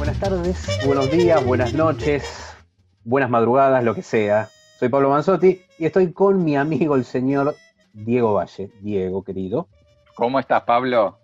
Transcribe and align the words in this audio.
Buenas 0.00 0.18
tardes, 0.18 0.80
buenos 0.86 1.10
días, 1.10 1.44
buenas 1.44 1.74
noches, 1.74 2.56
buenas 3.04 3.28
madrugadas, 3.28 3.84
lo 3.84 3.94
que 3.94 4.00
sea. 4.00 4.48
Soy 4.78 4.88
Pablo 4.88 5.10
Manzotti 5.10 5.60
y 5.78 5.84
estoy 5.84 6.10
con 6.14 6.42
mi 6.42 6.56
amigo 6.56 6.96
el 6.96 7.04
señor 7.04 7.54
Diego 7.92 8.32
Valle. 8.32 8.70
Diego, 8.80 9.22
querido. 9.22 9.68
¿Cómo 10.14 10.40
estás, 10.40 10.62
Pablo? 10.62 11.18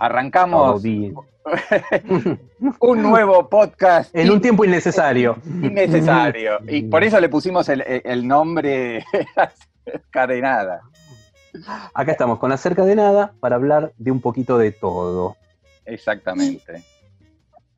Arrancamos 0.00 0.82
un 2.80 3.02
nuevo 3.02 3.48
podcast 3.48 4.12
En 4.12 4.32
un 4.32 4.40
tiempo 4.40 4.64
innecesario. 4.64 5.36
innecesario. 5.62 6.58
Y 6.66 6.82
por 6.82 7.04
eso 7.04 7.20
le 7.20 7.28
pusimos 7.28 7.68
el, 7.68 7.84
el 7.86 8.26
nombre 8.26 9.04
Cadenada. 10.10 10.80
Acá 11.94 12.10
estamos 12.10 12.40
con 12.40 12.50
Acerca 12.50 12.84
de 12.84 12.96
Nada 12.96 13.34
para 13.38 13.54
hablar 13.54 13.92
de 13.98 14.10
un 14.10 14.20
poquito 14.20 14.58
de 14.58 14.72
todo. 14.72 15.36
Exactamente. 15.84 16.82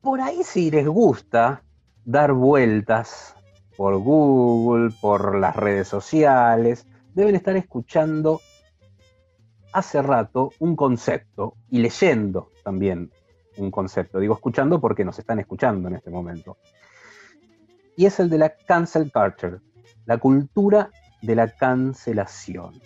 Por 0.01 0.21
ahí 0.21 0.43
si 0.43 0.71
les 0.71 0.87
gusta 0.87 1.63
dar 2.05 2.31
vueltas 2.31 3.35
por 3.75 3.97
Google, 3.97 4.91
por 5.01 5.37
las 5.37 5.55
redes 5.55 5.89
sociales, 5.89 6.87
deben 7.13 7.35
estar 7.35 7.57
escuchando 7.57 8.39
hace 9.73 10.01
rato 10.01 10.51
un 10.59 10.75
concepto 10.75 11.55
y 11.69 11.79
leyendo 11.79 12.49
también 12.63 13.11
un 13.57 13.71
concepto. 13.71 14.19
Digo 14.19 14.35
escuchando 14.35 14.79
porque 14.79 15.03
nos 15.03 15.19
están 15.19 15.39
escuchando 15.39 15.89
en 15.89 15.95
este 15.95 16.09
momento. 16.09 16.57
Y 17.97 18.05
es 18.05 18.21
el 18.21 18.29
de 18.29 18.37
la 18.37 18.55
cancel 18.55 19.11
culture, 19.11 19.59
la 20.05 20.17
cultura 20.17 20.91
de 21.21 21.35
la 21.35 21.53
cancelación. 21.53 22.81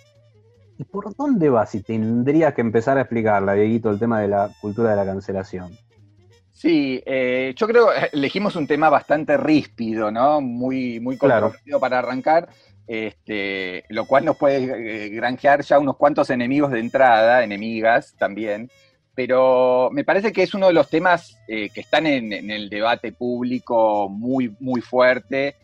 ¿Y 0.79 0.83
por 0.85 1.15
dónde 1.15 1.49
va 1.49 1.67
si 1.67 1.83
tendría 1.83 2.55
que 2.55 2.61
empezar 2.61 2.97
a 2.97 3.01
explicarla, 3.01 3.53
Dieguito, 3.53 3.91
el 3.91 3.99
tema 3.99 4.19
de 4.19 4.29
la 4.29 4.49
cultura 4.59 4.89
de 4.89 4.95
la 4.95 5.05
cancelación? 5.05 5.77
Sí, 6.53 7.01
eh, 7.05 7.53
yo 7.57 7.67
creo 7.67 7.87
que 7.89 8.09
elegimos 8.17 8.55
un 8.55 8.67
tema 8.67 8.89
bastante 8.89 9.35
ríspido, 9.37 10.11
¿no? 10.11 10.39
Muy, 10.39 10.99
muy 10.99 11.17
Claro. 11.17 11.47
controvertido 11.47 11.79
para 11.79 11.99
arrancar, 11.99 12.47
este, 12.87 13.83
lo 13.89 14.05
cual 14.05 14.23
nos 14.25 14.37
puede 14.37 15.05
eh, 15.05 15.09
granjear 15.09 15.63
ya 15.63 15.79
unos 15.79 15.97
cuantos 15.97 16.29
enemigos 16.29 16.71
de 16.71 16.79
entrada, 16.79 17.43
enemigas 17.43 18.13
también, 18.17 18.69
pero 19.15 19.89
me 19.91 20.03
parece 20.03 20.31
que 20.31 20.43
es 20.43 20.53
uno 20.53 20.67
de 20.67 20.73
los 20.73 20.89
temas 20.89 21.35
eh, 21.47 21.69
que 21.69 21.81
están 21.81 22.05
en, 22.07 22.31
en 22.31 22.49
el 22.51 22.69
debate 22.69 23.11
público 23.11 24.07
muy, 24.09 24.55
muy 24.59 24.81
fuerte 24.81 25.55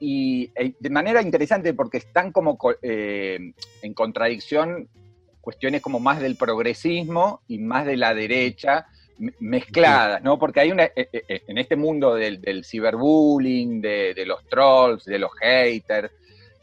y 0.00 0.50
eh, 0.54 0.72
de 0.80 0.90
manera 0.90 1.20
interesante 1.22 1.74
porque 1.74 1.98
están 1.98 2.32
como 2.32 2.56
co- 2.56 2.76
eh, 2.82 3.38
en 3.82 3.94
contradicción 3.94 4.88
cuestiones 5.40 5.80
como 5.82 6.00
más 6.00 6.20
del 6.20 6.36
progresismo 6.36 7.42
y 7.46 7.58
más 7.58 7.86
de 7.86 7.96
la 7.96 8.14
derecha, 8.14 8.86
mezcladas, 9.38 10.22
¿no? 10.22 10.38
Porque 10.38 10.60
hay 10.60 10.70
una, 10.70 10.84
eh, 10.84 11.08
eh, 11.12 11.42
en 11.46 11.58
este 11.58 11.76
mundo 11.76 12.14
del, 12.14 12.40
del 12.40 12.64
ciberbullying, 12.64 13.80
de, 13.80 14.14
de 14.14 14.26
los 14.26 14.44
trolls, 14.48 15.04
de 15.04 15.18
los 15.18 15.30
haters, 15.40 16.10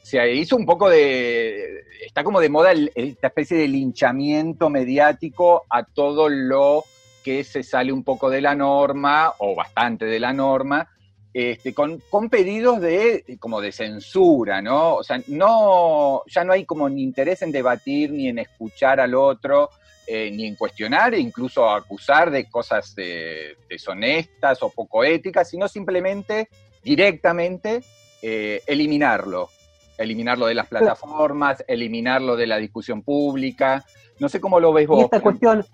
se 0.02 0.34
hizo 0.34 0.56
un 0.56 0.66
poco 0.66 0.90
de, 0.90 1.84
está 2.06 2.24
como 2.24 2.40
de 2.40 2.50
moda 2.50 2.72
el- 2.72 2.92
esta 2.96 3.28
especie 3.28 3.58
de 3.58 3.68
linchamiento 3.68 4.70
mediático 4.70 5.66
a 5.70 5.84
todo 5.84 6.30
lo 6.30 6.84
que 7.24 7.44
se 7.44 7.62
sale 7.62 7.92
un 7.92 8.04
poco 8.04 8.30
de 8.30 8.40
la 8.42 8.56
norma, 8.56 9.34
o 9.40 9.54
bastante 9.54 10.06
de 10.06 10.20
la 10.20 10.32
norma, 10.32 10.88
este, 11.34 11.74
con, 11.74 12.02
con 12.10 12.30
pedidos 12.30 12.80
de, 12.82 13.38
como 13.40 13.60
de 13.60 13.72
censura, 13.74 14.62
¿no? 14.62 14.96
O 14.96 15.04
sea, 15.04 15.22
no, 15.28 16.24
ya 16.26 16.44
no 16.46 16.54
hay 16.54 16.64
como 16.66 16.90
ni 16.90 17.04
interés 17.04 17.42
en 17.42 17.52
debatir, 17.52 18.12
ni 18.12 18.30
en 18.30 18.40
escuchar 18.40 19.00
al 19.02 19.14
otro, 19.14 19.70
eh, 20.08 20.32
ni 20.32 20.46
en 20.48 20.56
cuestionar, 20.56 21.14
e 21.14 21.20
incluso 21.20 21.70
acusar 21.70 22.32
de 22.32 22.50
cosas 22.50 22.94
eh, 22.98 23.56
deshonestas 23.70 24.64
o 24.64 24.70
poco 24.70 25.04
éticas, 25.04 25.50
sino 25.50 25.68
simplemente, 25.68 26.48
directamente, 26.84 27.84
eh, 28.22 28.62
eliminarlo. 28.66 29.50
Eliminarlo 29.98 30.46
de 30.46 30.54
las 30.54 30.68
plataformas, 30.68 31.64
eliminarlo 31.68 32.36
de 32.36 32.48
la 32.48 32.58
discusión 32.58 33.02
pública. 33.02 33.84
No 34.20 34.30
sé 34.30 34.40
cómo 34.40 34.60
lo 34.60 34.72
ves 34.72 34.84
Y 34.84 34.88
vos. 34.88 35.04
esta 35.04 35.20
cuestión, 35.20 35.66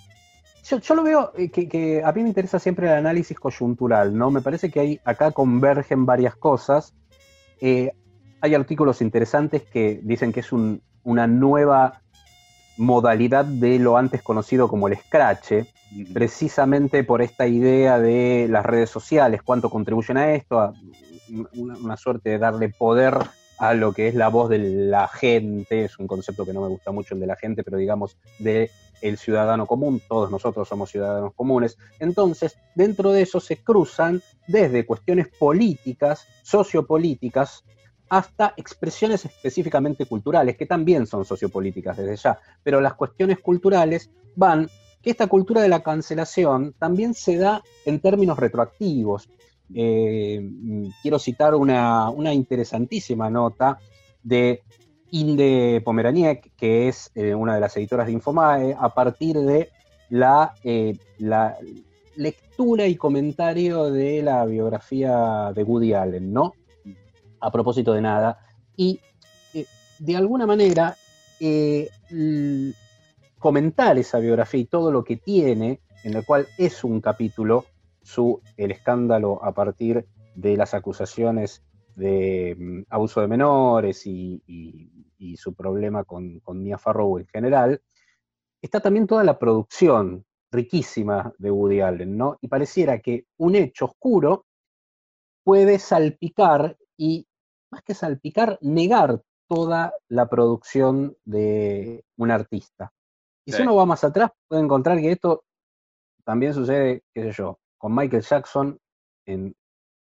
yo, 0.64 0.80
yo 0.80 0.96
lo 0.96 1.04
veo 1.04 1.32
eh, 1.38 1.50
que, 1.52 1.68
que 1.68 2.02
a 2.04 2.12
mí 2.14 2.24
me 2.24 2.30
interesa 2.30 2.58
siempre 2.58 2.88
el 2.88 2.94
análisis 2.94 3.38
coyuntural, 3.38 4.18
¿no? 4.18 4.32
Me 4.32 4.42
parece 4.42 4.72
que 4.72 4.80
hay, 4.80 5.00
acá 5.04 5.32
convergen 5.32 6.06
varias 6.06 6.36
cosas. 6.36 6.94
Hay 8.42 8.56
artículos 8.56 9.02
interesantes 9.02 9.64
que 9.64 10.00
dicen 10.04 10.34
que 10.34 10.42
es 10.42 10.52
un- 10.52 10.82
una 11.04 11.28
nueva 11.28 12.02
modalidad 12.78 13.46
de 13.46 13.80
lo 13.80 13.98
antes 13.98 14.22
conocido 14.22 14.68
como 14.68 14.88
el 14.88 14.98
scratch, 14.98 15.66
precisamente 16.14 17.04
por 17.04 17.22
esta 17.22 17.48
idea 17.48 18.00
de 18.00 18.48
las 18.50 18.66
redes 18.66 18.90
sociales, 18.90 19.42
cuánto 19.44 19.70
contribuyen 19.70 20.18
a 20.18 20.34
esto, 20.34 20.60
a 20.60 20.74
una, 21.54 21.78
una 21.78 21.98
suerte 21.98 22.32
de 22.32 22.40
darle 22.40 22.70
poder 22.70 23.18
a 23.60 23.74
lo 23.74 23.94
que 23.94 24.08
es 24.08 24.16
la 24.16 24.28
voz 24.28 24.50
de 24.50 24.58
la 24.58 25.08
gente, 25.08 25.86
es 25.86 25.98
un 26.00 26.08
concepto 26.08 26.46
que 26.46 26.54
no 26.54 26.62
me 26.62 26.68
gusta 26.68 26.92
mucho 26.92 27.14
el 27.14 27.22
de 27.22 27.28
la 27.28 27.36
gente, 27.36 27.64
pero 27.64 27.78
digamos 27.78 28.18
de 28.40 28.70
el 29.02 29.18
ciudadano 29.18 29.68
común, 29.68 30.02
todos 30.08 30.32
nosotros 30.32 30.68
somos 30.68 30.90
ciudadanos 30.90 31.34
comunes. 31.34 31.78
Entonces, 32.00 32.58
dentro 32.74 33.12
de 33.12 33.22
eso 33.22 33.40
se 33.40 33.58
cruzan 33.58 34.22
desde 34.48 34.86
cuestiones 34.86 35.28
políticas, 35.28 36.26
sociopolíticas, 36.42 37.64
hasta 38.14 38.54
expresiones 38.58 39.26
específicamente 39.26 40.06
culturales, 40.06 40.56
que 40.56 40.68
también 40.68 41.08
son 41.08 41.26
sociopolíticas 41.26 41.98
desde 41.98 42.16
ya, 42.16 42.40
pero 42.62 42.80
las 42.80 42.94
cuestiones 42.94 43.40
culturales 43.40 44.12
van 44.36 44.70
que 45.02 45.10
esta 45.10 45.26
cultura 45.26 45.64
de 45.64 45.68
la 45.68 45.82
cancelación 45.82 46.76
también 46.78 47.16
se 47.16 47.38
da 47.38 47.64
en 47.86 48.00
términos 48.00 48.38
retroactivos. 48.38 49.28
Eh, 49.74 50.48
quiero 51.02 51.18
citar 51.18 51.56
una, 51.56 52.12
una 52.12 52.32
interesantísima 52.32 53.32
nota 53.32 53.80
de 54.22 54.62
Inde 55.10 55.82
Pomeraniec, 55.84 56.52
que 56.56 56.90
es 56.90 57.10
eh, 57.16 57.34
una 57.34 57.56
de 57.56 57.62
las 57.62 57.76
editoras 57.78 58.06
de 58.06 58.14
Infomae, 58.14 58.76
a 58.80 58.90
partir 58.90 59.40
de 59.40 59.70
la, 60.12 60.54
eh, 60.64 60.96
la 61.18 61.58
lectura 62.16 62.86
y 62.86 62.96
comentario 62.96 63.90
de 63.90 64.22
la 64.22 64.46
biografía 64.46 65.52
de 65.56 65.64
Woody 65.64 65.94
Allen, 65.94 66.32
¿no? 66.32 66.54
A 67.44 67.52
propósito 67.52 67.94
de 67.94 68.02
nada. 68.02 68.40
Y 68.76 69.00
eh, 69.54 69.66
de 70.00 70.16
alguna 70.16 70.46
manera, 70.48 70.96
eh, 71.40 71.90
comentar 73.40 73.98
esa 73.98 74.20
biografía 74.20 74.62
y 74.62 74.66
todo 74.66 74.92
lo 74.92 75.04
que 75.04 75.18
tiene, 75.18 75.82
en 76.04 76.16
el 76.16 76.26
cual 76.26 76.48
es 76.58 76.84
un 76.84 77.02
capítulo, 77.02 77.66
su, 78.02 78.42
el 78.58 78.72
escándalo 78.72 79.44
a 79.44 79.54
partir 79.54 80.06
de 80.36 80.58
las 80.58 80.74
acusaciones 80.74 81.62
de 81.96 82.56
mm, 82.58 82.82
abuso 82.90 83.22
de 83.22 83.28
menores 83.28 84.06
y, 84.08 84.42
y- 84.48 84.90
y 85.18 85.38
su 85.38 85.54
problema 85.54 86.04
con, 86.04 86.40
con 86.40 86.62
Mia 86.62 86.78
Farrow 86.78 87.18
en 87.18 87.28
general, 87.28 87.82
está 88.62 88.80
también 88.80 89.08
toda 89.08 89.24
la 89.24 89.38
producción 89.40 90.26
riquísima 90.52 91.34
de 91.38 91.52
Woody 91.52 91.82
Allen, 91.82 92.18
¿no? 92.18 92.38
Y 92.42 92.48
pareciera 92.48 93.00
que 93.00 93.26
un 93.38 93.56
hecho 93.56 93.86
oscuro 93.86 94.46
puede 95.44 95.80
salpicar 95.80 96.78
y, 96.98 97.26
más 97.74 97.84
que 97.84 97.96
salpicar, 97.96 98.60
negar 98.62 99.22
toda 99.48 99.94
la 100.08 100.30
producción 100.30 101.18
de 101.26 102.06
un 102.18 102.30
artista. 102.30 102.94
Y 103.46 103.52
si 103.52 103.64
uno 103.64 103.76
va 103.76 103.86
más 103.86 104.04
atrás, 104.04 104.32
puede 104.48 104.62
encontrar 104.62 105.00
que 105.00 105.12
esto 105.12 105.44
también 106.24 106.54
sucede, 106.54 107.04
qué 107.14 107.24
sé 107.24 107.32
yo, 107.32 107.60
con 107.78 107.94
Michael 107.96 108.22
Jackson 108.22 108.80
en, 109.26 109.56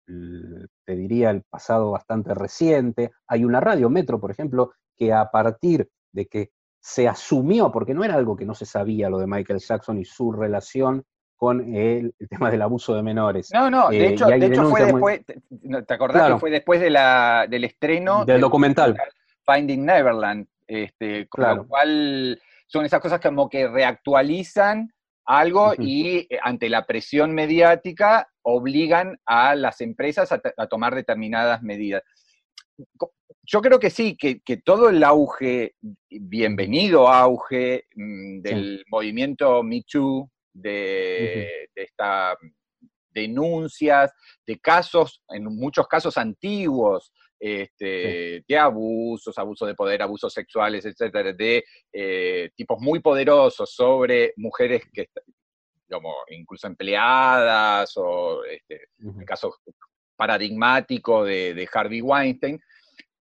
te 0.07 0.97
diría, 0.97 1.31
el 1.31 1.43
pasado 1.43 1.91
bastante 1.91 2.35
reciente. 2.35 3.11
Hay 3.27 3.45
una 3.45 3.61
radio 3.61 3.91
Metro, 3.91 4.21
por 4.21 4.31
ejemplo, 4.31 4.73
que 4.97 5.13
a 5.13 5.29
partir 5.31 5.89
de 6.13 6.27
que 6.27 6.51
se 6.81 7.09
asumió, 7.09 7.73
porque 7.73 7.95
no 7.95 8.05
era 8.05 8.15
algo 8.15 8.37
que 8.37 8.47
no 8.47 8.55
se 8.55 8.65
sabía 8.65 9.11
lo 9.11 9.19
de 9.19 9.27
Michael 9.27 9.59
Jackson 9.59 9.99
y 9.99 10.05
su 10.05 10.31
relación 10.31 11.05
con 11.37 11.75
el, 11.75 12.15
el 12.19 12.29
tema 12.29 12.51
del 12.51 12.63
abuso 12.63 12.95
de 12.95 13.03
menores. 13.03 13.51
No, 13.53 13.71
no, 13.71 13.89
de 13.91 13.99
Eh, 13.99 14.09
hecho, 14.09 14.27
de 14.27 14.47
hecho 14.47 14.69
fue 14.71 14.81
muy- 14.81 14.93
después, 14.93 15.25
te- 15.27 15.41
no, 15.63 15.85
¿te 15.85 15.95
acordás 15.95 16.23
Claro. 16.23 16.35
que 16.37 16.41
fue 16.41 16.51
después 16.51 16.81
de 16.81 16.91
la, 16.91 17.47
del 17.49 17.65
estreno 17.65 18.25
Del 18.25 18.41
documental. 18.41 18.97
Finding 19.45 19.85
Neverland? 19.85 20.47
Este, 20.67 21.29
con 21.29 21.45
Claro. 21.45 21.57
lo 21.63 21.69
cual 21.69 22.41
son 22.67 22.85
esas 22.85 23.01
cosas 23.01 23.21
como 23.21 23.49
que 23.49 23.69
reactualizan 23.69 24.91
algo 25.25 25.75
y 25.79 26.27
eh, 26.31 26.39
ante 26.43 26.69
la 26.69 26.87
presión 26.87 27.33
mediática 27.35 28.29
obligan 28.43 29.19
a 29.27 29.55
las 29.55 29.81
empresas 29.81 30.31
a, 30.33 30.67
tomar 30.69 30.95
determinadas 30.95 31.63
medidas. 31.63 32.03
Yo 33.43 33.61
creo 33.63 33.79
que 33.79 33.91
sí, 33.91 34.17
que, 34.17 34.41
todo 34.65 34.89
el 34.89 35.03
auge, 35.05 35.75
bienvenido 36.11 37.09
auge 37.09 37.85
mm, 37.95 38.41
del 38.41 38.85
movimiento 38.91 39.63
Me 39.63 39.83
Too, 39.83 40.29
de, 40.61 41.69
de 41.75 41.83
estas 41.83 42.37
denuncias, 43.11 44.13
de 44.47 44.59
casos, 44.59 45.23
en 45.29 45.45
muchos 45.45 45.89
casos 45.89 46.19
antiguos, 46.19 47.13
este, 47.39 48.45
de 48.47 48.59
abusos, 48.59 49.37
abuso 49.39 49.67
de 49.67 49.75
poder, 49.75 50.03
abusos 50.03 50.33
sexuales, 50.33 50.85
etcétera, 50.85 51.33
de 51.33 51.65
eh, 51.93 52.51
tipos 52.55 52.81
muy 52.81 53.01
poderosos 53.01 53.73
sobre 53.73 54.33
mujeres 54.37 54.83
que, 54.93 55.09
digamos, 55.89 56.15
incluso 56.29 56.67
empleadas, 56.67 57.93
o 57.97 58.45
este, 58.45 58.89
el 59.01 59.25
caso 59.25 59.55
paradigmático 60.17 61.25
de, 61.25 61.69
Harvey 61.73 62.01
Weinstein, 62.01 62.61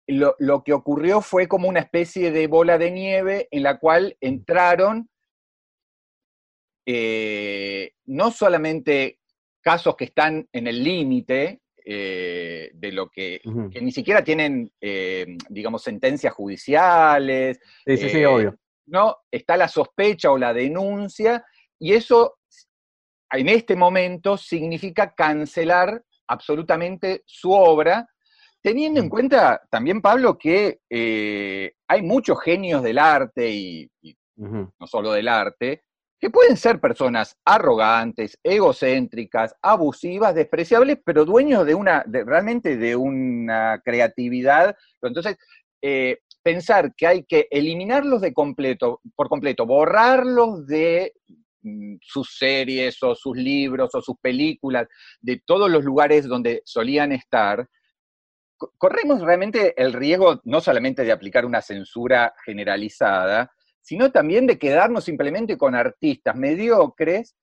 lo, 0.07 0.63
que 0.63 0.73
ocurrió 0.73 1.21
fue 1.21 1.47
como 1.47 1.67
una 1.67 1.81
especie 1.81 2.31
de 2.31 2.47
bola 2.47 2.77
de 2.77 2.91
nieve 2.91 3.47
en 3.51 3.63
la 3.63 3.77
cual 3.77 4.15
entraron 4.21 5.09
eh, 6.89 7.91
no 8.05 8.31
solamente 8.31 9.19
casos 9.61 9.97
que 9.97 10.05
están 10.05 10.47
en 10.53 10.67
el 10.67 10.81
límite, 10.81 11.59
eh, 11.83 12.71
de 12.73 12.91
lo 12.93 13.09
que, 13.09 13.41
que, 13.71 13.81
ni 13.81 13.91
siquiera 13.91 14.23
tienen, 14.23 14.71
eh, 14.79 15.37
digamos, 15.49 15.83
sentencias 15.83 16.33
judiciales. 16.33 17.59
Sí, 17.85 17.97
sí, 17.97 18.09
sí, 18.09 18.23
obvio. 18.23 18.57
No, 18.85 19.17
está 19.29 19.57
la 19.57 19.67
sospecha 19.67 20.31
o 20.31 20.37
la 20.37 20.53
denuncia, 20.53 21.45
y 21.77 21.91
eso 21.91 22.37
en 23.31 23.49
este 23.49 23.75
momento 23.75 24.37
significa 24.37 25.13
cancelar 25.13 26.01
absolutamente 26.27 27.23
su 27.25 27.51
obra, 27.51 28.07
teniendo 28.61 29.01
en 29.01 29.09
cuenta 29.09 29.61
también, 29.69 30.01
Pablo, 30.01 30.37
que 30.37 30.79
hay 30.89 32.01
muchos 32.01 32.41
genios 32.41 32.81
del 32.81 32.97
arte, 32.97 33.49
y, 33.49 33.91
no 34.37 34.87
solo 34.87 35.11
del 35.11 35.27
arte, 35.27 35.83
que 36.19 36.29
pueden 36.29 36.57
ser 36.57 36.79
personas 36.79 37.37
arrogantes, 37.45 38.39
egocéntricas, 38.43 39.55
abusivas, 39.61 40.33
despreciables, 40.33 40.97
pero 41.05 41.25
dueños 41.25 41.65
de 41.65 41.75
una, 41.75 42.03
realmente 42.07 42.77
de 42.77 42.95
una 42.95 43.81
creatividad. 43.83 44.75
Entonces, 45.01 45.37
eh, 45.81 46.19
pensar 46.41 46.93
que 46.95 47.07
hay 47.07 47.23
que 47.23 47.47
eliminarlos 47.51 48.21
de 48.21 48.33
completo, 48.33 49.01
por 49.15 49.29
completo, 49.29 49.65
borrarlos 49.65 50.65
de 50.65 51.13
mm, 51.61 51.97
sus 52.01 52.35
series 52.37 53.01
o 53.03 53.13
sus 53.13 53.37
libros 53.37 53.93
o 53.93 54.01
sus 54.01 54.17
películas, 54.19 54.87
de 55.21 55.41
todos 55.45 55.69
los 55.69 55.83
lugares 55.83 56.25
donde 56.25 56.61
solían 56.65 57.11
estar, 57.11 57.67
corremos 58.77 59.21
realmente 59.21 59.73
el 59.81 59.93
riesgo 59.93 60.41
no 60.45 60.61
solamente 60.61 61.03
de 61.03 61.11
aplicar 61.11 61.45
una 61.45 61.61
censura 61.61 62.33
generalizada, 62.43 63.51
sino 63.87 64.11
también 64.11 64.45
de 64.47 64.59
quedarnos 64.59 65.05
simplemente 65.05 65.57
con 65.57 65.73
artistas 65.73 66.35
mediocres 66.35 67.37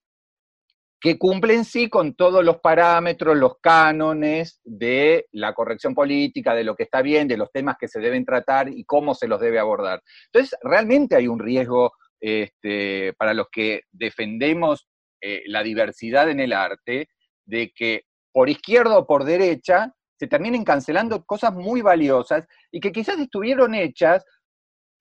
que 1.00 1.18
cumplen 1.18 1.64
sí 1.64 1.88
con 1.88 2.14
todos 2.14 2.44
los 2.44 2.60
parámetros, 2.60 3.34
los 3.34 3.54
cánones 3.62 4.60
de 4.62 5.26
la 5.32 5.54
corrección 5.54 5.94
política, 5.94 6.54
de 6.54 6.64
lo 6.64 6.76
que 6.76 6.82
está 6.82 7.00
bien, 7.00 7.28
de 7.28 7.38
los 7.38 7.50
temas 7.50 7.76
que 7.80 7.88
se 7.88 7.98
deben 7.98 8.26
tratar 8.26 8.68
y 8.68 8.84
cómo 8.84 9.14
se 9.14 9.26
los 9.26 9.40
debe 9.40 9.58
abordar. 9.58 10.02
Entonces, 10.26 10.58
realmente 10.62 11.16
hay 11.16 11.28
un 11.28 11.38
riesgo 11.38 11.94
este, 12.20 13.14
para 13.14 13.32
los 13.32 13.46
que 13.50 13.80
defendemos 13.90 14.86
eh, 15.22 15.44
la 15.46 15.62
diversidad 15.62 16.28
en 16.28 16.40
el 16.40 16.52
arte, 16.52 17.08
de 17.46 17.72
que 17.74 18.02
por 18.34 18.50
izquierda 18.50 18.98
o 18.98 19.06
por 19.06 19.24
derecha 19.24 19.94
se 20.18 20.26
terminen 20.26 20.62
cancelando 20.62 21.24
cosas 21.24 21.54
muy 21.54 21.80
valiosas 21.80 22.46
y 22.70 22.80
que 22.80 22.92
quizás 22.92 23.18
estuvieron 23.18 23.74
hechas 23.74 24.26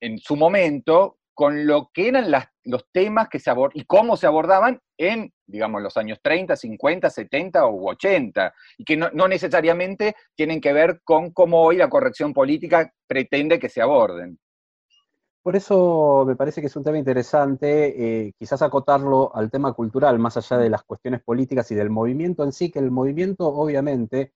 en 0.00 0.16
su 0.18 0.36
momento 0.36 1.18
con 1.34 1.66
lo 1.66 1.90
que 1.92 2.08
eran 2.08 2.30
los 2.64 2.86
temas 2.92 3.28
que 3.28 3.40
se 3.40 3.52
y 3.74 3.84
cómo 3.84 4.16
se 4.16 4.26
abordaban 4.26 4.80
en, 4.96 5.32
digamos, 5.46 5.82
los 5.82 5.96
años 5.96 6.18
30, 6.22 6.56
50, 6.56 7.10
70 7.10 7.66
u 7.66 7.88
80, 7.88 8.54
y 8.78 8.84
que 8.84 8.96
no, 8.96 9.10
necesariamente 9.28 10.14
tienen 10.34 10.60
que 10.60 10.72
ver 10.72 11.00
con 11.04 11.32
cómo 11.32 11.62
hoy 11.62 11.76
la 11.76 11.90
corrección 11.90 12.32
política 12.32 12.92
pretende 13.06 13.58
que 13.58 13.68
se 13.68 13.82
aborden. 13.82 14.38
Por 15.42 15.56
eso 15.56 16.24
me 16.26 16.36
parece 16.36 16.62
que 16.62 16.68
es 16.68 16.76
un 16.76 16.84
tema 16.84 16.96
interesante, 16.96 18.28
eh, 18.28 18.32
quizás 18.38 18.62
acotarlo 18.62 19.34
al 19.36 19.50
tema 19.50 19.74
cultural, 19.74 20.18
más 20.18 20.38
allá 20.38 20.56
de 20.56 20.70
las 20.70 20.84
cuestiones 20.84 21.22
políticas 21.22 21.70
y 21.70 21.74
del 21.74 21.90
movimiento 21.90 22.44
en 22.44 22.52
sí, 22.52 22.70
que 22.70 22.78
el 22.78 22.90
movimiento 22.90 23.46
obviamente 23.48 24.32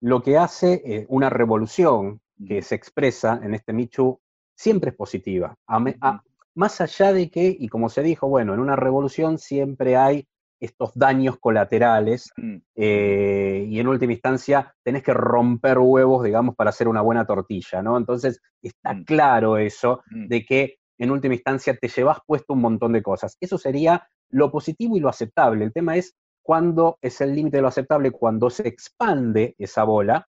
lo 0.00 0.22
que 0.22 0.36
hace 0.36 0.82
es 0.84 1.06
una 1.08 1.30
revolución 1.30 2.20
que 2.46 2.60
se 2.60 2.74
expresa 2.74 3.40
en 3.42 3.54
este 3.54 3.72
Michu 3.72 4.20
siempre 4.54 4.90
es 4.90 4.96
positiva. 4.96 5.56
A, 5.66 6.22
más 6.54 6.80
allá 6.80 7.12
de 7.12 7.30
que, 7.30 7.56
y 7.58 7.68
como 7.68 7.88
se 7.88 8.02
dijo, 8.02 8.28
bueno, 8.28 8.54
en 8.54 8.60
una 8.60 8.76
revolución 8.76 9.38
siempre 9.38 9.96
hay 9.96 10.26
estos 10.60 10.92
daños 10.94 11.38
colaterales 11.38 12.30
mm. 12.36 12.56
eh, 12.76 13.66
y 13.68 13.80
en 13.80 13.88
última 13.88 14.12
instancia 14.12 14.74
tenés 14.84 15.02
que 15.02 15.14
romper 15.14 15.78
huevos, 15.78 16.22
digamos, 16.22 16.54
para 16.54 16.70
hacer 16.70 16.86
una 16.86 17.00
buena 17.00 17.26
tortilla, 17.26 17.82
¿no? 17.82 17.96
Entonces 17.96 18.40
está 18.62 18.92
mm. 18.92 19.04
claro 19.04 19.56
eso 19.56 20.02
mm. 20.10 20.28
de 20.28 20.44
que 20.44 20.76
en 20.98 21.10
última 21.10 21.34
instancia 21.34 21.76
te 21.76 21.88
llevas 21.88 22.18
puesto 22.26 22.52
un 22.52 22.60
montón 22.60 22.92
de 22.92 23.02
cosas. 23.02 23.36
Eso 23.40 23.56
sería 23.56 24.06
lo 24.28 24.52
positivo 24.52 24.96
y 24.96 25.00
lo 25.00 25.08
aceptable. 25.08 25.64
El 25.64 25.72
tema 25.72 25.96
es 25.96 26.14
cuándo 26.42 26.98
es 27.00 27.22
el 27.22 27.34
límite 27.34 27.56
de 27.56 27.62
lo 27.62 27.68
aceptable, 27.68 28.10
cuando 28.10 28.50
se 28.50 28.68
expande 28.68 29.54
esa 29.58 29.84
bola. 29.84 30.26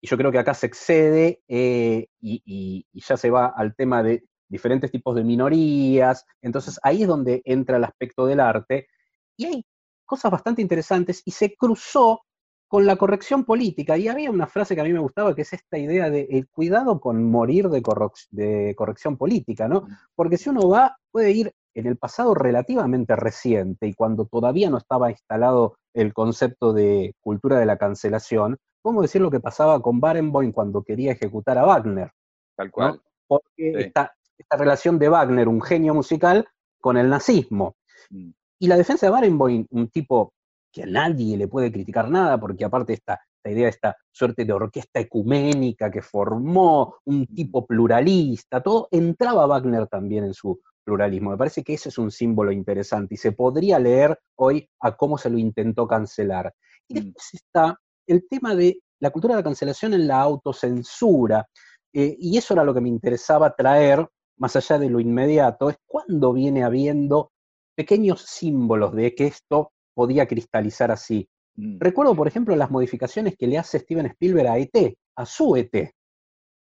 Y 0.00 0.06
yo 0.06 0.16
creo 0.16 0.30
que 0.30 0.38
acá 0.38 0.54
se 0.54 0.66
excede 0.66 1.40
eh, 1.48 2.06
y 2.20 2.86
ya 2.92 3.16
se 3.16 3.30
va 3.30 3.46
al 3.46 3.74
tema 3.74 4.04
de 4.04 4.22
diferentes 4.48 4.90
tipos 4.90 5.14
de 5.14 5.24
minorías. 5.24 6.24
Entonces 6.42 6.78
ahí 6.82 7.02
es 7.02 7.08
donde 7.08 7.42
entra 7.44 7.76
el 7.76 7.84
aspecto 7.84 8.26
del 8.26 8.40
arte. 8.40 8.88
Y 9.36 9.46
hay 9.46 9.66
cosas 10.04 10.30
bastante 10.30 10.62
interesantes 10.62 11.22
y 11.24 11.32
se 11.32 11.54
cruzó 11.54 12.22
con 12.68 12.84
la 12.86 12.96
corrección 12.96 13.44
política. 13.44 13.96
Y 13.96 14.08
había 14.08 14.30
una 14.30 14.46
frase 14.46 14.74
que 14.74 14.80
a 14.80 14.84
mí 14.84 14.92
me 14.92 14.98
gustaba, 14.98 15.34
que 15.34 15.42
es 15.42 15.52
esta 15.52 15.78
idea 15.78 16.10
de 16.10 16.28
el 16.30 16.48
cuidado 16.48 17.00
con 17.00 17.24
morir 17.24 17.68
de, 17.68 17.82
de 18.30 18.74
corrección 18.76 19.16
política, 19.16 19.68
¿no? 19.68 19.86
Porque 20.14 20.36
si 20.36 20.50
uno 20.50 20.68
va, 20.68 20.96
puede 21.10 21.30
ir 21.32 21.54
en 21.74 21.86
el 21.86 21.96
pasado 21.96 22.34
relativamente 22.34 23.16
reciente 23.16 23.86
y 23.86 23.94
cuando 23.94 24.26
todavía 24.26 24.68
no 24.68 24.78
estaba 24.78 25.10
instalado 25.10 25.76
el 25.94 26.12
concepto 26.12 26.72
de 26.72 27.14
cultura 27.20 27.58
de 27.58 27.66
la 27.66 27.78
cancelación, 27.78 28.58
podemos 28.82 29.02
decir 29.02 29.20
lo 29.22 29.30
que 29.30 29.40
pasaba 29.40 29.80
con 29.80 30.00
Barenboim 30.00 30.52
cuando 30.52 30.82
quería 30.82 31.12
ejecutar 31.12 31.56
a 31.56 31.64
Wagner. 31.64 32.10
Tal 32.56 32.70
cual. 32.70 33.00
Porque 33.26 33.92
esta 34.38 34.56
relación 34.56 34.98
de 34.98 35.08
Wagner, 35.08 35.48
un 35.48 35.60
genio 35.60 35.94
musical, 35.94 36.46
con 36.80 36.96
el 36.96 37.08
nazismo. 37.08 37.76
Mm. 38.10 38.30
Y 38.60 38.66
la 38.66 38.76
defensa 38.76 39.06
de 39.06 39.12
Barenboim, 39.12 39.66
un 39.70 39.88
tipo 39.88 40.32
que 40.72 40.82
a 40.82 40.86
nadie 40.86 41.36
le 41.36 41.48
puede 41.48 41.72
criticar 41.72 42.10
nada, 42.10 42.38
porque 42.38 42.64
aparte 42.64 42.92
esta, 42.92 43.20
esta 43.36 43.50
idea, 43.50 43.68
esta 43.68 43.96
suerte 44.10 44.44
de 44.44 44.52
orquesta 44.52 45.00
ecuménica 45.00 45.90
que 45.90 46.02
formó, 46.02 46.96
un 47.04 47.22
mm. 47.22 47.34
tipo 47.34 47.66
pluralista, 47.66 48.62
todo, 48.62 48.88
entraba 48.90 49.46
Wagner 49.46 49.86
también 49.86 50.24
en 50.24 50.34
su 50.34 50.60
pluralismo. 50.84 51.30
Me 51.30 51.36
parece 51.36 51.62
que 51.62 51.74
ese 51.74 51.90
es 51.90 51.98
un 51.98 52.10
símbolo 52.10 52.52
interesante 52.52 53.14
y 53.14 53.18
se 53.18 53.32
podría 53.32 53.78
leer 53.78 54.18
hoy 54.36 54.68
a 54.80 54.96
cómo 54.96 55.18
se 55.18 55.30
lo 55.30 55.38
intentó 55.38 55.86
cancelar. 55.86 56.54
Y 56.88 56.94
mm. 56.94 57.04
después 57.04 57.34
está 57.34 57.78
el 58.06 58.26
tema 58.28 58.54
de 58.54 58.80
la 59.00 59.10
cultura 59.10 59.34
de 59.34 59.40
la 59.40 59.44
cancelación 59.44 59.94
en 59.94 60.08
la 60.08 60.20
autocensura. 60.20 61.46
Eh, 61.92 62.16
y 62.18 62.36
eso 62.36 62.54
era 62.54 62.64
lo 62.64 62.74
que 62.74 62.80
me 62.80 62.88
interesaba 62.88 63.54
traer 63.54 64.06
más 64.38 64.56
allá 64.56 64.78
de 64.78 64.90
lo 64.90 65.00
inmediato, 65.00 65.70
es 65.70 65.76
cuando 65.86 66.32
viene 66.32 66.64
habiendo 66.64 67.32
pequeños 67.76 68.22
símbolos 68.22 68.94
de 68.94 69.14
que 69.14 69.26
esto 69.26 69.72
podía 69.94 70.26
cristalizar 70.26 70.90
así. 70.90 71.28
Mm. 71.56 71.78
Recuerdo, 71.80 72.14
por 72.14 72.28
ejemplo, 72.28 72.56
las 72.56 72.70
modificaciones 72.70 73.36
que 73.36 73.46
le 73.46 73.58
hace 73.58 73.80
Steven 73.80 74.06
Spielberg 74.06 74.48
a 74.48 74.58
ET, 74.58 74.96
a 75.16 75.26
su 75.26 75.56
ET, 75.56 75.92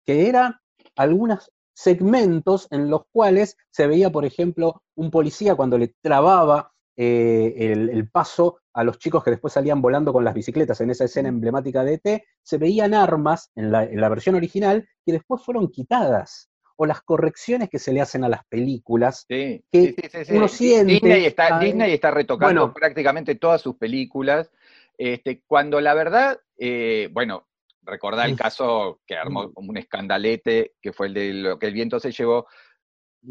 que 0.05 0.29
eran 0.29 0.55
algunos 0.95 1.51
segmentos 1.73 2.67
en 2.69 2.89
los 2.89 3.01
cuales 3.11 3.57
se 3.71 3.87
veía, 3.87 4.11
por 4.11 4.25
ejemplo, 4.25 4.83
un 4.95 5.09
policía 5.09 5.55
cuando 5.55 5.77
le 5.77 5.95
trababa 6.01 6.71
eh, 6.95 7.71
el, 7.71 8.09
paso 8.09 8.59
a 8.73 8.83
los 8.83 8.99
chicos 8.99 9.23
que 9.23 9.31
después 9.31 9.53
salían 9.53 9.81
volando 9.81 10.13
con 10.13 10.23
las 10.23 10.35
bicicletas 10.35 10.79
en 10.81 10.91
esa 10.91 11.05
escena 11.05 11.31
mm. 11.31 11.35
emblemática 11.35 11.83
de 11.83 11.99
ET, 12.03 12.23
se 12.43 12.57
veían 12.57 12.93
armas 12.93 13.51
en 13.55 13.71
la, 13.71 13.83
en 13.85 13.99
la 13.99 14.09
versión 14.09 14.35
original 14.35 14.87
que 15.05 15.13
después 15.13 15.41
fueron 15.43 15.69
quitadas 15.69 16.49
o 16.75 16.85
las 16.85 17.01
correcciones 17.01 17.69
que 17.69 17.79
se 17.79 17.93
le 17.93 18.01
hacen 18.01 18.23
a 18.23 18.29
las 18.29 18.45
películas. 18.45 19.25
Sí, 19.29 19.63
que 19.71 19.95
uno 20.31 20.47
siente. 20.47 20.93
Disney 20.93 21.25
está, 21.25 21.59
Disney 21.59 21.93
está 21.93 22.11
retocando 22.11 22.73
prácticamente 22.73 23.35
todas 23.35 23.61
sus 23.61 23.75
películas. 23.77 24.49
Este, 24.97 25.41
cuando 25.47 25.79
la 25.81 25.93
verdad, 25.93 26.39
eh, 26.57 27.09
bueno, 27.11 27.47
recordá 27.83 28.25
el 28.25 28.35
caso 28.35 29.01
que 29.05 29.15
armó 29.15 29.51
como 29.53 29.69
un 29.71 29.77
escandalete, 29.77 30.73
que 30.81 30.93
fue 30.93 31.07
el 31.07 31.13
de 31.13 31.33
lo 31.33 31.59
que 31.59 31.67
el 31.67 31.73
viento 31.73 31.99
se 31.99 32.11
llevó, 32.11 32.47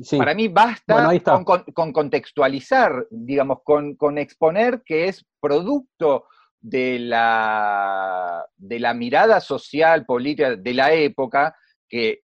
Sí. 0.02 0.16
Para 0.16 0.32
mí 0.32 0.49
basta 0.49 0.94
Bueno, 0.94 1.11
ahí 1.11 1.18
está. 1.18 1.32
con, 1.32 1.44
con- 1.44 1.64
con 1.75 1.92
contextualizar, 1.92 3.08
digamos, 3.11 3.58
con, 3.62 3.94
con 3.94 4.16
exponer 4.16 4.80
que 4.87 5.04
es 5.08 5.22
producto 5.38 6.28
de 6.58 6.99
la, 6.99 8.46
de 8.56 8.80
la 8.80 8.94
mirada 8.94 9.38
social, 9.40 10.06
política 10.06 10.56
de 10.56 10.72
la 10.72 10.94
época, 10.94 11.54
que 11.90 12.22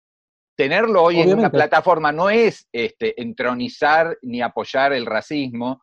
tenerlo 0.59 1.03
hoy 1.03 1.21
en 1.21 1.39
una 1.39 1.49
plataforma 1.49 2.11
no 2.11 2.29
es 2.29 2.67
este, 2.73 3.21
entronizar 3.21 4.17
ni 4.23 4.41
apoyar 4.41 4.91
el 4.91 5.05
racismo, 5.05 5.81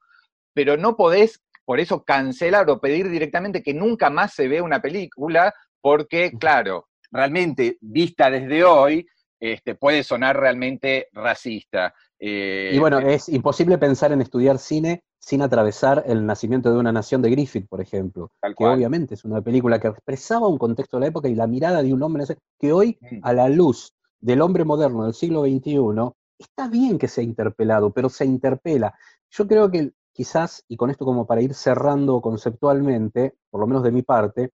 pero 0.52 0.76
no 0.76 0.98
podés, 0.98 1.40
por 1.64 1.80
eso, 1.80 2.04
cancelar 2.04 2.68
o 2.68 2.78
pedir 2.78 3.08
directamente 3.08 3.62
que 3.62 3.72
nunca 3.72 4.10
más 4.10 4.34
se 4.34 4.48
vea 4.48 4.62
una 4.62 4.82
película, 4.82 5.54
porque, 5.80 6.32
claro, 6.38 6.88
realmente, 7.10 7.78
vista 7.80 8.28
desde 8.30 8.64
hoy, 8.64 9.06
este, 9.40 9.76
puede 9.76 10.02
sonar 10.02 10.38
realmente 10.38 11.08
racista. 11.14 11.94
Eh, 12.18 12.72
Y 12.74 12.78
bueno, 12.78 12.98
es 12.98 13.30
imposible 13.30 13.78
pensar 13.78 14.12
en 14.12 14.20
estudiar 14.20 14.58
cine 14.58 15.04
sin 15.18 15.40
atravesar 15.40 16.04
el 16.06 16.26
nacimiento 16.26 16.70
de 16.70 16.76
una 16.78 16.92
nación 16.92 17.22
de 17.22 17.30
Griffith, 17.30 17.66
por 17.66 17.80
ejemplo, 17.80 18.30
que 18.42 18.54
cual. 18.54 18.74
obviamente 18.74 19.14
es 19.14 19.24
una 19.24 19.40
película 19.40 19.78
que 19.80 19.88
expresaba 19.88 20.46
un 20.48 20.58
contexto 20.58 20.98
de 20.98 21.00
la 21.00 21.06
época 21.06 21.28
y 21.28 21.34
la 21.34 21.46
mirada 21.46 21.82
de 21.82 21.94
un 21.94 22.02
hombre 22.02 22.24
que 22.60 22.72
hoy, 22.74 22.98
Mm. 23.00 23.20
a 23.22 23.32
la 23.32 23.48
luz 23.48 23.94
del 24.20 24.42
hombre 24.42 24.64
moderno 24.64 25.04
del 25.04 25.14
siglo 25.14 25.42
XXI, 25.42 26.12
está 26.38 26.68
bien 26.68 26.98
que 26.98 27.08
sea 27.08 27.24
interpelado, 27.24 27.92
pero 27.92 28.08
se 28.08 28.24
interpela. 28.24 28.94
Yo 29.30 29.46
creo 29.46 29.70
que 29.70 29.92
quizás, 30.12 30.64
y 30.68 30.76
con 30.76 30.90
esto 30.90 31.04
como 31.04 31.26
para 31.26 31.42
ir 31.42 31.54
cerrando 31.54 32.20
conceptualmente, 32.20 33.36
por 33.50 33.60
lo 33.60 33.66
menos 33.66 33.82
de 33.82 33.92
mi 33.92 34.02
parte, 34.02 34.52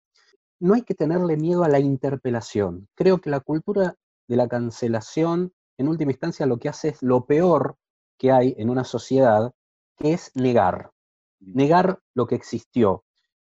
no 0.60 0.74
hay 0.74 0.82
que 0.82 0.94
tenerle 0.94 1.36
miedo 1.36 1.64
a 1.64 1.68
la 1.68 1.80
interpelación. 1.80 2.88
Creo 2.94 3.20
que 3.20 3.30
la 3.30 3.40
cultura 3.40 3.96
de 4.28 4.36
la 4.36 4.48
cancelación, 4.48 5.52
en 5.76 5.88
última 5.88 6.12
instancia, 6.12 6.46
lo 6.46 6.58
que 6.58 6.68
hace 6.68 6.88
es 6.88 7.02
lo 7.02 7.26
peor 7.26 7.76
que 8.16 8.30
hay 8.30 8.54
en 8.58 8.70
una 8.70 8.84
sociedad, 8.84 9.52
que 9.96 10.12
es 10.12 10.30
negar, 10.34 10.92
negar 11.40 11.98
lo 12.14 12.28
que 12.28 12.36
existió. 12.36 13.04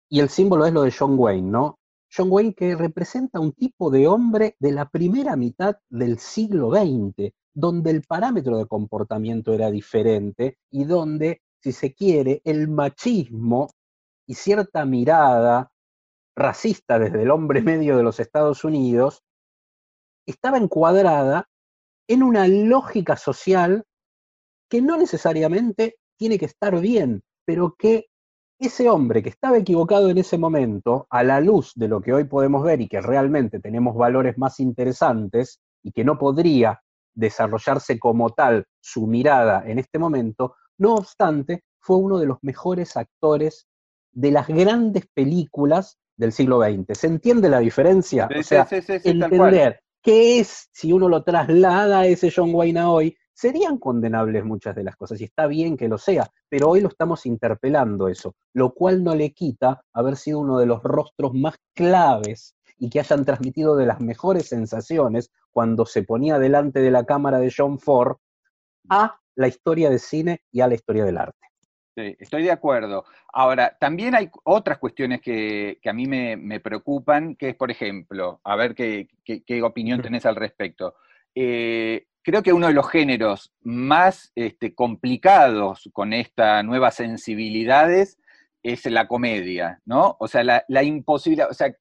Y 0.09 0.21
el 0.21 0.29
símbolo 0.29 0.67
es 0.67 0.73
lo 0.73 0.83
de 0.83 0.95
John 0.97 1.17
Wayne, 1.19 1.51
¿no? 1.51 1.80
John 2.15 2.29
Wayne 2.31 2.55
que 2.55 2.75
representa 2.75 3.41
un 3.41 3.53
tipo 3.53 3.91
de 3.91 4.09
hombre 4.09 4.57
de 4.59 4.73
la 4.73 4.89
primera 4.89 5.37
mitad 5.37 5.77
del 5.89 6.19
siglo 6.19 6.71
XX, 6.71 7.33
donde 7.55 7.91
el 7.91 8.03
parámetro 8.03 8.59
de 8.59 8.67
comportamiento 8.67 9.53
era 9.53 9.71
diferente 9.71 10.59
y 10.71 10.85
donde, 10.85 11.43
si 11.63 11.73
se 11.73 11.95
quiere, 11.95 12.41
el 12.45 12.69
machismo 12.69 13.71
y 14.27 14.35
cierta 14.35 14.85
mirada 14.85 15.71
racista 16.37 16.99
desde 16.99 17.23
el 17.23 17.31
hombre 17.31 17.63
medio 17.63 17.97
de 17.97 18.03
los 18.03 18.19
Estados 18.19 18.65
Unidos 18.65 19.23
estaba 20.27 20.59
encuadrada 20.59 21.49
en 22.09 22.23
una 22.23 22.49
lógica 22.49 23.17
social 23.17 23.85
que 24.69 24.81
no 24.83 24.97
necesariamente 24.97 25.97
tiene 26.17 26.39
que 26.39 26.47
estar 26.47 26.81
bien, 26.81 27.23
pero 27.45 27.75
que 27.77 28.10
ese 28.67 28.89
hombre 28.89 29.23
que 29.23 29.31
estaba 29.31 29.59
equivocado 29.59 30.11
en 30.11 30.19
ese 30.19 30.39
momento, 30.39 31.07
a 31.11 31.25
la 31.25 31.41
luz 31.41 31.73
de 31.75 31.89
lo 31.89 32.01
que 32.01 32.13
hoy 32.13 32.25
podemos 32.25 32.63
ver 32.63 32.81
y 32.81 32.89
que 32.89 33.01
realmente 33.01 33.59
tenemos 33.59 33.97
valores 33.97 34.37
más 34.39 34.61
interesantes 34.61 35.61
y 35.83 35.93
que 35.93 36.05
no 36.05 36.19
podría 36.19 36.81
desarrollarse 37.15 37.99
como 37.99 38.31
tal 38.31 38.67
su 38.81 39.07
mirada 39.07 39.65
en 39.67 39.79
este 39.79 39.99
momento, 39.99 40.57
no 40.79 40.95
obstante, 40.95 41.65
fue 41.81 41.97
uno 41.97 42.19
de 42.19 42.27
los 42.27 42.39
mejores 42.43 42.97
actores 42.97 43.67
de 44.13 44.31
las 44.31 44.47
grandes 44.49 45.07
películas 45.15 45.99
del 46.17 46.33
siglo 46.33 46.61
XX. 46.61 46.99
¿Se 46.99 47.07
entiende 47.07 47.49
la 47.49 47.61
diferencia? 47.61 48.29
Sí, 48.31 48.39
o 48.39 48.43
sea, 48.43 48.67
sí, 48.67 48.83
sí, 48.83 49.01
entender 49.05 49.81
qué 50.03 50.41
es, 50.41 50.69
si 50.73 50.93
uno 50.93 51.09
lo 51.09 51.23
traslada 51.23 52.01
a 52.01 52.07
ese 52.07 52.33
John 52.35 52.55
Wayne 52.55 52.81
a 52.81 52.91
hoy, 52.91 53.17
serían 53.33 53.79
condenables 53.79 54.45
muchas 54.45 54.75
de 54.77 54.85
las 54.85 54.97
cosas, 54.97 55.21
y 55.21 55.25
está 55.25 55.47
bien 55.47 55.77
que 55.77 55.89
lo 55.89 55.99
sea, 55.99 56.29
pero 56.49 56.69
hoy 56.69 56.81
lo 56.81 56.89
estamos 56.89 57.27
interpelando 57.27 58.09
eso, 58.09 58.35
lo 58.53 58.73
cual 58.75 59.03
no 59.03 59.15
le 59.15 59.33
quita 59.33 59.83
haber 59.93 60.17
sido 60.17 60.41
uno 60.41 60.59
de 60.59 60.67
los 60.67 60.83
rostros 60.83 61.33
más 61.35 61.57
claves 61.75 62.55
y 62.79 62.91
que 62.91 63.01
hayan 63.01 63.25
transmitido 63.25 63.77
de 63.77 63.87
las 63.87 64.01
mejores 64.01 64.49
sensaciones 64.49 65.31
cuando 65.51 65.87
se 65.87 66.03
ponía 66.03 66.39
delante 66.39 66.81
de 66.81 66.91
la 66.91 67.05
cámara 67.05 67.39
de 67.39 67.53
John 67.57 67.79
Ford 67.79 68.17
a 68.89 69.19
la 69.37 69.49
historia 69.49 69.91
de 69.91 69.99
cine 69.99 70.43
y 70.51 70.61
a 70.61 70.69
la 70.69 70.75
historia 70.75 71.05
del 71.05 71.19
arte. 71.19 71.39
Sí, 71.97 72.17
estoy 72.19 72.45
de 72.45 72.53
acuerdo. 72.53 73.05
Ahora, 73.33 73.77
también 73.79 74.15
hay 74.15 74.31
otras 74.45 74.79
cuestiones 74.79 75.21
que, 75.21 75.79
que 75.83 75.91
a 75.91 75.93
mí 75.93 76.07
me, 76.07 76.37
me 76.37 76.61
preocupan, 76.61 77.35
que 77.37 77.51
es, 77.51 77.57
por 77.57 77.71
ejemplo, 77.71 78.41
a 78.45 78.57
ver 78.57 78.75
qué, 78.75 79.09
qué- 79.25 79.43
qué 79.43 79.63
opinión 79.63 80.01
tenés 80.01 80.25
al 80.25 80.37
respecto. 80.37 80.95
Eh, 81.35 82.07
creo 82.23 82.43
que 82.43 82.53
uno 82.53 82.67
de 82.69 82.75
los 82.75 82.89
géneros 82.89 83.53
más 83.63 84.33
este, 84.35 84.75
complicados 84.75 85.89
con 85.93 86.13
estas 86.13 86.65
nuevas 86.65 86.97
sensibilidades 86.97 88.19
es 88.63 88.85
la 88.87 89.09
comedia, 89.09 89.81
¿no? 89.87 90.17
O 90.21 90.29
sea, 90.29 90.45
la, 90.45 90.83
imposibilidad, 90.83 91.51
o 91.51 91.55
sea, 91.55 91.75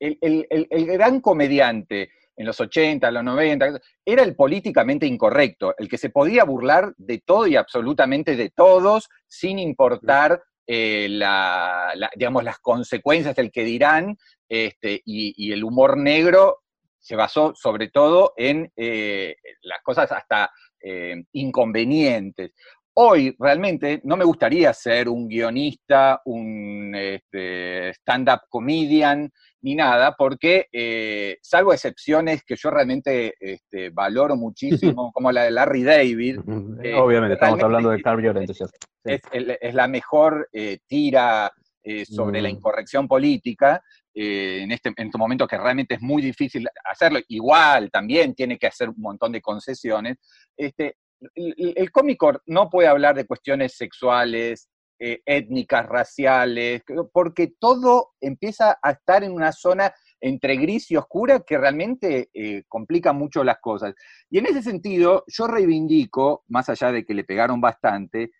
el, 0.00 0.46
gran 0.86 1.20
comediante 1.20 2.10
en 2.36 2.46
los 2.46 2.60
80, 2.60 3.10
los 3.12 3.22
90, 3.22 3.80
era 4.04 4.22
el 4.24 4.34
políticamente 4.34 5.06
incorrecto, 5.06 5.74
el 5.78 5.88
que 5.88 5.98
se 5.98 6.10
podía 6.10 6.42
burlar 6.42 6.92
de 6.96 7.20
todo 7.24 7.46
y 7.46 7.54
absolutamente 7.54 8.34
de 8.34 8.50
todos, 8.50 9.08
sin 9.28 9.60
importar 9.60 10.42
eh, 10.66 11.06
las 11.08 12.58
consecuencias 12.60 13.36
del 13.36 13.52
que 13.52 13.62
dirán, 13.62 14.18
este, 14.48 15.00
y 15.04 15.52
el 15.52 15.62
humor 15.62 15.96
negro 15.96 16.63
se 17.04 17.16
basó 17.16 17.52
sobre 17.54 17.88
todo 17.88 18.32
en 18.34 18.72
eh, 18.76 19.36
las 19.62 19.82
cosas 19.82 20.10
hasta 20.10 20.50
eh, 20.80 21.22
inconvenientes. 21.32 22.52
Hoy 22.96 23.34
realmente 23.38 24.00
no 24.04 24.16
me 24.16 24.24
gustaría 24.24 24.72
ser 24.72 25.08
un 25.10 25.28
guionista, 25.28 26.22
un 26.24 26.94
este, 26.94 27.90
stand-up 27.90 28.42
comedian, 28.48 29.30
ni 29.60 29.74
nada, 29.74 30.14
porque 30.16 30.68
eh, 30.72 31.36
salvo 31.42 31.74
excepciones 31.74 32.42
que 32.44 32.56
yo 32.56 32.70
realmente 32.70 33.34
este, 33.38 33.90
valoro 33.90 34.36
muchísimo, 34.36 35.12
como 35.14 35.30
la 35.30 35.42
de 35.42 35.50
Larry 35.50 35.82
David, 35.82 36.38
Obviamente, 36.38 37.34
estamos 37.34 37.62
hablando 37.62 37.90
de 37.90 38.00
Carl. 38.00 38.46
Sí. 38.46 38.64
es, 39.04 39.74
la 39.74 39.88
mejor 39.88 40.48
eh, 40.52 40.78
tira 40.86 41.52
eh, 41.84 42.04
sobre 42.06 42.40
la 42.42 42.48
Mm. 42.48 42.52
incorrección 42.52 43.06
política 43.06 43.80
eh, 44.14 44.60
en, 44.62 44.72
este, 44.72 44.88
en 44.96 45.06
este 45.06 45.18
momento 45.18 45.46
que 45.46 45.58
realmente 45.58 45.94
es 45.96 46.00
muy 46.02 46.22
difícil 46.22 46.66
hacerlo. 46.90 47.20
Igual 47.28 47.90
también 47.90 48.34
tiene 48.34 48.58
que 48.58 48.66
hacer 48.66 48.88
un 48.88 49.00
montón 49.00 49.32
de 49.32 49.40
concesiones. 49.42 50.16
Este, 50.56 50.96
el, 51.34 51.54
el- 51.58 51.74
el 51.76 51.90
cómico 51.92 52.32
no 52.46 52.68
puede 52.70 52.88
hablar 52.88 53.14
de 53.14 53.26
cuestiones 53.26 53.76
sexuales, 53.76 54.68
eh, 55.00 55.20
étnicas, 55.26 55.86
raciales, 55.86 56.82
porque 57.12 57.52
todo 57.58 58.12
empieza 58.20 58.78
a 58.82 58.92
estar 58.92 59.24
en 59.24 59.32
una 59.32 59.50
zona 59.52 59.92
entre 60.20 60.56
gris 60.56 60.90
y 60.90 60.96
oscura 60.96 61.40
que 61.40 61.58
realmente 61.58 62.30
eh, 62.32 62.62
complica 62.68 63.12
mucho 63.12 63.42
las 63.44 63.58
cosas. 63.60 63.94
Y 64.30 64.38
en 64.38 64.46
ese 64.46 64.62
sentido, 64.62 65.24
yo 65.26 65.46
reivindico, 65.48 66.44
más 66.48 66.68
allá 66.68 66.92
de 66.92 67.04
que 67.04 67.12
le 67.12 67.24
pegaron 67.24 67.60
bastante, 67.60 68.30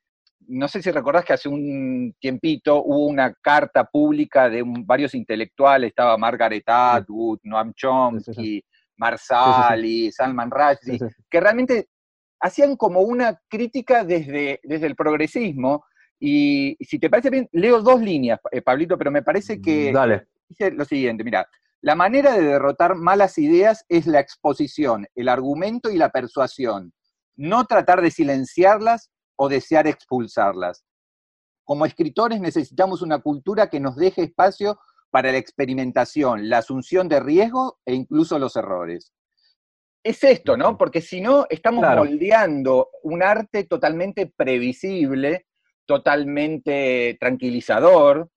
no 0.48 0.68
sé 0.68 0.82
si 0.82 0.90
recordás 0.90 1.24
que 1.24 1.32
hace 1.32 1.48
un 1.48 2.14
tiempito 2.20 2.82
hubo 2.82 3.06
una 3.06 3.32
carta 3.34 3.84
pública 3.84 4.48
de 4.48 4.62
un- 4.62 4.86
varios 4.86 5.14
intelectuales, 5.14 5.88
estaba 5.88 6.16
Margaret 6.18 6.64
Atwood, 6.66 7.38
Noam 7.44 7.72
Chomsky, 7.74 8.32
Sí, 8.34 8.44
sí, 8.44 8.64
Marsali, 8.96 10.12
Salman 10.12 10.50
Rushdie, 10.50 10.98
que 11.30 11.40
realmente 11.40 11.88
hacían 12.40 12.76
como 12.76 13.00
una 13.00 13.40
crítica 13.48 14.04
desde, 14.04 14.60
desde 14.62 14.86
el 14.86 14.94
progresismo. 14.96 15.84
Y 16.20 16.76
si 16.80 16.98
te 16.98 17.10
parece 17.10 17.30
bien, 17.30 17.48
leo 17.52 17.80
dos 17.82 18.00
líneas, 18.00 18.38
eh, 18.52 18.62
Pablito, 18.62 18.96
pero 18.96 19.10
me 19.10 19.22
parece 19.22 19.60
que 19.60 19.92
Dale. 19.92 20.28
dice 20.48 20.70
lo 20.70 20.84
siguiente, 20.84 21.24
mira, 21.24 21.46
la 21.80 21.94
manera 21.94 22.32
de 22.32 22.42
derrotar 22.42 22.94
malas 22.94 23.36
ideas 23.38 23.84
es 23.88 24.06
la 24.06 24.20
exposición, 24.20 25.06
el 25.14 25.28
argumento 25.28 25.90
y 25.90 25.98
la 25.98 26.10
persuasión, 26.10 26.92
no 27.36 27.64
tratar 27.66 28.00
de 28.00 28.10
silenciarlas 28.10 29.10
o 29.36 29.48
desear 29.48 29.86
expulsarlas. 29.86 30.84
Como 31.64 31.86
escritores 31.86 32.40
necesitamos 32.40 33.02
una 33.02 33.20
cultura 33.20 33.68
que 33.68 33.80
nos 33.80 33.96
deje 33.96 34.22
espacio 34.22 34.78
para 35.10 35.32
la 35.32 35.38
experimentación, 35.38 36.48
la 36.48 36.58
asunción 36.58 37.08
de 37.08 37.20
riesgo 37.20 37.78
e 37.86 37.94
incluso 37.94 38.38
los 38.38 38.56
errores. 38.56 39.12
Es 40.02 40.22
esto, 40.22 40.56
¿no? 40.56 40.76
Porque 40.76 41.00
si 41.00 41.20
no, 41.20 41.46
estamos 41.48 41.80
Claro. 41.82 42.04
moldeando 42.04 42.90
un 43.04 43.22
arte 43.22 43.64
totalmente 43.64 44.26
previsible, 44.36 45.46
totalmente 45.86 47.16
tranquilizador, 47.18 48.28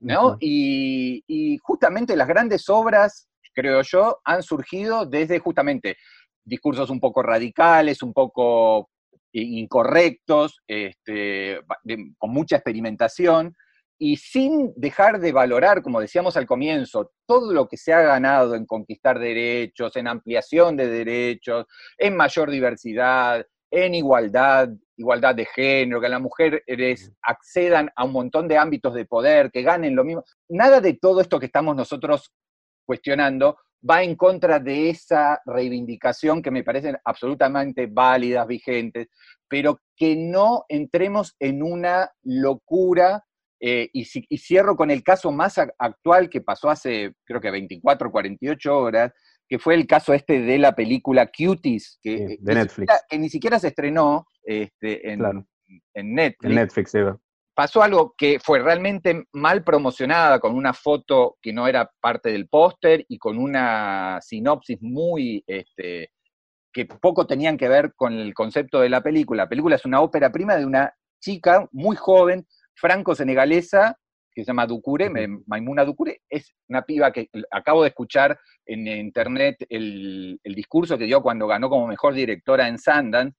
¿no? 0.00 0.36
Y, 0.40 1.24
y 1.26 1.58
justamente 1.58 2.14
las 2.14 2.28
grandes 2.28 2.68
obras, 2.68 3.28
creo 3.54 3.82
yo, 3.82 4.20
han 4.24 4.42
surgido 4.42 5.06
desde 5.06 5.38
justamente 5.38 5.96
discursos 6.44 6.90
un 6.90 7.00
poco 7.00 7.22
radicales, 7.22 8.02
un 8.02 8.12
poco 8.12 8.90
incorrectos, 9.32 10.60
este, 10.66 11.60
de- 11.84 12.12
con 12.18 12.30
mucha 12.30 12.56
experimentación, 12.56 13.54
y 14.02 14.16
sin 14.16 14.72
dejar 14.76 15.20
de 15.20 15.30
valorar, 15.30 15.82
como 15.82 16.00
decíamos 16.00 16.36
al 16.36 16.46
comienzo, 16.46 17.12
todo 17.26 17.52
lo 17.52 17.68
que 17.68 17.76
se 17.76 17.92
ha 17.92 18.00
ganado 18.00 18.54
en 18.54 18.64
conquistar 18.64 19.18
derechos, 19.18 19.94
en 19.96 20.08
ampliación 20.08 20.76
de 20.76 20.88
derechos, 20.88 21.66
en 21.98 22.16
mayor 22.16 22.50
diversidad, 22.50 23.44
en 23.70 23.94
igualdad, 23.94 24.70
igualdad 24.96 25.34
de 25.34 25.44
género, 25.44 26.00
que 26.00 26.08
las 26.08 26.20
mujeres 26.20 27.12
accedan 27.22 27.90
a 27.94 28.04
un 28.04 28.12
montón 28.12 28.48
de 28.48 28.56
ámbitos 28.56 28.94
de 28.94 29.04
poder, 29.04 29.50
que 29.50 29.62
ganen 29.62 29.94
lo 29.94 30.02
mismo. 30.04 30.24
Nada 30.48 30.80
de 30.80 30.94
todo 30.94 31.20
esto 31.20 31.38
que 31.38 31.46
estamos 31.46 31.76
nosotros 31.76 32.32
cuestionando 32.86 33.58
va 33.88 34.02
en 34.02 34.14
contra 34.14 34.58
de 34.58 34.90
esa 34.90 35.40
reivindicación 35.44 36.42
que 36.42 36.50
me 36.50 36.64
parecen 36.64 36.96
absolutamente 37.04 37.86
válidas, 37.86 38.46
vigentes, 38.46 39.08
pero 39.48 39.80
que 39.96 40.16
no 40.16 40.64
entremos 40.68 41.34
en 41.38 41.62
una 41.62 42.10
locura. 42.22 43.24
Eh, 43.62 43.90
y, 43.92 44.06
cierro 44.38 44.74
con 44.74 44.90
el 44.90 45.02
caso 45.02 45.30
más 45.30 45.58
actual 45.58 46.30
que 46.30 46.40
pasó 46.40 46.70
hace, 46.70 47.12
creo 47.24 47.42
que 47.42 47.50
24, 47.50 48.10
48 48.10 48.78
horas, 48.78 49.12
que 49.46 49.58
fue 49.58 49.74
el 49.74 49.86
caso 49.86 50.14
este 50.14 50.40
de 50.40 50.56
la 50.56 50.74
película 50.74 51.26
Cuties, 51.26 51.98
que, 52.00 52.38
de 52.40 52.54
Netflix. 52.54 52.90
que 53.06 53.18
ni 53.18 53.28
siquiera 53.28 53.58
se 53.58 53.68
estrenó 53.68 54.26
este, 54.44 55.12
en, 55.12 55.20
en 55.92 56.14
Netflix. 56.14 56.50
En 56.50 56.54
Netflix, 56.54 56.94
pasó 57.60 57.82
algo 57.82 58.14
que 58.16 58.38
fue 58.42 58.60
realmente 58.60 59.24
mal 59.34 59.62
promocionada, 59.62 60.40
con 60.40 60.54
una 60.54 60.72
foto 60.72 61.36
que 61.42 61.52
no 61.52 61.68
era 61.68 61.90
parte 62.00 62.32
del 62.32 62.48
póster 62.48 63.04
y 63.06 63.18
con 63.18 63.36
una 63.36 64.18
sinopsis 64.22 64.78
muy, 64.80 65.44
este, 65.46 66.10
que 66.72 66.86
poco 66.86 67.26
tenían 67.26 67.58
que 67.58 67.68
ver 67.68 67.92
con 67.94 68.14
el 68.14 68.32
concepto 68.32 68.80
de 68.80 68.88
la 68.88 69.02
película. 69.02 69.42
La 69.42 69.48
película 69.50 69.76
es 69.76 69.84
una 69.84 70.00
ópera 70.00 70.32
prima 70.32 70.56
de 70.56 70.64
una 70.64 70.90
chica 71.20 71.68
muy 71.70 71.96
joven, 71.96 72.46
franco-senegalesa, 72.76 73.94
que 74.32 74.42
se 74.42 74.46
llama 74.46 74.66
Ducure, 74.66 75.10
Maimuna 75.44 75.84
Ducure, 75.84 76.22
es 76.30 76.54
una 76.66 76.80
piba 76.80 77.12
que 77.12 77.28
acabo 77.50 77.82
de 77.82 77.88
escuchar 77.88 78.40
en 78.64 78.86
internet 78.86 79.66
el, 79.68 80.40
el 80.42 80.54
discurso 80.54 80.96
que 80.96 81.04
dio 81.04 81.20
cuando 81.20 81.46
ganó 81.46 81.68
como 81.68 81.86
mejor 81.86 82.14
directora 82.14 82.68
en 82.68 82.78
Sundance, 82.78 83.36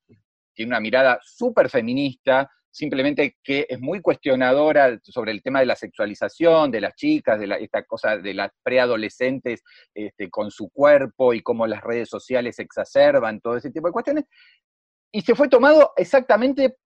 tiene 0.53 0.69
una 0.69 0.79
mirada 0.79 1.17
súper 1.23 1.71
feminista, 1.71 2.47
simplemente 2.71 3.37
que 3.43 3.67
es 3.69 3.79
muy 3.79 4.01
cuestionadora 4.01 4.97
sobre 5.03 5.31
el 5.31 5.43
tema 5.43 5.59
de 5.59 5.65
la 5.65 5.75
sexualización 5.75 6.71
de 6.71 6.81
las 6.81 6.95
chicas, 6.95 7.39
de 7.39 7.57
esta 7.59 7.83
cosa 7.83 8.17
de 8.17 8.33
las 8.33 8.51
preadolescentes 8.63 9.63
este, 9.93 10.29
con 10.29 10.49
su 10.49 10.69
cuerpo 10.69 11.33
y 11.33 11.41
cómo 11.41 11.67
las 11.67 11.81
redes 11.81 12.09
sociales 12.09 12.57
exacerban 12.59 13.41
todo 13.41 13.57
ese 13.57 13.71
tipo 13.71 13.87
de 13.87 13.93
cuestiones. 13.93 14.25
Y 15.11 15.21
se 15.21 15.35
fue 15.35 15.49
tomado 15.49 15.91
exactamente 15.97 16.77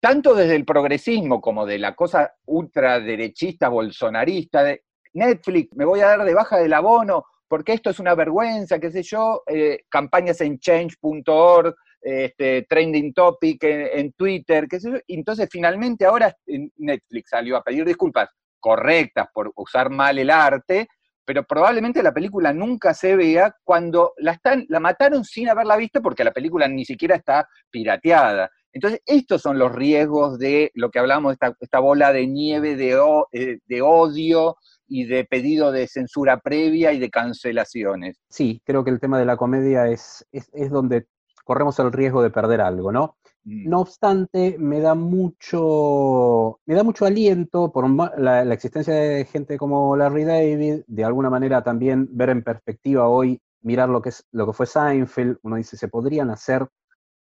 tanto 0.00 0.34
desde 0.34 0.56
el 0.56 0.64
progresismo 0.64 1.40
como 1.40 1.64
de 1.64 1.78
la 1.78 1.94
cosa 1.94 2.34
ultraderechista, 2.46 3.68
bolsonarista, 3.68 4.64
de 4.64 4.82
Netflix, 5.12 5.76
me 5.76 5.84
voy 5.84 6.00
a 6.00 6.08
dar 6.08 6.24
de 6.24 6.34
baja 6.34 6.58
del 6.58 6.72
abono, 6.72 7.24
porque 7.46 7.74
esto 7.74 7.90
es 7.90 8.00
una 8.00 8.14
vergüenza, 8.14 8.78
qué 8.78 8.90
sé 8.90 9.02
yo, 9.02 9.42
eh, 9.46 9.84
campañas 9.88 10.40
en 10.40 10.58
change.org, 10.58 11.76
este, 12.02 12.66
trending 12.68 13.14
topic 13.14 13.62
en, 13.62 14.12
Twitter, 14.12 14.66
qué 14.68 14.80
sé 14.80 14.90
yo. 14.90 14.98
Entonces 15.08 15.48
finalmente 15.50 16.04
ahora 16.04 16.34
Netflix 16.76 17.30
salió 17.30 17.56
a 17.56 17.62
pedir 17.62 17.84
disculpas 17.84 18.28
correctas 18.58 19.28
por 19.32 19.52
usar 19.56 19.90
mal 19.90 20.18
el 20.18 20.30
arte, 20.30 20.88
pero 21.24 21.44
probablemente 21.44 22.02
la 22.02 22.12
película 22.12 22.52
nunca 22.52 22.94
se 22.94 23.16
vea 23.16 23.54
cuando 23.64 24.12
la, 24.18 24.32
están, 24.32 24.64
la 24.68 24.80
mataron 24.80 25.24
sin 25.24 25.48
haberla 25.48 25.76
visto 25.76 26.02
porque 26.02 26.24
la 26.24 26.32
película 26.32 26.66
ni 26.68 26.84
siquiera 26.84 27.16
está 27.16 27.48
pirateada. 27.70 28.50
Entonces, 28.72 29.00
estos 29.04 29.42
son 29.42 29.58
los 29.58 29.72
riesgos 29.72 30.38
de 30.38 30.70
lo 30.74 30.90
que 30.90 30.98
hablamos, 30.98 31.34
esta, 31.34 31.54
esta 31.60 31.78
bola 31.78 32.12
de 32.12 32.26
nieve 32.26 32.74
de, 32.74 32.98
eh, 33.32 33.58
de 33.66 33.82
odio 33.82 34.56
y 34.88 35.04
de 35.04 35.24
pedido 35.24 35.72
de 35.72 35.86
censura 35.86 36.38
previa 36.40 36.92
y 36.92 36.98
de 36.98 37.10
cancelaciones. 37.10 38.18
Sí, 38.28 38.62
creo 38.64 38.82
que 38.82 38.90
el 38.90 39.00
tema 39.00 39.18
de 39.18 39.26
la 39.26 39.36
comedia 39.36 39.88
es, 39.88 40.26
es, 40.32 40.50
es 40.54 40.70
donde 40.70 41.06
corremos 41.44 41.78
el 41.78 41.92
riesgo 41.92 42.22
de 42.22 42.30
perder 42.30 42.60
algo, 42.60 42.92
¿no? 42.92 43.16
Mm. 43.44 43.68
No 43.68 43.80
obstante, 43.80 44.56
me 44.58 44.80
da 44.80 44.94
mucho, 44.94 46.60
me 46.66 46.74
da 46.74 46.84
mucho 46.84 47.06
aliento 47.06 47.72
por 47.72 47.88
la, 48.18 48.42
existencia 48.52 48.94
de 48.94 49.24
gente 49.24 49.58
como 49.58 49.96
Larry 49.96 50.24
David, 50.24 50.82
de 50.86 51.04
alguna 51.04 51.30
manera 51.30 51.62
también 51.62 52.08
ver 52.12 52.30
en 52.30 52.42
perspectiva 52.42 53.08
hoy, 53.08 53.40
mirar 53.62 53.88
lo 53.88 54.00
que, 54.00 54.10
es, 54.10 54.24
lo 54.32 54.46
que 54.46 54.52
fue 54.52 54.66
Seinfeld, 54.66 55.38
uno 55.42 55.56
dice, 55.56 55.76
se 55.76 55.88
podrían 55.88 56.30
hacer, 56.30 56.66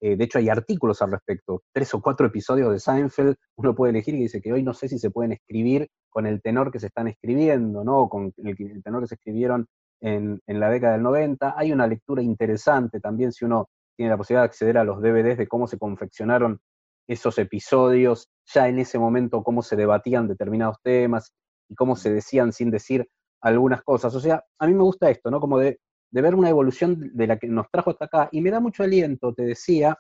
eh, 0.02 0.18
de 0.18 0.24
hecho 0.26 0.40
hay 0.40 0.50
artículos 0.50 1.02
al 1.02 1.12
respecto, 1.12 1.64
tres 1.72 1.94
o 1.94 2.02
cuatro 2.02 2.28
episodios 2.28 2.72
de 2.72 2.80
Seinfeld, 2.80 3.36
uno 3.56 3.74
puede 3.74 3.92
elegir 3.92 4.16
y 4.16 4.24
dice 4.24 4.42
que 4.42 4.52
hoy 4.52 4.64
no 4.64 4.74
sé 4.74 4.90
si 4.90 5.00
se 5.00 5.10
pueden 5.10 5.32
escribir 5.32 5.88
con 6.10 6.28
el 6.28 6.42
tenor 6.42 6.72
que 6.72 6.80
se 6.80 6.88
están 6.88 7.08
escribiendo, 7.08 7.84
¿no? 7.84 8.10
Con 8.10 8.34
el, 8.38 8.56
el 8.60 8.84
tenor 8.84 9.02
que 9.02 9.08
se 9.08 9.16
escribieron 9.16 9.66
en, 10.02 10.40
en, 10.46 10.60
la 10.60 10.70
década 10.70 10.94
del 10.94 11.04
90. 11.04 11.56
Hay 11.58 11.72
una 11.72 11.88
lectura 11.88 12.22
interesante 12.22 13.00
también 13.00 13.32
si 13.32 13.46
uno 13.46 13.70
tiene 13.96 14.12
la 14.12 14.18
posibilidad 14.18 14.44
de 14.44 14.48
acceder 14.48 14.78
a 14.78 14.84
los 14.84 15.02
DVDs 15.02 15.38
de 15.38 15.48
cómo 15.48 15.68
se 15.68 15.78
confeccionaron 15.78 16.60
esos 17.08 17.38
episodios, 17.38 18.30
ya 18.46 18.68
en 18.68 18.80
ese 18.80 18.98
momento 18.98 19.44
cómo 19.44 19.62
se 19.62 19.76
debatían 19.76 20.28
determinados 20.28 20.78
temas 20.82 21.34
y 21.70 21.76
cómo 21.76 21.96
se 21.96 22.14
decían 22.14 22.54
sin 22.54 22.72
decir 22.72 23.08
algunas 23.42 23.84
cosas. 23.84 24.14
O 24.16 24.20
sea, 24.20 24.44
a 24.60 24.68
mí 24.68 24.74
me 24.74 24.84
gusta 24.84 25.10
esto, 25.10 25.30
¿no? 25.30 25.40
Como 25.40 25.60
de, 25.60 25.80
ver 26.12 26.36
una 26.36 26.50
evolución 26.50 27.12
de 27.14 27.28
la 27.28 27.38
que 27.38 27.48
nos 27.48 27.70
trajo 27.72 27.90
hasta 27.90 28.06
acá. 28.06 28.30
Y 28.32 28.42
me 28.42 28.52
da 28.52 28.60
mucho 28.60 28.84
aliento, 28.84 29.34
te 29.34 29.44
decía, 29.44 29.98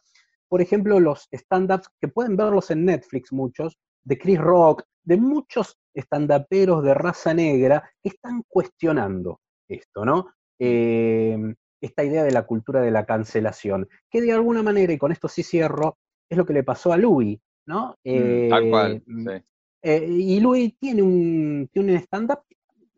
por 0.47 0.61
ejemplo, 0.61 0.99
los 0.99 1.27
stand-ups, 1.31 1.89
que 1.99 2.07
pueden 2.07 2.37
verlos 2.37 2.71
en 2.71 2.85
Netflix 2.85 3.31
muchos, 3.33 3.77
de 4.03 4.17
Chris 4.17 4.39
Rock, 4.39 4.83
de 5.03 5.17
muchos 5.17 5.77
stand-uperos 5.95 6.83
de 6.83 6.93
raza 6.93 7.33
negra 7.33 7.89
que 8.01 8.09
están 8.09 8.43
cuestionando 8.47 9.41
esto, 9.67 10.05
¿no? 10.05 10.27
Eh, 10.59 11.37
esta 11.85 12.03
idea 12.03 12.23
de 12.23 12.31
la 12.31 12.45
cultura 12.45 12.81
de 12.81 12.91
la 12.91 13.05
cancelación, 13.05 13.87
que 14.09 14.21
de 14.21 14.31
alguna 14.31 14.63
manera, 14.63 14.93
y 14.93 14.97
con 14.97 15.11
esto 15.11 15.27
sí 15.27 15.43
cierro, 15.43 15.97
es 16.29 16.37
lo 16.37 16.45
que 16.45 16.53
le 16.53 16.63
pasó 16.63 16.93
a 16.93 16.97
Louis, 16.97 17.39
¿no? 17.65 17.97
Mm, 18.03 18.49
tal 18.49 18.69
cual, 18.69 19.03
mm, 19.05 19.27
sí. 19.27 19.43
Eh, 19.85 20.07
y 20.09 20.39
Louis 20.39 20.73
tiene 20.79 21.01
un, 21.01 21.69
tiene 21.71 21.91
un 21.91 21.97
stand-up 21.99 22.39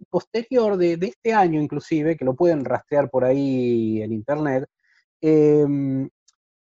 posterior 0.07 0.77
de, 0.77 0.93
este 1.01 1.33
año 1.33 1.59
inclusive, 1.59 2.15
que 2.15 2.25
lo 2.25 2.35
pueden 2.35 2.63
rastrear 2.63 3.09
por 3.09 3.25
ahí 3.25 4.03
en 4.03 4.13
internet, 4.13 4.65
em, 5.19 6.07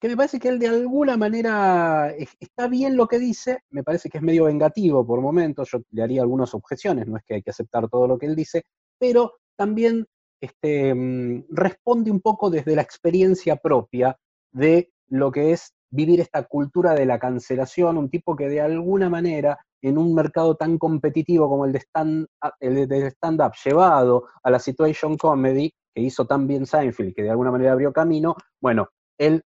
que 0.00 0.08
me 0.08 0.16
parece 0.16 0.38
que 0.38 0.48
él 0.48 0.58
de 0.58 0.68
alguna 0.68 1.18
manera 1.18 2.14
está 2.40 2.68
bien 2.68 2.96
lo 2.96 3.06
que 3.06 3.18
dice, 3.18 3.58
me 3.70 3.82
parece 3.82 4.08
que 4.08 4.18
es 4.18 4.24
medio 4.24 4.44
vengativo 4.44 5.06
por 5.06 5.20
momentos, 5.20 5.68
yo 5.70 5.80
le 5.90 6.02
haría 6.02 6.22
algunas 6.22 6.54
objeciones, 6.54 7.06
no 7.06 7.18
es 7.18 7.24
que 7.24 7.34
hay 7.34 7.42
que 7.42 7.50
aceptar 7.50 7.88
todo 7.90 8.06
lo 8.06 8.18
que 8.18 8.26
él 8.26 8.36
dice, 8.36 8.62
pero 8.98 9.34
también 9.56 10.06
este, 10.40 10.94
mm, 10.94 11.46
responde 11.50 12.10
un 12.10 12.20
poco 12.20 12.50
desde 12.50 12.76
la 12.76 12.82
experiencia 12.82 13.56
propia 13.56 14.18
de 14.52 14.90
lo 15.08 15.32
que 15.32 15.52
es 15.52 15.74
vivir 15.90 16.20
esta 16.20 16.44
cultura 16.44 16.94
de 16.94 17.06
la 17.06 17.18
cancelación, 17.18 17.96
un 17.96 18.10
tipo 18.10 18.36
que 18.36 18.48
de 18.48 18.60
alguna 18.60 19.08
manera 19.08 19.58
en 19.82 19.96
un 19.96 20.14
mercado 20.14 20.56
tan 20.56 20.78
competitivo 20.78 21.48
como 21.48 21.64
el 21.64 21.72
de 21.72 23.06
stand-up 23.08 23.52
llevado 23.64 24.24
a 24.42 24.50
la 24.50 24.58
situation 24.58 25.16
comedy, 25.16 25.72
que 25.94 26.02
hizo 26.02 26.26
tan 26.26 26.46
bien 26.46 26.66
Seinfeld, 26.66 27.14
que 27.14 27.22
de 27.22 27.30
alguna 27.30 27.50
manera 27.50 27.72
abrió 27.72 27.92
camino, 27.92 28.36
bueno, 28.60 28.88
él 29.18 29.42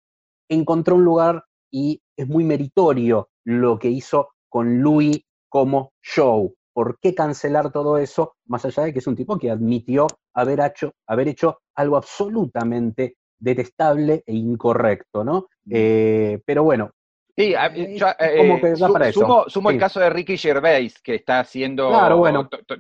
encontró 0.49 0.97
un 0.97 1.05
lugar 1.05 1.45
y 1.71 2.03
es 2.17 2.29
muy 2.29 2.45
meritorio 2.45 3.29
lo 3.45 3.79
que 3.79 3.89
hizo 3.89 4.29
con 4.49 4.83
Louis 4.83 5.23
como 5.49 5.93
show. 6.03 6.55
¿Por 6.75 6.99
qué 7.01 7.15
cancelar 7.15 7.71
todo 7.71 7.99
eso? 7.99 8.35
Más 8.47 8.65
allá 8.65 8.85
de 8.85 8.93
que 8.93 9.01
es 9.01 9.07
un 9.07 9.17
tipo 9.17 9.39
que 9.39 9.51
admitió 9.51 10.07
haber 10.35 10.61
hecho, 10.61 10.95
haber 11.07 11.29
hecho 11.29 11.61
algo 11.75 11.97
absolutamente 11.97 13.17
detestable 13.39 14.23
e 14.27 14.35
incorrecto, 14.35 15.25
¿no? 15.25 15.49
Mm. 15.65 15.73
Eh, 15.75 16.39
pero 16.45 16.65
bueno. 16.65 16.91
Sí, 17.35 17.55
sumo, 19.49 19.71
el 19.71 19.79
caso 19.79 20.01
de 20.01 20.11
Ricky 20.11 20.37
Gervais, 20.37 21.01
que 21.01 21.15
está 21.15 21.41
haciendo 21.41 21.91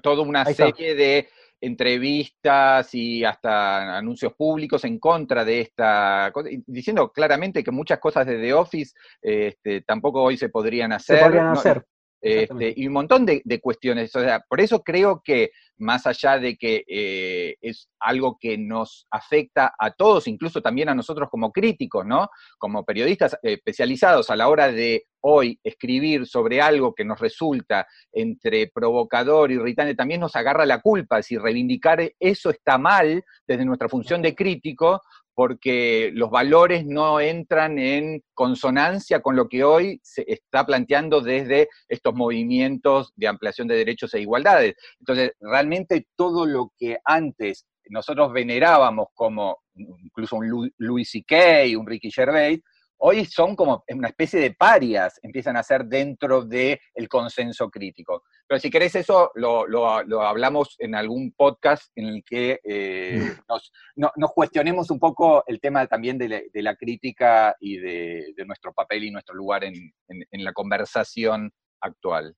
toda 0.03 0.21
una 0.21 0.45
serie 0.45 0.95
de 0.95 1.29
entrevistas 1.63 2.93
y 2.95 3.25
hasta 3.25 3.97
anuncios 3.97 4.35
públicos 4.35 4.85
en 4.85 4.99
contra 4.99 5.45
de 5.45 5.61
esta 5.61 6.31
cosa, 6.35 6.51
diciendo 6.67 7.11
claramente 7.13 7.63
que 7.63 7.71
muchas 7.71 7.99
cosas 8.01 8.27
de 8.27 8.39
The 8.39 8.53
Office 8.53 8.95
este, 9.23 9.81
tampoco 9.83 10.23
hoy 10.23 10.37
se 10.37 10.49
podrían 10.49 10.93
hacer. 10.93 11.19
Se 11.19 11.25
podrían 11.25 11.49
hacer. 11.49 11.87
Este, 12.21 12.73
y 12.77 12.87
un 12.87 12.93
montón 12.93 13.27
de, 13.27 13.61
cuestiones. 13.61 14.15
O 14.15 14.21
sea, 14.21 14.45
por 14.49 14.61
eso 14.61 14.83
creo 14.83 15.23
que 15.25 15.51
más 15.79 16.07
allá 16.07 16.39
de 16.39 16.57
que 16.57 16.85
eh, 16.87 17.57
es 17.61 17.89
algo 17.99 18.39
que 18.41 18.57
nos 18.59 19.07
afecta 19.11 19.75
a 19.79 19.91
todos, 19.93 20.29
incluso 20.29 20.61
también 20.61 20.89
a 20.89 20.95
nosotros 20.95 21.29
como 21.31 21.53
críticos, 21.53 22.07
¿no? 22.07 22.29
Como 22.59 22.85
periodistas 22.85 23.37
especializados 23.43 24.31
a 24.31 24.37
la 24.37 24.49
hora 24.49 24.71
de 24.71 25.07
hoy 25.23 25.59
escribir 25.63 26.27
sobre 26.27 26.61
algo 26.61 26.95
que 26.95 27.05
nos 27.05 27.21
resulta 27.21 27.87
entre 28.13 28.71
provocador 28.73 29.53
irritante, 29.53 29.95
también 29.95 30.21
nos 30.21 30.35
agarra 30.37 30.67
la 30.67 30.81
culpa, 30.81 31.23
si 31.23 31.39
reivindicar 31.39 32.13
eso 32.19 32.51
está 32.51 32.79
mal 32.79 33.25
desde 33.47 33.65
nuestra 33.65 33.89
función 33.89 34.21
de 34.21 34.35
crítico, 34.35 35.01
porque 35.35 36.11
los 36.15 36.31
valores 36.31 36.85
no 36.87 37.21
entran 37.21 37.79
en 37.79 38.23
consonancia 38.35 39.21
con 39.21 39.37
lo 39.37 39.49
que 39.49 39.65
hoy 39.65 40.01
se 40.03 40.25
está 40.27 40.67
planteando 40.67 41.21
desde 41.21 41.69
estos 41.89 42.15
movimientos 42.15 43.13
de 43.17 43.29
ampliación 43.29 43.69
de 43.69 43.77
derechos 43.77 44.13
e 44.15 44.21
igualdades. 44.21 44.75
Entonces, 45.01 45.33
realmente 45.41 46.07
todo 46.17 46.47
lo 46.47 46.73
que 46.79 46.99
antes 47.05 47.67
nosotros 47.89 48.33
venerábamos 48.33 49.09
como 49.15 49.59
incluso 49.75 50.37
un 50.37 50.71
Louis 50.79 51.11
C.K., 51.11 51.79
un 51.79 51.87
Ricky 51.87 52.11
Gervais, 52.11 52.61
hoy 53.05 53.25
son 53.25 53.57
como 53.57 53.85
una 53.89 54.09
especie 54.09 54.41
de 54.41 54.53
parias, 54.53 55.19
empiezan 55.23 55.57
a 55.57 55.63
ser 55.63 55.85
dentro 55.87 56.45
del 56.45 56.79
consenso 57.09 57.69
crítico. 57.69 58.23
Pero 58.47 58.61
si 58.61 58.71
querés 58.71 58.95
eso, 58.95 59.33
lo, 59.35 60.23
hablamos 60.23 60.77
en 60.79 60.95
algún 60.95 61.33
podcast 61.33 61.91
en 61.97 62.07
el 62.07 62.25
que 62.25 62.61
eh, 62.63 63.37
nos, 63.97 64.33
cuestionemos 64.33 64.91
un 64.91 65.01
poco 65.01 65.43
el 65.49 65.61
tema 65.61 65.87
también 65.87 66.17
de 66.17 66.49
la, 66.55 66.77
crítica 66.77 67.57
y 67.59 67.79
de, 67.79 68.35
nuestro 68.47 68.73
papel 68.73 69.05
y 69.05 69.11
nuestro 69.11 69.35
lugar 69.35 69.65
en, 69.65 69.93
la 70.31 70.53
conversación 70.53 71.53
actual. 71.81 72.37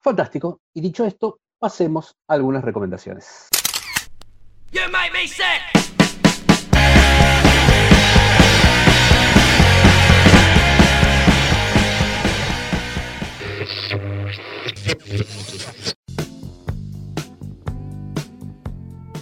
Fantástico. 0.00 0.60
Y 0.74 0.80
dicho 0.80 1.04
esto, 1.04 1.40
pasemos 1.58 2.16
a 2.26 2.34
algunas 2.34 2.64
recomendaciones. 2.64 3.48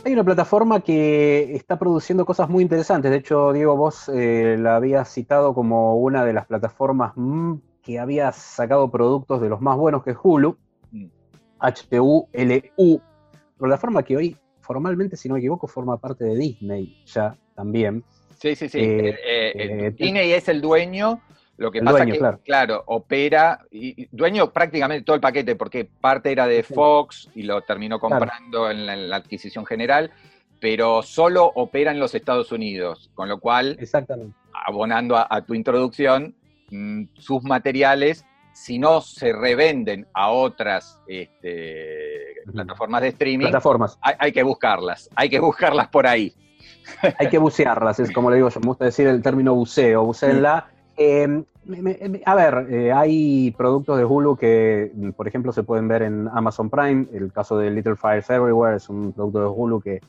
Hay 0.04 0.12
una 0.12 0.24
plataforma 0.24 0.80
que 0.80 1.54
está 1.54 1.78
produciendo 1.78 2.24
cosas 2.24 2.48
muy 2.48 2.62
interesantes. 2.62 3.10
De 3.10 3.18
hecho, 3.18 3.52
Diego, 3.52 3.76
vos 3.76 4.08
eh, 4.08 4.56
la 4.58 4.76
habías 4.76 5.12
citado 5.12 5.52
como 5.52 5.96
una 5.96 6.24
de 6.24 6.32
las 6.32 6.46
plataformas 6.46 7.12
mm, 7.16 7.56
que 7.82 7.98
había 7.98 8.32
sacado 8.32 8.90
productos 8.90 9.40
de 9.42 9.50
los 9.50 9.60
más 9.60 9.76
buenos 9.76 10.02
que 10.02 10.14
Hulu. 10.20 10.56
H-U-L-U. 11.60 13.00
Plataforma 13.58 14.02
que 14.02 14.16
hoy, 14.16 14.36
formalmente, 14.60 15.16
si 15.16 15.28
no 15.28 15.34
me 15.34 15.40
equivoco, 15.40 15.66
forma 15.66 15.98
parte 15.98 16.24
de 16.24 16.36
Disney 16.36 17.02
ya 17.04 17.36
también. 17.54 18.04
Sí, 18.40 18.54
sí, 18.54 18.68
sí. 18.68 18.78
Eh, 18.78 19.16
eh, 19.26 19.94
Disney 19.96 20.32
es 20.32 20.48
el 20.48 20.60
dueño 20.60 21.20
lo 21.58 21.72
que 21.72 21.82
pasa 21.82 22.04
es 22.04 22.12
que, 22.12 22.38
claro. 22.44 22.84
opera, 22.86 23.66
y, 23.72 24.06
dueño 24.12 24.52
prácticamente 24.52 25.04
todo 25.04 25.16
el 25.16 25.20
paquete, 25.20 25.56
porque 25.56 25.84
parte 25.84 26.30
era 26.30 26.46
de 26.46 26.62
Fox 26.62 27.28
y 27.34 27.42
lo 27.42 27.62
terminó 27.62 27.98
comprando 27.98 28.70
en, 28.70 29.08
la, 29.10 29.16
adquisición 29.16 29.66
general, 29.66 30.12
pero 30.60 31.02
solo 31.02 31.50
opera 31.56 31.90
en 31.90 31.98
los 31.98 32.14
Estados 32.14 32.52
Unidos, 32.52 33.10
con 33.12 33.28
lo 33.28 33.40
cual, 33.40 33.76
Exactamente. 33.80 34.36
abonando 34.66 35.16
a, 35.16 35.40
tu 35.44 35.54
introducción, 35.54 36.36
mm, 36.70 37.06
sus 37.18 37.42
materiales, 37.42 38.24
si 38.52 38.78
no 38.78 39.00
se 39.00 39.32
revenden 39.32 40.06
a 40.14 40.30
otras 40.30 41.00
este, 41.08 42.36
plataformas 42.52 43.02
de 43.02 43.08
streaming, 43.08 43.46
plataformas. 43.46 43.98
Hay, 44.00 44.30
que 44.30 44.44
buscarlas, 44.44 45.10
hay 45.16 45.28
que 45.28 45.40
buscarlas 45.40 45.88
por 45.88 46.06
ahí. 46.06 46.32
Hay 47.18 47.28
que 47.28 47.38
bucearlas, 47.38 47.98
es 47.98 48.12
como 48.12 48.30
le 48.30 48.36
digo 48.36 48.48
yo, 48.48 48.60
me 48.60 48.68
gusta 48.68 48.84
decir 48.84 49.08
el 49.08 49.22
término 49.22 49.54
buceo, 49.54 50.04
buceenla 50.04 50.70
Em, 51.00 51.44
a 52.26 52.34
ver, 52.34 52.66
eh, 52.70 52.92
hay 52.92 53.52
productos 53.52 53.98
de 53.98 54.04
Hulu 54.04 54.36
que, 54.36 54.92
por 55.16 55.28
ejemplo, 55.28 55.52
se 55.52 55.62
pueden 55.62 55.86
ver 55.86 56.02
en 56.02 56.28
Amazon 56.32 56.68
Prime. 56.68 57.06
El 57.12 57.32
caso 57.32 57.56
de 57.56 57.70
Little 57.70 57.94
Fires 57.94 58.28
Everywhere 58.28 58.76
es 58.76 58.88
un 58.88 59.12
producto 59.12 59.40
de 59.40 59.46
Hulu 59.46 59.80
que, 59.80 60.00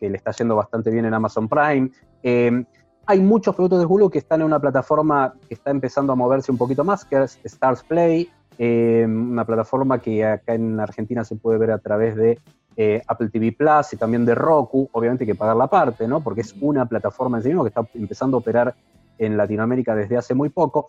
le 0.00 0.16
está 0.16 0.30
yendo 0.30 0.56
bastante 0.56 0.90
bien 0.90 1.04
en 1.04 1.12
Amazon 1.12 1.48
Prime. 1.48 1.90
Em, 2.22 2.64
hay 3.04 3.20
muchos 3.20 3.54
productos 3.54 3.80
de 3.80 3.86
Hulu 3.86 4.08
que 4.08 4.18
están 4.18 4.40
en 4.40 4.46
una 4.46 4.58
plataforma 4.58 5.34
que 5.48 5.54
está 5.54 5.70
empezando 5.70 6.12
a 6.14 6.16
moverse 6.16 6.50
un 6.50 6.58
poquito 6.58 6.82
más, 6.82 7.04
que 7.04 7.22
es 7.22 7.38
Stars 7.44 7.82
Play, 7.82 8.30
una 8.58 9.44
plataforma 9.44 10.00
que 10.00 10.24
acá 10.24 10.54
en 10.54 10.80
Argentina 10.80 11.24
se 11.24 11.36
puede 11.36 11.58
ver 11.58 11.72
a 11.72 11.78
través 11.78 12.16
de 12.16 12.38
eh, 12.80 13.02
Apple 13.08 13.28
TV 13.28 13.50
Plus 13.50 13.92
y 13.92 13.96
también 13.96 14.24
de 14.24 14.36
Roku. 14.36 14.88
Obviamente 14.92 15.24
hay 15.24 15.28
que 15.28 15.34
pagar 15.34 15.56
la 15.56 15.66
parte, 15.66 16.06
¿no? 16.06 16.20
Porque 16.20 16.42
es 16.42 16.54
una 16.60 16.86
plataforma 16.86 17.38
en 17.38 17.42
sí 17.42 17.48
mismo 17.48 17.64
que 17.64 17.70
está 17.70 17.84
empezando 17.94 18.36
a 18.36 18.40
operar 18.40 18.74
en 19.18 19.36
Latinoamérica 19.36 19.94
desde 19.94 20.16
hace 20.16 20.34
muy 20.34 20.48
poco. 20.48 20.88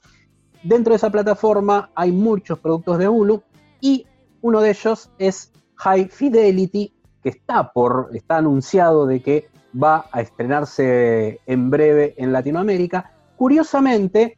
Dentro 0.64 0.92
de 0.92 0.98
esa 0.98 1.10
plataforma 1.10 1.92
hay 1.96 2.12
muchos 2.12 2.60
productos 2.60 2.98
de 2.98 3.08
Hulu 3.08 3.42
y 3.82 4.06
uno 4.42 4.62
de 4.62 4.72
ellos 4.72 5.10
es 5.18 5.52
High 5.76 6.10
Fidelity, 6.10 6.94
que 7.24 7.30
está 7.30 7.72
por, 7.72 8.10
está 8.14 8.38
anunciado 8.38 9.06
de 9.06 9.22
que 9.22 9.48
va 9.82 10.06
a 10.12 10.22
estrenarse 10.22 11.40
en 11.46 11.70
breve 11.70 12.16
en 12.18 12.34
Latinoamérica. 12.34 13.12
Curiosamente, 13.36 14.38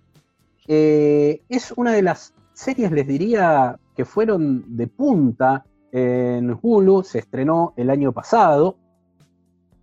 eh, 0.67 1.41
es 1.49 1.71
una 1.75 1.93
de 1.93 2.01
las 2.01 2.33
series, 2.53 2.91
les 2.91 3.07
diría, 3.07 3.77
que 3.95 4.05
fueron 4.05 4.63
de 4.75 4.87
punta 4.87 5.65
en 5.91 6.57
Hulu, 6.61 7.03
se 7.03 7.19
estrenó 7.19 7.73
el 7.75 7.89
año 7.89 8.11
pasado 8.11 8.77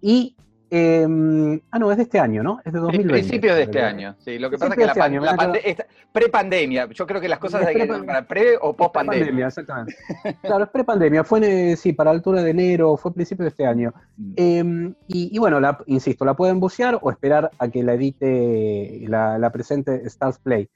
y 0.00 0.36
Em, 0.70 1.60
ah, 1.70 1.78
no, 1.78 1.90
es 1.90 1.96
de 1.96 2.02
este 2.02 2.18
año, 2.18 2.42
¿no? 2.42 2.60
Es 2.62 2.72
de 2.72 2.78
2020. 2.78 3.12
Principios 3.12 3.56
de 3.56 3.62
este 3.62 3.82
año, 3.82 4.14
sí. 4.18 4.38
Lo 4.38 4.50
que 4.50 4.58
pasa 4.58 4.74
es 4.74 4.78
que 4.78 5.00
la, 5.00 5.52
este 5.64 5.86
pre-pandemia, 6.12 6.88
yo 6.90 7.06
creo 7.06 7.20
que 7.20 7.28
las 7.28 7.38
cosas 7.38 7.66
hay 7.66 7.74
que 7.74 7.86
para 7.86 8.26
pre 8.26 8.58
o 8.60 8.76
post-pandemia. 8.76 9.32
Pre 9.32 9.46
exactamente. 9.46 9.96
claro, 10.42 10.64
es 10.64 10.70
pre-pandemia, 10.70 11.24
fue, 11.24 11.74
sí, 11.76 11.94
para 11.94 12.10
altura 12.10 12.42
de 12.42 12.50
enero, 12.50 12.96
fue 12.98 13.14
principio 13.14 13.44
de 13.44 13.48
este 13.48 13.66
año. 13.66 13.94
Mm. 14.16 14.32
Em, 14.36 14.94
y, 15.06 15.38
bueno, 15.38 15.58
la, 15.58 15.78
insisto, 15.86 16.26
la 16.26 16.34
pueden 16.34 16.60
bucear 16.60 16.98
o 17.00 17.10
esperar 17.10 17.50
a 17.58 17.68
que 17.68 17.82
la 17.82 17.94
edite, 17.94 19.04
la, 19.08 19.38
la 19.38 19.50
presente 19.50 20.02
Stars 20.06 20.38
Play. 20.38 20.68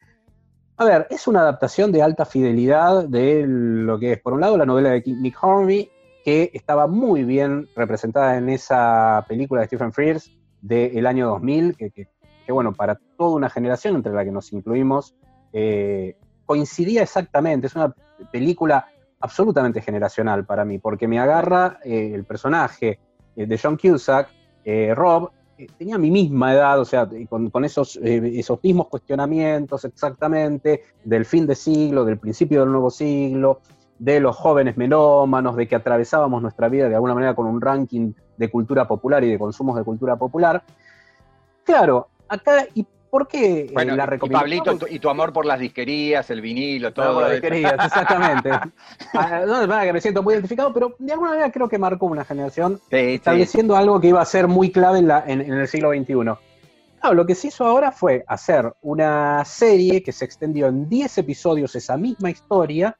A 0.78 0.84
ver, 0.86 1.06
es 1.10 1.26
una 1.28 1.40
adaptación 1.40 1.92
de 1.92 2.02
alta 2.02 2.24
fidelidad 2.24 3.06
de 3.06 3.44
lo 3.46 3.98
que 3.98 4.12
es, 4.12 4.20
por 4.20 4.32
un 4.32 4.40
lado, 4.40 4.56
la 4.56 4.64
novela 4.64 4.90
de 4.90 5.02
Nick 5.06 5.36
Hornby 5.42 5.90
que 6.24 6.50
estaba 6.54 6.86
muy 6.86 7.24
bien 7.24 7.68
representada 7.74 8.36
en 8.36 8.48
esa 8.48 9.24
película 9.28 9.60
de 9.60 9.66
Stephen 9.66 9.92
Frears 9.92 10.30
del 10.60 11.06
año 11.06 11.28
2000, 11.28 11.76
que, 11.76 12.08
bueno, 12.48 12.72
para 12.72 12.98
toda 13.16 13.36
una 13.36 13.50
generación 13.50 13.96
entre 13.96 14.12
la 14.12 14.24
que 14.24 14.30
nos 14.30 14.52
incluimos, 14.52 15.14
eh, 15.52 16.16
coincidía 16.46 17.02
exactamente, 17.02 17.66
es 17.66 17.74
una 17.74 17.94
película 18.30 18.86
absolutamente 19.20 19.80
generacional 19.80 20.44
para 20.44 20.64
mí, 20.64 20.78
porque 20.78 21.08
me 21.08 21.18
agarra 21.18 21.78
eh, 21.84 22.12
el 22.14 22.24
personaje 22.24 22.98
eh, 23.36 23.46
de 23.46 23.58
John 23.58 23.76
Cusack, 23.76 24.28
Rob, 24.94 25.30
tenía 25.76 25.98
mi 25.98 26.10
misma 26.10 26.54
edad, 26.54 26.80
o 26.80 26.84
sea, 26.84 27.08
con, 27.28 27.64
esos, 27.64 27.96
esos 27.96 28.62
mismos 28.62 28.88
cuestionamientos 28.88 29.84
exactamente 29.84 30.82
del 31.04 31.24
fin 31.24 31.46
de 31.48 31.56
siglo, 31.56 32.04
del 32.04 32.18
principio 32.18 32.60
del 32.60 32.70
nuevo 32.70 32.90
siglo, 32.90 33.60
de 34.02 34.18
los 34.18 34.34
jóvenes 34.34 34.76
melómanos, 34.76 35.54
de 35.54 35.68
que 35.68 35.76
atravesábamos 35.76 36.42
nuestra 36.42 36.68
vida 36.68 36.88
de 36.88 36.96
alguna 36.96 37.14
manera 37.14 37.36
con 37.36 37.46
un 37.46 37.60
ranking 37.60 38.12
de 38.36 38.50
cultura 38.50 38.88
popular 38.88 39.22
y 39.22 39.30
de 39.30 39.38
consumos 39.38 39.76
de 39.76 39.84
cultura 39.84 40.16
popular. 40.16 40.64
Claro, 41.62 42.08
acá, 42.28 42.66
¿y 42.74 42.84
por 43.08 43.28
qué 43.28 43.66
eh, 43.66 43.84
la 43.84 44.06
recomendación? 44.06 44.54
Y 44.54 44.58
Pablito, 44.58 44.86
y 44.88 44.98
tu 44.98 45.08
amor 45.08 45.32
por 45.32 45.46
las 45.46 45.60
disquerías, 45.60 46.28
el 46.30 46.40
vinilo, 46.40 46.92
todo. 46.92 47.20
las 47.20 47.30
disquerías, 47.30 47.74
exactamente. 47.86 48.50
Ah, 49.14 49.44
no, 49.46 49.80
que 49.82 49.92
me 49.92 50.00
siento 50.00 50.20
muy 50.24 50.34
identificado, 50.34 50.72
pero 50.72 50.96
de 50.98 51.12
alguna 51.12 51.30
manera 51.30 51.52
creo 51.52 51.68
que 51.68 51.78
marcó 51.78 52.06
una 52.06 52.24
generación 52.24 52.80
estableciendo 52.90 53.76
algo 53.76 54.00
que 54.00 54.08
iba 54.08 54.20
a 54.20 54.24
ser 54.24 54.48
muy 54.48 54.72
clave 54.72 54.98
en, 54.98 55.06
la, 55.06 55.22
en, 55.24 55.42
el 55.42 55.68
siglo 55.68 55.90
XXI. 55.90 56.14
Claro, 57.00 57.14
lo 57.14 57.24
que 57.24 57.36
se 57.36 57.48
hizo 57.48 57.64
ahora 57.64 57.92
fue 57.92 58.24
hacer 58.26 58.74
una 58.82 59.44
serie 59.44 60.02
que 60.02 60.10
se 60.10 60.24
extendió 60.24 60.66
en 60.66 60.88
10 60.88 61.18
episodios, 61.18 61.76
esa 61.76 61.96
misma 61.96 62.30
historia, 62.30 62.96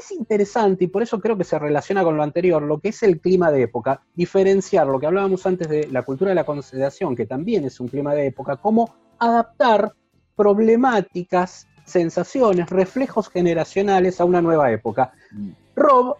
es 0.00 0.10
interesante 0.12 0.84
y 0.84 0.86
por 0.88 1.02
eso 1.02 1.20
creo 1.20 1.36
que 1.36 1.44
se 1.44 1.58
relaciona 1.58 2.02
con 2.02 2.16
lo 2.16 2.22
anterior, 2.22 2.62
lo 2.62 2.78
que 2.78 2.90
es 2.90 3.02
el 3.02 3.20
clima 3.20 3.50
de 3.50 3.62
época, 3.62 4.02
diferenciar 4.14 4.86
lo 4.86 4.98
que 4.98 5.06
hablábamos 5.06 5.44
antes 5.46 5.68
de 5.68 5.88
la 5.88 6.02
cultura 6.02 6.30
de 6.30 6.34
la 6.34 6.44
consideración, 6.44 7.16
que 7.16 7.26
también 7.26 7.64
es 7.64 7.80
un 7.80 7.88
clima 7.88 8.14
de 8.14 8.26
época, 8.26 8.56
cómo 8.56 8.94
adaptar 9.18 9.92
problemáticas, 10.36 11.68
sensaciones, 11.84 12.70
reflejos 12.70 13.28
generacionales 13.28 14.20
a 14.20 14.24
una 14.24 14.40
nueva 14.40 14.70
época. 14.70 15.12
Mm. 15.32 15.50
Rob 15.76 16.16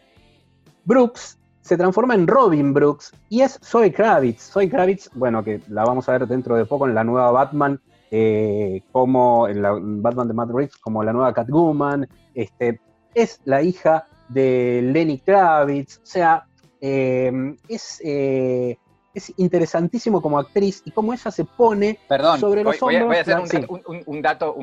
Brooks 0.84 1.38
se 1.60 1.76
transforma 1.76 2.14
en 2.14 2.26
Robin 2.26 2.74
Brooks 2.74 3.12
y 3.28 3.42
es 3.42 3.58
Zoe 3.62 3.92
Kravitz. 3.92 4.50
Zoe 4.50 4.68
Kravitz, 4.68 5.10
bueno, 5.14 5.42
que 5.42 5.60
la 5.68 5.84
vamos 5.84 6.08
a 6.08 6.12
ver 6.12 6.26
dentro 6.26 6.56
de 6.56 6.64
poco 6.64 6.86
en 6.86 6.94
la 6.94 7.04
nueva 7.04 7.30
Batman, 7.30 7.80
eh, 8.10 8.82
como 8.90 9.48
en 9.48 9.62
la 9.62 9.72
Batman 9.80 10.28
de 10.28 10.34
Matt 10.34 10.50
Reeves, 10.50 10.76
como 10.76 11.02
la 11.02 11.12
nueva 11.12 11.32
Catwoman, 11.32 12.06
este, 12.34 12.80
es 13.14 13.40
la 13.44 13.62
hija 13.62 14.06
de 14.28 14.80
Lenny 14.82 15.18
Kravitz, 15.18 15.98
o 15.98 16.06
sea, 16.06 16.46
em, 16.80 17.56
es, 17.68 18.00
eh, 18.04 18.78
es 19.14 19.32
interesantísimo 19.36 20.22
como 20.22 20.38
actriz 20.38 20.82
y 20.84 20.90
cómo 20.90 21.12
ella 21.12 21.30
se 21.30 21.44
pone 21.44 21.98
sobre 22.38 22.64
los 22.64 22.82
hombros. 22.82 23.06
Voy 23.06 23.16
a 23.16 23.20
hacer 23.20 23.66
un, 24.06 24.22
dato. 24.22 24.56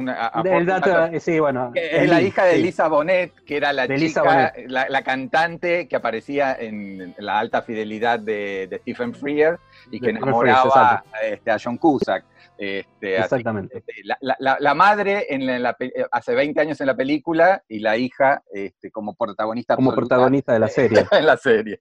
El 0.43 0.65
dato, 0.65 1.19
sí, 1.19 1.39
bueno. 1.39 1.71
Es 1.75 2.09
la 2.09 2.21
hija 2.21 2.45
de 2.45 2.57
Lisa 2.57 2.87
Bonet, 2.87 3.33
que 3.45 3.57
era 3.57 3.73
la 3.73 3.87
chica, 3.87 4.53
la, 4.67 5.01
cantante 5.03 5.87
que 5.87 5.95
aparecía 5.95 6.55
en 6.59 7.15
la 7.17 7.39
alta 7.39 7.61
fidelidad 7.61 8.19
de, 8.19 8.79
Stephen 8.81 9.13
Frears 9.13 9.59
y 9.91 9.99
que 9.99 10.09
enamoraba 10.09 11.03
este, 11.23 11.51
a 11.51 11.57
John 11.63 11.77
Cusack. 11.77 12.25
Este, 12.57 13.17
Exactamente. 13.17 13.77
Este, 13.77 13.93
la, 14.03 14.73
madre 14.73 15.27
en 15.29 15.49
eh, 15.49 15.73
hace 16.11 16.35
20 16.35 16.59
años 16.59 16.81
en 16.81 16.87
la 16.87 16.95
película 16.95 17.63
y 17.69 17.79
la 17.79 17.95
hija 17.95 18.43
este, 18.51 18.91
como 18.91 19.15
protagonista. 19.15 19.75
Como 19.75 19.93
protagonista 19.93 20.53
de 20.53 20.59
la 20.59 20.67
serie. 20.67 21.05
en 21.11 21.25
la 21.25 21.37
serie. 21.37 21.79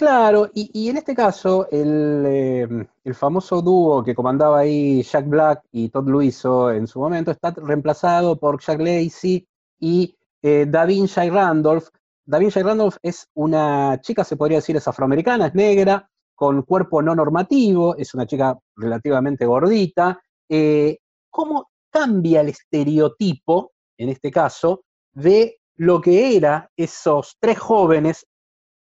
Claro, 0.00 0.50
y, 0.54 0.88
en 0.88 0.96
este 0.96 1.14
caso, 1.14 1.68
el, 1.70 2.88
el, 3.04 3.14
famoso 3.14 3.60
dúo 3.60 4.02
que 4.02 4.14
comandaba 4.14 4.60
ahí 4.60 5.02
Jack 5.02 5.28
Black 5.28 5.62
y 5.72 5.90
Todd 5.90 6.08
Luiso 6.08 6.70
en 6.70 6.86
su 6.86 7.00
momento 7.00 7.30
está 7.30 7.50
reemplazado 7.50 8.38
por 8.38 8.62
Jack 8.62 8.80
Lacey 8.80 9.46
y 9.78 10.16
eh, 10.40 10.64
Davinci 10.66 11.28
Randolph. 11.28 11.88
Davinci 12.24 12.62
Randolph 12.62 12.96
es 13.02 13.28
una 13.34 14.00
chica, 14.00 14.24
se 14.24 14.38
podría 14.38 14.56
decir, 14.56 14.74
es 14.74 14.88
afroamericana, 14.88 15.48
es 15.48 15.54
negra, 15.54 16.08
con 16.34 16.62
cuerpo 16.62 17.02
no 17.02 17.14
normativo, 17.14 17.94
es 17.94 18.14
una 18.14 18.26
chica 18.26 18.58
relativamente 18.76 19.44
gordita. 19.44 20.18
Eh, 20.48 20.96
¿Cómo 21.28 21.72
cambia 21.90 22.40
el 22.40 22.48
estereotipo, 22.48 23.72
en 23.98 24.08
este 24.08 24.30
caso, 24.30 24.80
de 25.12 25.58
lo 25.76 26.00
que 26.00 26.38
era 26.38 26.70
esos 26.74 27.36
tres 27.38 27.58
jóvenes 27.58 28.24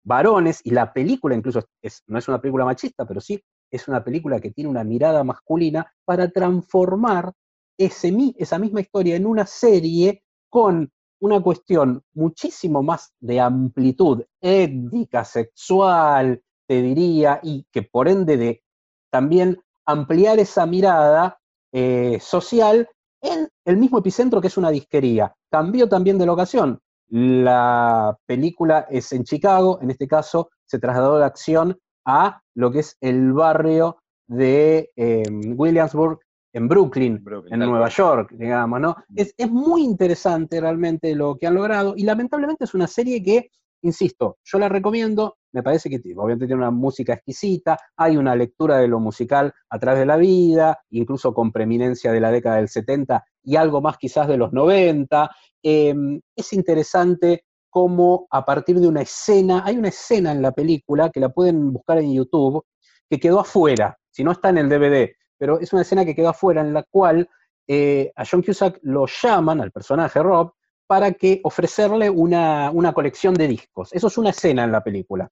varones, 0.04 0.60
y 0.64 0.70
la 0.70 0.92
película 0.92 1.34
incluso 1.34 1.62
no 2.06 2.18
es 2.18 2.28
una 2.28 2.40
película 2.40 2.64
machista, 2.64 3.06
pero 3.06 3.20
sí 3.20 3.42
es 3.70 3.88
una 3.88 4.04
película 4.04 4.40
que 4.40 4.50
tiene 4.50 4.70
una 4.70 4.84
mirada 4.84 5.24
masculina 5.24 5.90
para 6.04 6.30
transformar 6.30 7.32
ese, 7.78 8.14
esa 8.36 8.58
misma 8.58 8.80
historia 8.80 9.16
en 9.16 9.26
una 9.26 9.46
serie 9.46 10.22
con 10.50 10.90
una 11.20 11.40
cuestión 11.40 12.02
muchísimo 12.14 12.82
más 12.82 13.12
de 13.20 13.40
amplitud 13.40 14.24
étnica, 14.40 15.24
sexual, 15.24 16.42
te 16.66 16.82
diría, 16.82 17.40
y 17.42 17.64
que 17.70 17.82
por 17.82 18.08
ende 18.08 18.36
de 18.36 18.62
también 19.10 19.60
ampliar 19.86 20.38
esa 20.38 20.66
mirada 20.66 21.38
eh, 21.72 22.18
social 22.20 22.88
en 23.22 23.48
el 23.64 23.76
mismo 23.76 23.98
epicentro 23.98 24.40
que 24.40 24.48
es 24.48 24.56
una 24.56 24.70
disquería. 24.70 25.34
Cambió 25.50 25.88
también 25.88 26.18
de 26.18 26.26
locación. 26.26 26.80
La 27.14 28.16
película 28.24 28.86
es 28.88 29.12
en 29.12 29.24
Chicago, 29.24 29.78
en 29.82 29.90
este 29.90 30.08
caso 30.08 30.48
se 30.64 30.78
trasladó 30.78 31.18
la 31.18 31.26
acción 31.26 31.78
a 32.06 32.40
lo 32.54 32.72
que 32.72 32.78
es 32.78 32.96
el 33.02 33.34
barrio 33.34 33.98
de 34.26 34.90
em, 34.96 35.54
Williamsburg, 35.54 36.20
en 36.54 36.68
Brooklyn, 36.68 37.22
en 37.50 37.58
Nueva 37.60 37.90
York, 37.90 38.32
digamos, 38.32 38.80
¿no? 38.80 38.96
Mm. 39.08 39.20
Es, 39.20 39.34
es, 39.36 39.50
muy 39.50 39.82
interesante 39.82 40.58
realmente 40.58 41.14
lo 41.14 41.36
que 41.36 41.46
han 41.46 41.54
logrado 41.54 41.92
y 41.98 42.04
lamentablemente 42.04 42.64
es 42.64 42.72
una 42.72 42.86
serie 42.86 43.22
que, 43.22 43.50
insisto, 43.82 44.38
yo 44.42 44.58
la 44.58 44.70
recomiendo, 44.70 45.36
me 45.52 45.62
parece 45.62 45.90
que 45.90 46.00
obviamente 46.16 46.46
tiene 46.46 46.62
una 46.62 46.70
música 46.70 47.14
exquisita, 47.14 47.78
hay 47.96 48.16
una 48.16 48.34
lectura 48.34 48.78
de 48.78 48.88
lo 48.88 49.00
musical 49.00 49.52
a 49.68 49.78
través 49.78 50.00
de 50.00 50.06
la 50.06 50.16
vida, 50.16 50.80
incluso 50.90 51.34
con 51.34 51.52
preeminencia 51.52 52.12
de 52.12 52.20
la 52.20 52.30
década 52.30 52.56
del 52.56 52.68
70 52.68 53.24
y 53.44 53.56
algo 53.56 53.80
más 53.80 53.98
quizás 53.98 54.28
de 54.28 54.36
los 54.36 54.52
90, 54.52 55.30
Em, 55.62 56.20
es 56.34 56.52
interesante 56.52 57.44
cómo 57.70 58.26
a 58.30 58.44
partir 58.44 58.80
de 58.80 58.88
una 58.88 59.02
escena, 59.02 59.62
hay 59.64 59.78
una 59.78 59.88
escena 59.88 60.32
en 60.32 60.42
la 60.42 60.52
película 60.52 61.10
que 61.10 61.20
la 61.20 61.28
pueden 61.28 61.72
buscar 61.72 61.98
en 61.98 62.12
YouTube, 62.12 62.64
que 63.08 63.20
quedó 63.20 63.40
afuera, 63.40 63.96
si 64.10 64.24
no 64.24 64.32
está 64.32 64.48
en 64.50 64.58
el 64.58 64.68
DVD, 64.68 65.14
pero 65.38 65.60
es 65.60 65.72
una 65.72 65.82
escena 65.82 66.04
que 66.04 66.14
quedó 66.14 66.30
afuera 66.30 66.60
en 66.60 66.74
la 66.74 66.82
cual 66.82 67.28
eh, 67.68 68.12
a 68.16 68.24
John 68.28 68.42
Cusack 68.42 68.80
lo 68.82 69.06
llaman, 69.06 69.60
al 69.60 69.70
personaje 69.70 70.22
Rob, 70.22 70.52
para 70.86 71.12
que 71.12 71.40
ofrecerle 71.44 72.10
una, 72.10 72.70
una, 72.72 72.92
colección 72.92 73.32
de 73.34 73.48
discos. 73.48 73.92
Eso 73.92 74.08
es 74.08 74.18
una 74.18 74.30
escena 74.30 74.64
en 74.64 74.72
la 74.72 74.82
película. 74.82 75.30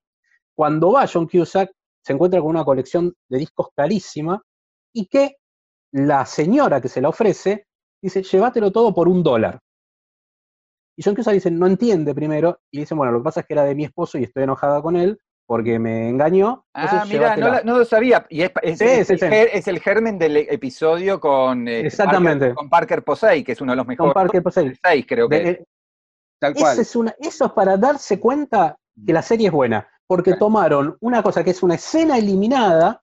Cuando 0.60 0.92
va 0.92 1.06
John 1.10 1.26
Cusack, 1.26 1.72
se 2.04 2.12
encuentra 2.12 2.38
con 2.38 2.50
una 2.50 2.66
colección 2.66 3.14
de 3.30 3.38
discos 3.38 3.68
carísima 3.74 4.42
y 4.94 5.06
que 5.06 5.36
la 5.90 6.26
señora 6.26 6.82
que 6.82 6.88
se 6.90 7.00
la 7.00 7.08
ofrece 7.08 7.64
dice, 8.02 8.22
llévatelo 8.22 8.70
todo 8.70 8.92
por 8.92 9.08
un 9.08 9.22
dólar. 9.22 9.58
Y 10.98 11.02
John 11.02 11.14
Cusack 11.14 11.32
dice, 11.32 11.50
no 11.50 11.66
entiende 11.66 12.14
primero, 12.14 12.60
y 12.70 12.80
dice, 12.80 12.94
bueno, 12.94 13.10
lo 13.10 13.20
que 13.20 13.24
pasa 13.24 13.40
es 13.40 13.46
que 13.46 13.54
era 13.54 13.64
de 13.64 13.74
mi 13.74 13.84
esposo 13.84 14.18
y 14.18 14.24
estoy 14.24 14.42
enojada 14.42 14.82
con 14.82 14.96
él 14.96 15.18
porque 15.46 15.78
me 15.78 16.10
engañó. 16.10 16.66
Ah, 16.74 17.06
mira, 17.08 17.62
no, 17.64 17.78
lo 17.78 17.84
sabía. 17.86 18.26
Y 18.28 18.42
es, 18.42 18.50
el, 19.66 19.80
germen 19.80 20.18
del 20.18 20.36
episodio 20.36 21.18
con, 21.18 21.68
eh, 21.68 21.86
Exactamente. 21.86 22.48
Parker, 22.48 22.54
con 22.54 22.68
Parker 22.68 23.02
Posey, 23.02 23.44
que 23.44 23.52
es 23.52 23.62
uno 23.62 23.72
de 23.72 23.76
los 23.76 23.86
mejores. 23.86 24.12
Con 24.12 24.22
Parker 24.22 24.42
Posey. 24.42 24.74
Creo 25.06 25.26
que. 25.26 25.36
Eh, 25.36 25.64
Tal 26.38 26.52
cual. 26.52 26.78
Es 26.78 26.94
una, 26.94 27.14
eso 27.18 27.46
es 27.46 27.52
para 27.52 27.78
darse 27.78 28.20
cuenta 28.20 28.76
que 29.06 29.12
la 29.14 29.22
serie 29.22 29.46
es 29.46 29.52
buena, 29.54 29.88
porque 30.10 30.34
tomaron 30.34 30.96
una 31.02 31.22
cosa 31.22 31.44
que 31.44 31.50
es 31.50 31.62
una 31.62 31.76
escena 31.76 32.18
eliminada 32.18 33.00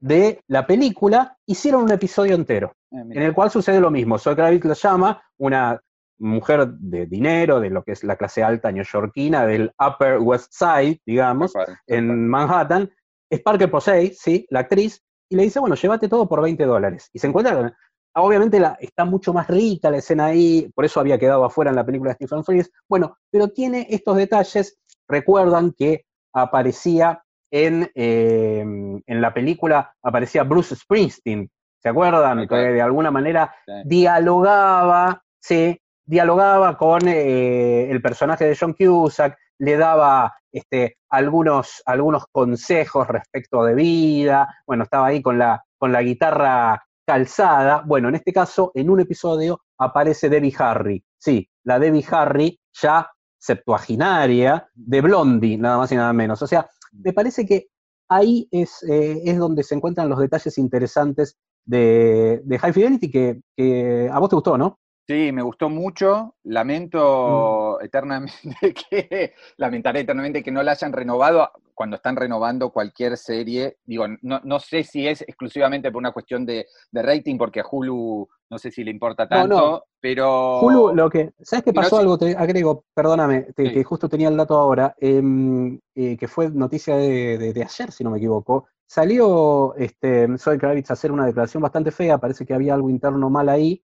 de 0.00 0.40
la 0.46 0.66
película, 0.66 1.36
hicieron 1.44 1.82
un 1.82 1.92
episodio 1.92 2.34
entero, 2.34 2.72
ah, 2.94 3.00
en 3.10 3.20
el 3.20 3.34
cual 3.34 3.50
sucede 3.50 3.78
lo 3.78 3.90
mismo. 3.90 4.18
Zoe 4.18 4.34
Kravitz 4.34 4.64
lo 4.64 4.72
llama 4.72 5.22
una 5.36 5.78
mujer 6.18 6.66
de 6.66 7.04
dinero, 7.04 7.60
de 7.60 7.68
lo 7.68 7.82
que 7.82 7.92
es 7.92 8.04
la 8.04 8.16
clase 8.16 8.42
alta 8.42 8.72
neoyorquina, 8.72 9.44
del 9.44 9.70
Upper 9.78 10.16
West 10.20 10.50
Side, 10.50 11.02
digamos, 11.04 11.52
en 11.86 12.26
Manhattan, 12.26 12.90
es 13.28 13.42
Parker 13.42 13.70
Posey, 13.70 14.14
sí, 14.14 14.46
la 14.48 14.60
actriz, 14.60 15.02
y 15.28 15.36
le 15.36 15.42
dice, 15.42 15.60
bueno, 15.60 15.74
llévate 15.74 16.08
todo 16.08 16.26
por 16.26 16.40
20 16.40 16.64
dólares. 16.64 17.10
Y 17.12 17.18
se 17.18 17.26
encuentra 17.26 17.54
con... 17.54 17.74
Obviamente 18.14 18.58
la, 18.58 18.78
está 18.80 19.04
mucho 19.04 19.34
más 19.34 19.46
rica 19.46 19.90
la 19.90 19.98
escena 19.98 20.24
ahí, 20.24 20.72
por 20.74 20.86
eso 20.86 21.00
había 21.00 21.18
quedado 21.18 21.44
afuera 21.44 21.68
en 21.68 21.76
la 21.76 21.84
película 21.84 22.12
de 22.12 22.14
Stephen 22.14 22.44
Frears. 22.44 22.70
Bueno, 22.88 23.18
pero 23.30 23.48
tiene 23.48 23.86
estos 23.90 24.16
detalles. 24.16 24.78
Recuerdan 25.06 25.72
que 25.72 26.06
aparecía 26.32 27.22
en, 27.50 27.90
eh, 27.94 28.60
en 28.60 29.20
la 29.20 29.34
película, 29.34 29.94
aparecía 30.02 30.44
Bruce 30.44 30.76
Springsteen, 30.76 31.50
¿se 31.82 31.88
acuerdan? 31.88 32.46
Que 32.46 32.54
de 32.54 32.82
alguna 32.82 33.10
manera 33.10 33.54
dialogaba, 33.84 35.22
¿sí? 35.40 35.80
dialogaba 36.04 36.76
con 36.76 37.06
eh, 37.06 37.90
el 37.90 38.02
personaje 38.02 38.44
de 38.44 38.56
John 38.58 38.74
Cusack, 38.74 39.38
le 39.58 39.76
daba 39.76 40.34
este, 40.50 40.96
algunos, 41.08 41.82
algunos 41.86 42.24
consejos 42.32 43.06
respecto 43.06 43.62
de 43.62 43.74
vida, 43.74 44.48
bueno, 44.66 44.84
estaba 44.84 45.06
ahí 45.06 45.22
con 45.22 45.38
la, 45.38 45.64
con 45.78 45.92
la 45.92 46.02
guitarra 46.02 46.84
calzada. 47.06 47.82
Bueno, 47.86 48.08
en 48.08 48.16
este 48.16 48.32
caso, 48.32 48.72
en 48.74 48.90
un 48.90 49.00
episodio 49.00 49.62
aparece 49.78 50.28
Debbie 50.28 50.54
Harry. 50.58 51.04
Sí, 51.18 51.48
la 51.64 51.78
Debbie 51.78 52.04
Harry 52.10 52.58
ya 52.72 53.10
septuaginaria 53.40 54.68
de 54.74 55.00
Blondie, 55.00 55.58
nada 55.58 55.78
más 55.78 55.90
y 55.90 55.96
nada 55.96 56.12
menos. 56.12 56.40
O 56.42 56.46
sea, 56.46 56.68
me 56.92 57.12
parece 57.12 57.46
que 57.46 57.68
ahí 58.08 58.46
es, 58.50 58.82
eh, 58.82 59.22
es 59.24 59.38
donde 59.38 59.64
se 59.64 59.74
encuentran 59.74 60.08
los 60.08 60.18
detalles 60.18 60.58
interesantes 60.58 61.38
de, 61.64 62.40
de 62.44 62.58
High 62.58 62.72
Fidelity 62.72 63.10
que, 63.10 63.40
que, 63.56 64.08
a 64.12 64.18
vos 64.18 64.28
te 64.28 64.36
gustó, 64.36 64.58
¿no? 64.58 64.78
Sí, 65.08 65.32
me 65.32 65.42
gustó 65.42 65.68
mucho. 65.68 66.36
Lamento 66.44 66.98
mm. 66.98 67.69
Eternamente 67.80 68.32
que, 68.90 69.34
lamentaré 69.56 70.00
eternamente 70.00 70.42
que 70.42 70.50
no 70.50 70.62
la 70.62 70.72
hayan 70.72 70.92
renovado 70.92 71.50
cuando 71.74 71.96
están 71.96 72.16
renovando 72.16 72.70
cualquier 72.70 73.16
serie. 73.16 73.78
Digo, 73.84 74.04
no, 74.20 74.60
sé 74.60 74.84
si 74.84 75.08
es 75.08 75.22
exclusivamente 75.22 75.90
por 75.90 76.00
una 76.00 76.12
cuestión 76.12 76.44
de, 76.44 76.66
rating, 76.92 77.38
porque 77.38 77.60
a 77.60 77.64
Hulu 77.70 78.28
no 78.50 78.58
sé 78.58 78.70
si 78.70 78.84
le 78.84 78.90
importa 78.90 79.26
tanto, 79.26 79.84
pero... 79.98 80.60
Hulu, 80.60 80.94
lo 80.94 81.08
que... 81.08 81.32
¿Sabes 81.40 81.64
qué 81.64 81.72
pasó 81.72 81.98
algo? 81.98 82.18
Te 82.18 82.36
agrego, 82.36 82.84
perdóname, 82.92 83.46
que 83.56 83.82
justo 83.82 84.10
tenía 84.10 84.28
el 84.28 84.36
dato 84.36 84.56
ahora, 84.58 84.94
em, 84.98 85.80
eh, 85.94 86.16
que 86.18 86.28
fue 86.28 86.50
noticia 86.50 86.96
de, 86.96 87.54
ayer, 87.56 87.92
si 87.92 88.04
no 88.04 88.10
me 88.10 88.18
equivoco. 88.18 88.66
Salió 88.86 89.74
este, 89.76 90.26
Zoe 90.36 90.58
Kravitz 90.58 90.90
a 90.90 90.94
hacer 90.94 91.12
una 91.12 91.24
declaración 91.24 91.62
bastante 91.62 91.92
fea, 91.92 92.18
parece 92.18 92.44
que 92.44 92.52
había 92.52 92.74
algo 92.74 92.90
interno 92.90 93.30
mal 93.30 93.48
ahí, 93.48 93.82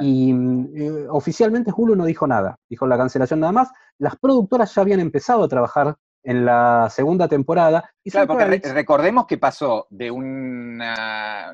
y 0.00 0.30
eh, 0.32 1.06
oficialmente 1.08 1.72
Hulu 1.74 1.94
no 1.94 2.04
dijo 2.04 2.26
nada, 2.26 2.58
dijo 2.68 2.86
la 2.86 2.96
cancelación 2.96 3.40
nada 3.40 3.52
más. 3.52 3.70
Las 3.98 4.16
productoras 4.16 4.74
ya 4.74 4.82
habían 4.82 5.00
empezado 5.00 5.44
a 5.44 5.48
trabajar 5.48 5.96
en 6.22 6.44
la 6.44 6.88
segunda 6.90 7.28
temporada. 7.28 7.90
Y 8.02 8.10
porque 8.10 8.60
recordemos 8.72 9.26
que 9.26 9.38
pasó 9.38 9.86
de 9.90 10.10
un 10.10 10.82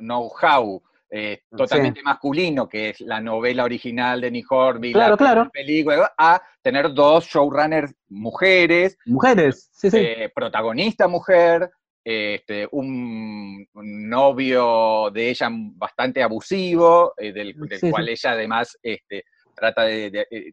know-how 0.00 0.82
eh, 1.10 1.42
totalmente 1.56 2.02
masculino, 2.02 2.68
que 2.68 2.90
es 2.90 3.00
la 3.00 3.20
novela 3.20 3.62
original 3.62 4.20
de 4.20 4.30
Nick 4.32 4.50
Horby, 4.50 4.92
la 4.92 5.48
película, 5.52 6.12
a 6.18 6.42
tener 6.60 6.92
dos 6.92 7.26
showrunners 7.26 7.94
mujeres. 8.08 8.98
Mujeres, 9.06 9.70
sí, 9.72 9.90
sí. 9.90 9.98
Eh, 9.98 10.32
protagonista 10.34 11.06
mujer, 11.06 11.70
este, 12.04 12.68
un, 12.72 13.66
novio 13.72 15.10
de 15.10 15.30
ella 15.30 15.48
bastante 15.50 16.22
abusivo, 16.22 17.14
eh, 17.16 17.32
del, 17.32 17.56
cual 17.90 18.08
ella 18.08 18.32
además 18.32 18.78
este, 18.82 19.24
trata 19.54 19.84
de, 19.84 20.26
eh, 20.30 20.52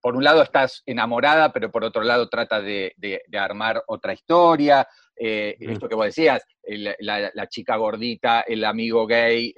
por 0.00 0.16
un 0.16 0.24
lado 0.24 0.42
estás 0.42 0.82
enamorada, 0.84 1.52
pero 1.52 1.70
por 1.70 1.84
otro 1.84 2.02
lado 2.02 2.28
trata 2.28 2.60
de, 2.60 2.94
armar 3.32 3.82
otra 3.86 4.12
historia. 4.12 4.86
Eh, 5.16 5.56
esto 5.58 5.88
que 5.88 5.94
vos 5.94 6.06
decías, 6.06 6.42
la, 6.98 7.46
chica 7.48 7.76
gordita, 7.76 8.42
el 8.42 8.64
amigo 8.64 9.06
gay, 9.06 9.54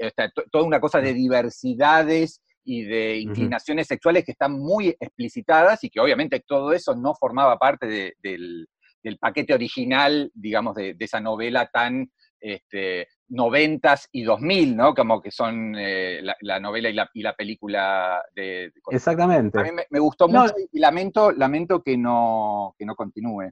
toda 0.52 0.64
una 0.64 0.80
cosa 0.80 1.00
de 1.00 1.14
diversidades 1.14 2.40
y 2.64 2.82
de 2.82 3.18
inclinaciones 3.18 3.86
sexuales 3.86 4.24
que 4.24 4.32
están 4.32 4.52
muy 4.52 4.88
explicitadas 5.00 5.82
y 5.84 5.90
que 5.90 6.00
obviamente 6.00 6.40
todo 6.46 6.72
eso 6.72 6.94
no 6.94 7.14
formaba 7.14 7.58
parte 7.58 8.14
del, 8.20 8.68
del 9.02 9.18
paquete 9.18 9.54
original, 9.54 10.30
digamos, 10.34 10.74
de, 10.74 10.96
esa 10.98 11.20
novela 11.20 11.68
tan 11.72 12.10
este, 12.40 13.08
noventas 13.28 14.08
y 14.12 14.22
2000, 14.22 14.76
¿no? 14.76 14.94
Como 14.94 15.20
que 15.20 15.30
son 15.30 15.74
eh, 15.76 16.20
la, 16.40 16.60
novela 16.60 16.88
y 16.88 17.22
la, 17.22 17.34
película 17.34 18.22
de, 18.34 18.72
Exactamente. 18.90 19.58
A 19.58 19.62
mí 19.62 19.70
me, 19.90 19.98
gustó 19.98 20.28
mucho 20.28 20.54
y 20.72 20.78
lamento, 20.78 21.32
lamento 21.32 21.82
que 21.82 21.96
no, 21.96 22.74
que 22.78 22.84
no 22.84 22.94
continúe. 22.94 23.50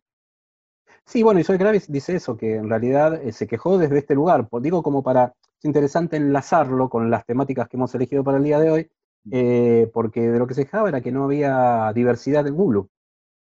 Sí, 1.07 1.23
bueno, 1.23 1.41
y 1.41 1.45
Soy 1.45 1.59
Gravis 1.59 1.91
dice 1.91 2.17
eso, 2.17 2.37
que 2.37 2.55
en 2.55 2.69
realidad 2.69 3.23
eh, 3.23 3.33
se 3.33 3.47
quejó 3.47 3.79
desde 3.79 3.99
este 3.99 4.15
lugar. 4.15 4.49
Digo, 4.61 4.83
como 4.83 5.03
para, 5.03 5.35
es 5.59 5.65
interesante 5.65 6.17
enlazarlo 6.17 6.89
con 6.89 7.11
las 7.11 7.27
temáticas 7.27 7.69
que 7.69 7.77
hemos 7.77 7.95
elegido 7.95 8.25
para 8.25 8.39
el 8.39 8.45
día 8.45 8.59
de 8.59 8.71
hoy, 8.71 8.91
eh, 9.31 9.91
porque 9.93 10.21
de 10.21 10.39
lo 10.39 10.47
que 10.47 10.55
se 10.55 10.65
quejaba 10.65 10.89
era 10.89 11.01
que 11.01 11.13
no 11.13 11.25
había 11.25 11.93
diversidad 11.95 12.47
en 12.47 12.59
Hulu. 12.59 12.89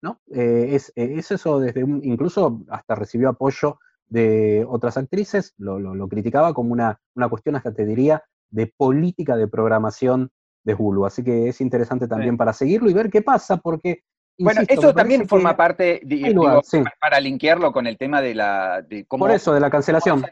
¿No? 0.03 0.19
Eh, 0.31 0.71
es, 0.73 0.91
es, 0.95 1.31
eso 1.31 1.59
desde 1.59 1.83
un, 1.83 2.01
incluso 2.03 2.61
hasta 2.69 2.93
recibió 2.93 3.29
apoyo 3.29 3.79
de 4.07 4.65
otras 4.67 4.97
actrices, 4.97 5.55
lo, 5.57 5.79
lo, 5.79 6.07
criticaba 6.09 6.53
como 6.53 6.73
una, 6.73 6.99
una 7.15 7.29
cuestión, 7.29 7.55
hasta 7.55 7.73
te 7.73 7.85
diría, 7.85 8.21
de 8.51 8.67
política 8.67 9.37
de 9.37 9.47
programación 9.47 10.29
de 10.63 10.75
Hulu. 10.75 11.05
Así 11.05 11.23
que 11.23 11.47
es 11.47 11.61
interesante 11.61 12.07
también 12.07 12.35
para 12.35 12.51
seguirlo 12.51 12.89
y 12.89 12.93
ver 12.93 13.09
qué 13.09 13.21
pasa, 13.21 13.57
porque 13.57 14.03
bueno, 14.37 14.61
eso 14.67 14.93
también 14.93 15.27
forma 15.27 15.55
parte, 15.55 16.01
para 16.99 17.19
linkearlo 17.19 17.71
con 17.71 17.87
el 17.87 17.97
tema 17.97 18.21
de 18.21 18.35
la... 18.35 18.81
De 18.81 19.05
cómo, 19.05 19.25
Por 19.25 19.31
eso, 19.31 19.53
de 19.53 19.61
la 19.61 19.69
cancelación. 19.69 20.23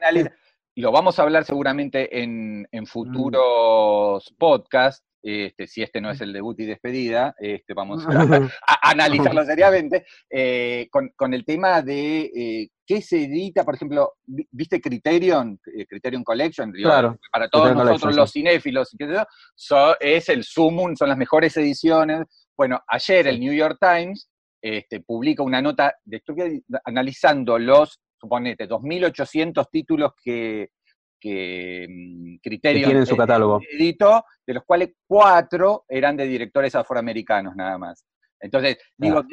Y 0.76 0.82
lo 0.82 0.92
vamos 0.92 1.18
a 1.18 1.24
hablar 1.24 1.46
seguramente 1.46 2.22
en, 2.22 2.68
en 2.72 2.86
futuros 2.86 4.34
podcasts, 4.38 5.06
este, 5.24 5.68
si 5.68 5.82
este 5.82 6.02
no 6.02 6.10
es 6.12 6.20
el 6.22 6.34
debut 6.34 6.60
y 6.60 6.66
despedida, 6.66 7.36
este, 7.38 7.74
vamos 7.74 8.06
a, 8.08 8.10
analizarlo 8.82 9.46
seriamente, 9.46 10.06
eh, 10.30 10.88
con, 10.90 11.34
el 11.34 11.46
tema 11.46 11.82
de 11.82 12.32
eh, 12.36 12.70
qué 12.86 13.02
se 13.02 13.24
edita, 13.24 13.64
por 13.64 13.76
ejemplo, 13.76 14.14
¿viste 14.26 14.82
Criterion? 14.82 15.60
Eh, 15.78 15.86
Criterion 15.86 16.24
Collection, 16.24 16.74
para 17.32 17.48
todos 17.50 17.76
nosotros 17.76 18.16
los 18.16 18.32
cinéfilos, 18.32 18.96
es 20.00 20.30
el 20.30 20.44
sumum, 20.44 20.96
son 20.96 21.10
las 21.10 21.18
mejores 21.18 21.56
ediciones, 21.58 22.26
bueno, 22.58 22.80
ayer 22.88 23.28
el 23.28 23.40
New 23.40 23.54
York 23.54 23.78
Times 23.80 24.30
este, 24.62 25.00
publica 25.02 25.42
una 25.42 25.62
nota 25.62 25.96
de 26.06 26.22
analizando 26.86 27.58
los, 27.58 28.00
suponete, 28.20 28.70
2.800 28.70 29.68
títulos 29.72 30.12
que, 30.24 30.70
que 31.22 31.88
mm, 31.88 32.36
Criterio 32.42 32.86
tiene 32.86 33.00
en 33.02 33.06
su 33.06 33.16
catálogo. 33.16 33.62
editó, 33.72 34.26
de 34.46 34.56
los 34.56 34.64
cuales 34.66 34.90
cuatro 35.08 35.86
eran 35.88 36.18
de 36.18 36.26
directores 36.26 36.76
afroamericanos 36.76 37.56
nada 37.56 37.78
más. 37.78 38.06
Entonces, 38.44 38.80
digo, 38.98 39.24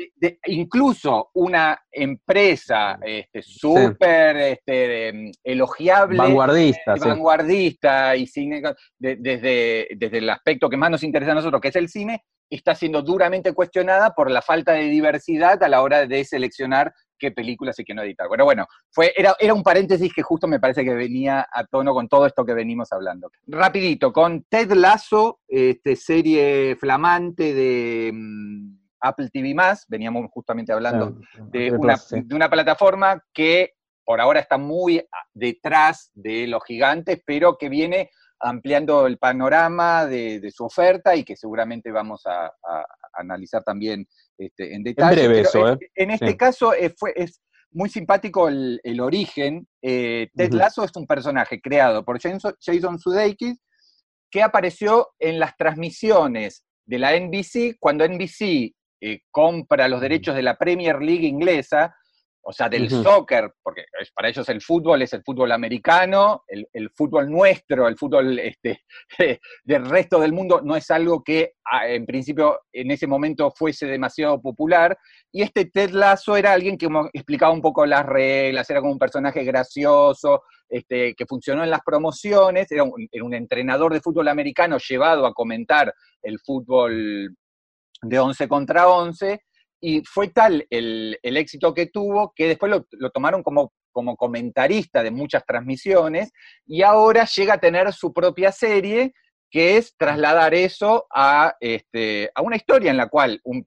incluso 0.46 1.30
una 1.32 1.80
empresa 1.90 2.98
este, 3.02 3.40
súper 3.42 4.36
este, 4.36 5.12
mm, 5.12 5.30
elogiable, 5.42 6.18
vanguardista, 6.18 6.94
vanguardista 6.94 8.16
y 8.16 8.26
cine, 8.26 8.62
desde, 8.98 9.88
desde 9.96 10.18
el 10.18 10.28
aspecto 10.28 10.68
que 10.68 10.76
más 10.76 10.90
nos 10.90 11.02
interesa 11.02 11.32
a 11.32 11.36
nosotros, 11.36 11.62
que 11.62 11.68
es 11.68 11.76
el 11.76 11.88
cine, 11.88 12.22
está 12.50 12.74
siendo 12.74 13.02
duramente 13.02 13.52
cuestionada 13.54 14.14
por 14.14 14.30
la 14.30 14.42
falta 14.42 14.72
de 14.72 14.84
diversidad 14.84 15.62
a 15.62 15.68
la 15.68 15.82
hora 15.82 16.06
de 16.06 16.24
seleccionar 16.24 16.92
qué 17.18 17.30
películas 17.30 17.78
y 17.78 17.84
qué 17.84 17.94
no 17.94 18.02
editar. 18.02 18.28
Bueno, 18.28 18.44
bueno, 18.44 18.66
fue, 18.90 19.12
era, 19.16 19.34
era 19.38 19.54
un 19.54 19.62
paréntesis 19.62 20.12
que 20.14 20.22
justo 20.22 20.46
me 20.46 20.60
parece 20.60 20.84
que 20.84 20.94
venía 20.94 21.46
a 21.50 21.64
tono 21.64 21.92
con 21.92 22.08
todo 22.08 22.26
esto 22.26 22.44
que 22.44 22.54
venimos 22.54 22.92
hablando. 22.92 23.30
Rapidito, 23.46 24.12
con 24.12 24.44
Ted 24.44 24.72
Lasso, 24.72 25.40
este, 25.48 25.96
serie 25.96 26.76
flamante 26.76 27.54
de 27.54 28.10
mm, 28.12 28.78
Apple 29.00 29.30
TV+, 29.30 29.54
veníamos 29.88 30.30
justamente 30.30 30.72
hablando 30.72 31.16
de, 31.50 31.72
una, 31.72 31.96
de 32.10 32.34
una 32.34 32.48
plataforma 32.48 33.22
que 33.32 33.74
por 34.04 34.20
ahora 34.20 34.40
está 34.40 34.56
muy 34.56 35.06
detrás 35.34 36.10
de 36.14 36.46
los 36.46 36.64
gigantes, 36.64 37.20
pero 37.26 37.58
que 37.58 37.68
viene 37.68 38.10
ampliando 38.40 39.06
el 39.06 39.18
panorama 39.18 40.06
de, 40.06 40.50
su 40.50 40.64
oferta 40.64 41.14
y 41.16 41.24
que 41.24 41.36
seguramente 41.36 41.90
vamos 41.90 42.22
a, 42.26 42.52
analizar 43.12 43.62
también 43.64 44.06
este, 44.38 44.74
en 44.74 44.82
detalle. 44.82 45.24
En 45.24 45.32
eso, 45.32 45.72
¿eh? 45.72 45.78
En, 45.94 46.10
este 46.10 46.36
caso 46.36 46.72
eh, 46.72 46.94
fue, 46.96 47.12
es 47.16 47.42
muy 47.70 47.88
simpático 47.88 48.48
el, 48.48 49.00
origen. 49.00 49.66
Eh, 49.82 50.28
Ted 50.34 50.52
Lasso 50.52 50.84
es 50.84 50.92
un 50.96 51.06
personaje 51.06 51.60
creado 51.60 52.04
por 52.04 52.20
Jason, 52.20 52.98
Sudeikis 52.98 53.60
que 54.30 54.42
apareció 54.42 55.08
en 55.18 55.38
las 55.38 55.56
transmisiones 55.56 56.62
de 56.86 56.98
la 56.98 57.18
NBC 57.18 57.76
cuando 57.78 58.06
NBC 58.06 58.74
compra 59.30 59.88
los 59.88 60.00
derechos 60.02 60.34
de 60.34 60.42
la 60.42 60.56
Premier 60.56 61.00
League 61.00 61.26
inglesa 61.26 61.94
o 62.48 62.52
sea, 62.54 62.66
del 62.70 62.88
soccer, 62.88 63.52
porque 63.62 63.84
para 64.14 64.30
ellos 64.30 64.48
el 64.48 64.62
fútbol 64.62 65.02
es 65.02 65.12
el 65.12 65.22
fútbol 65.22 65.52
americano, 65.52 66.44
el, 66.48 66.90
fútbol 66.96 67.30
nuestro, 67.30 67.86
el 67.86 67.98
fútbol 67.98 68.38
este, 68.38 68.84
del 69.64 69.84
resto 69.84 70.18
del 70.18 70.32
mundo 70.32 70.62
no 70.64 70.74
es 70.74 70.90
algo 70.90 71.22
que 71.22 71.56
en 71.86 72.06
principio 72.06 72.60
en 72.72 72.90
ese 72.90 73.06
momento 73.06 73.50
fuese 73.54 73.84
demasiado 73.84 74.40
popular. 74.40 74.96
Y 75.30 75.42
este 75.42 75.66
Ted 75.66 75.90
Lasso 75.90 76.38
era 76.38 76.54
alguien 76.54 76.78
que 76.78 76.88
explicaba 77.12 77.52
un 77.52 77.60
poco 77.60 77.84
las 77.84 78.06
reglas, 78.06 78.70
era 78.70 78.80
como 78.80 78.92
un 78.92 78.98
personaje 78.98 79.44
gracioso, 79.44 80.44
este, 80.70 81.14
que 81.14 81.26
funcionó 81.26 81.62
en 81.62 81.70
las 81.70 81.82
promociones, 81.84 82.72
era 82.72 82.82
un, 82.82 83.08
era 83.12 83.24
un 83.24 83.34
entrenador 83.34 83.92
de 83.92 84.00
fútbol 84.00 84.26
americano 84.26 84.78
llevado 84.78 85.26
a 85.26 85.34
comentar 85.34 85.92
el 86.22 86.38
fútbol 86.40 87.36
de 88.00 88.18
11 88.18 88.48
contra 88.48 88.88
11 88.88 89.38
y 89.80 90.02
fue 90.04 90.28
tal 90.28 90.66
el, 90.70 91.18
éxito 91.22 91.72
que 91.74 91.86
tuvo 91.86 92.32
que 92.34 92.48
después 92.48 92.72
lo, 92.72 93.10
tomaron 93.10 93.42
como, 93.42 93.72
como, 93.92 94.16
comentarista 94.16 95.02
de 95.02 95.10
muchas 95.10 95.44
transmisiones 95.46 96.32
y 96.66 96.82
ahora 96.82 97.24
llega 97.24 97.54
a 97.54 97.60
tener 97.60 97.92
su 97.92 98.12
propia 98.12 98.52
serie 98.52 99.12
que 99.50 99.78
es 99.78 99.96
trasladar 99.96 100.52
eso 100.52 101.06
a, 101.14 101.54
este, 101.60 102.30
a 102.34 102.42
una 102.42 102.56
historia 102.56 102.90
en 102.90 102.98
la 102.98 103.08
cual 103.08 103.40
un, 103.44 103.66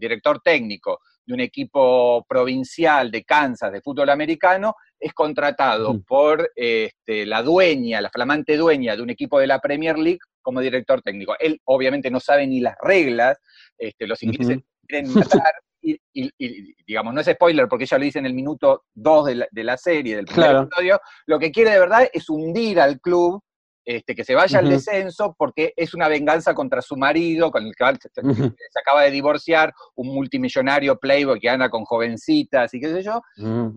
director 0.00 0.40
técnico 0.42 1.00
de 1.26 1.34
un 1.34 1.40
equipo 1.40 2.24
provincial 2.26 3.10
de 3.10 3.24
Kansas 3.24 3.72
de 3.72 3.82
fútbol 3.82 4.08
americano 4.08 4.74
es 4.98 5.12
contratado 5.12 6.00
por 6.02 6.50
este, 6.56 7.26
la 7.26 7.42
dueña, 7.42 8.00
la 8.00 8.10
flamante 8.10 8.56
dueña 8.56 8.96
de 8.96 9.02
un 9.02 9.10
equipo 9.10 9.38
de 9.38 9.46
la 9.46 9.58
Premier 9.58 9.98
League 9.98 10.20
como 10.40 10.60
director 10.60 11.02
técnico. 11.02 11.36
Él 11.38 11.60
obviamente 11.64 12.10
no 12.10 12.20
sabe 12.20 12.46
ni 12.46 12.60
las 12.60 12.76
reglas, 12.82 13.38
este, 13.76 14.06
los 14.06 14.22
ingleses 14.22 14.60
quieren 14.90 15.14
matar, 15.14 15.52
y, 15.82 16.74
digamos, 16.86 17.14
no 17.14 17.20
es 17.20 17.26
spoiler 17.26 17.68
porque 17.68 17.84
ella 17.84 17.98
lo 17.98 18.04
dice 18.04 18.18
en 18.18 18.26
el 18.26 18.34
minuto 18.34 18.84
2 18.94 19.26
de 19.50 19.64
la, 19.64 19.76
serie, 19.76 20.16
del 20.16 20.26
primer 20.26 20.56
episodio, 20.56 21.00
lo 21.26 21.38
que 21.38 21.50
quiere 21.50 21.70
de 21.70 21.80
verdad 21.80 22.08
es 22.12 22.28
hundir 22.28 22.80
al 22.80 23.00
club, 23.00 23.42
este, 23.82 24.14
que 24.14 24.24
se 24.24 24.34
vaya 24.34 24.58
al 24.58 24.68
descenso 24.68 25.34
porque 25.38 25.72
es 25.74 25.94
una 25.94 26.06
venganza 26.08 26.54
contra 26.54 26.82
su 26.82 26.96
marido, 26.96 27.50
con 27.50 27.64
el 27.64 27.74
que 27.74 28.08
se, 28.12 28.78
acaba 28.78 29.02
de 29.02 29.10
divorciar, 29.10 29.72
un 29.94 30.14
multimillonario 30.14 30.98
playboy 30.98 31.40
que 31.40 31.48
anda 31.48 31.70
con 31.70 31.84
jovencitas 31.84 32.72
y 32.74 32.80
qué 32.80 32.88
sé 32.88 33.02
yo, 33.02 33.20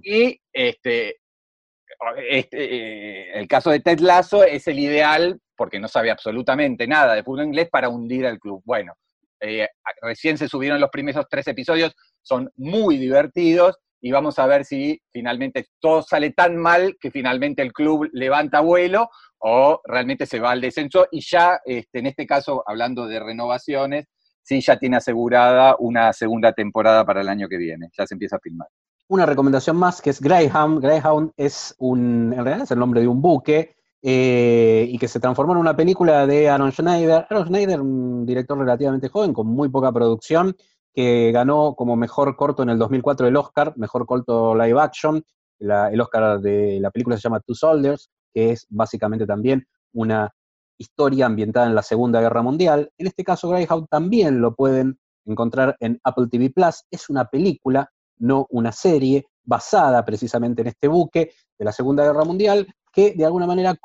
y 0.04 0.38
este, 0.52 1.16
este 2.30 2.58
eh, 2.64 3.40
el 3.40 3.48
caso 3.48 3.70
de 3.70 3.80
Ted 3.80 4.00
Lasso 4.00 4.44
es 4.44 4.68
el 4.68 4.80
ideal 4.80 5.40
porque 5.56 5.80
no 5.80 5.88
sabe 5.88 6.12
absolutamente 6.12 6.88
nada 6.88 7.14
de 7.14 7.24
fútbol 7.24 7.46
inglés 7.46 7.70
para 7.70 7.90
hundir 7.90 8.26
al 8.26 8.40
club. 8.40 8.62
Bueno, 8.66 8.94
eh, 9.44 9.68
recién 10.02 10.38
se 10.38 10.48
subieron 10.48 10.80
los 10.80 10.90
primeros 10.90 11.26
tres 11.30 11.48
episodios, 11.48 11.94
son 12.22 12.50
muy 12.56 12.98
divertidos 12.98 13.78
y 14.00 14.12
vamos 14.12 14.40
a 14.40 14.48
ver 14.48 14.64
si 14.64 15.02
finalmente 15.12 15.68
todo 15.80 16.02
sale 16.02 16.32
tan 16.32 16.56
mal 16.56 16.96
que 17.00 17.12
finalmente 17.12 17.62
el 17.62 17.74
club 17.74 18.10
levanta 18.14 18.62
vuelo 18.62 19.10
o 19.40 19.82
realmente 19.84 20.26
se 20.26 20.40
va 20.40 20.52
al 20.52 20.62
descenso 20.62 21.08
y 21.12 21.22
ya, 21.22 21.60
este, 21.66 22.00
en 22.00 22.08
este 22.08 22.26
caso, 22.26 22.64
hablando 22.66 23.06
de 23.06 23.20
renovaciones, 23.20 24.06
sí 24.42 24.62
ya 24.62 24.78
tiene 24.78 24.98
asegurada 24.98 25.76
una 25.80 26.14
segunda 26.14 26.54
temporada 26.54 27.06
para 27.06 27.22
el 27.22 27.28
año 27.28 27.50
que 27.50 27.58
viene, 27.58 27.90
ya 27.98 28.08
se 28.08 28.16
empieza 28.16 28.38
a 28.38 28.40
filmar. 28.40 28.70
Una 29.10 29.26
recomendación 29.26 29.76
más 29.76 30.02
que 30.02 30.10
es 30.10 30.22
Greyhound. 30.22 30.82
Greyhound 30.82 31.34
es 31.36 31.76
un, 31.78 32.34
en 32.34 32.44
realidad 32.44 32.64
es 32.64 32.72
el 32.72 32.80
nombre 32.80 33.02
de 33.02 33.08
un 33.08 33.22
buque 33.22 33.76
eh, 34.06 34.86
y 34.90 34.98
que 34.98 35.08
se 35.08 35.22
transformó 35.22 35.54
en 35.54 35.60
una 35.60 35.78
película 35.78 36.28
de 36.28 36.50
Aaron 36.50 36.74
Schneider. 36.74 37.26
Aaron 37.30 37.48
Schneider, 37.48 37.80
un 37.80 38.26
director 38.26 38.58
relativamente 38.58 39.08
joven, 39.08 39.32
con 39.32 39.48
muy 39.48 39.70
poca 39.70 39.94
producción, 39.94 40.54
que 40.94 41.32
ganó 41.32 41.74
como 41.76 41.96
mejor 41.96 42.36
corto 42.36 42.64
en 42.64 42.70
el 42.70 42.78
2004 42.78 43.28
el 43.28 43.38
Oscar, 43.38 43.74
mejor 43.78 44.06
corto 44.06 44.54
live 44.56 44.80
action. 44.80 45.24
el 45.60 46.02
Oscar 46.02 46.42
de 46.42 46.80
la 46.82 46.92
película 46.92 47.16
se 47.16 47.24
llama 47.24 47.40
Two 47.40 47.56
Soldiers, 47.56 48.10
que 48.34 48.52
es 48.52 48.68
básicamente 48.70 49.26
también 49.26 49.66
una 49.94 50.30
historia 50.78 51.26
ambientada 51.26 51.68
en 51.68 51.76
la 51.76 51.82
Segunda 51.82 52.20
Guerra 52.20 52.42
Mundial. 52.42 52.92
En 52.98 53.08
este 53.08 53.24
caso, 53.24 53.48
Greyhound 53.50 53.88
también 53.90 54.42
lo 54.42 54.54
pueden 54.54 55.00
encontrar 55.26 55.78
en 55.80 55.98
Apple 56.04 56.28
TV 56.30 56.50
Plus. 56.50 56.84
Es 56.92 57.10
una 57.10 57.26
película, 57.26 57.90
no 58.18 58.48
una 58.50 58.74
serie, 58.74 59.26
basada 59.46 60.04
precisamente 60.04 60.62
en 60.62 60.68
este 60.68 60.90
buque 60.90 61.32
de 61.58 61.66
la 61.66 61.72
Segunda 61.72 62.04
Guerra 62.04 62.26
Mundial, 62.26 62.68
que 62.94 63.14
de 63.14 63.26
alguna 63.26 63.48
manera, 63.48 63.76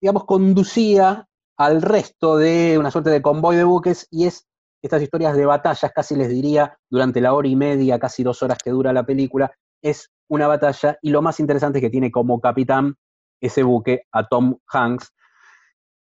digamos, 0.00 0.24
conducía 0.24 1.28
al 1.56 1.82
resto 1.82 2.38
de 2.38 2.78
una 2.78 2.90
suerte 2.90 3.10
de 3.10 3.20
convoy 3.20 3.56
de 3.56 3.64
buques 3.64 4.06
y 4.10 4.26
es 4.26 4.46
estas 4.80 5.02
historias 5.02 5.36
de 5.36 5.44
batallas, 5.44 5.92
casi 5.92 6.14
les 6.14 6.28
diría, 6.28 6.78
durante 6.88 7.20
la 7.20 7.34
hora 7.34 7.48
y 7.48 7.56
media, 7.56 7.98
casi 7.98 8.22
dos 8.22 8.42
horas 8.44 8.58
que 8.62 8.70
dura 8.70 8.92
la 8.92 9.04
película, 9.04 9.52
es 9.82 10.10
una 10.28 10.46
batalla 10.46 10.98
y 11.02 11.10
lo 11.10 11.20
más 11.20 11.40
interesante 11.40 11.78
es 11.78 11.82
que 11.82 11.90
tiene 11.90 12.12
como 12.12 12.40
capitán 12.40 12.94
ese 13.40 13.64
buque 13.64 14.02
a 14.12 14.26
Tom 14.28 14.58
Hanks. 14.68 15.12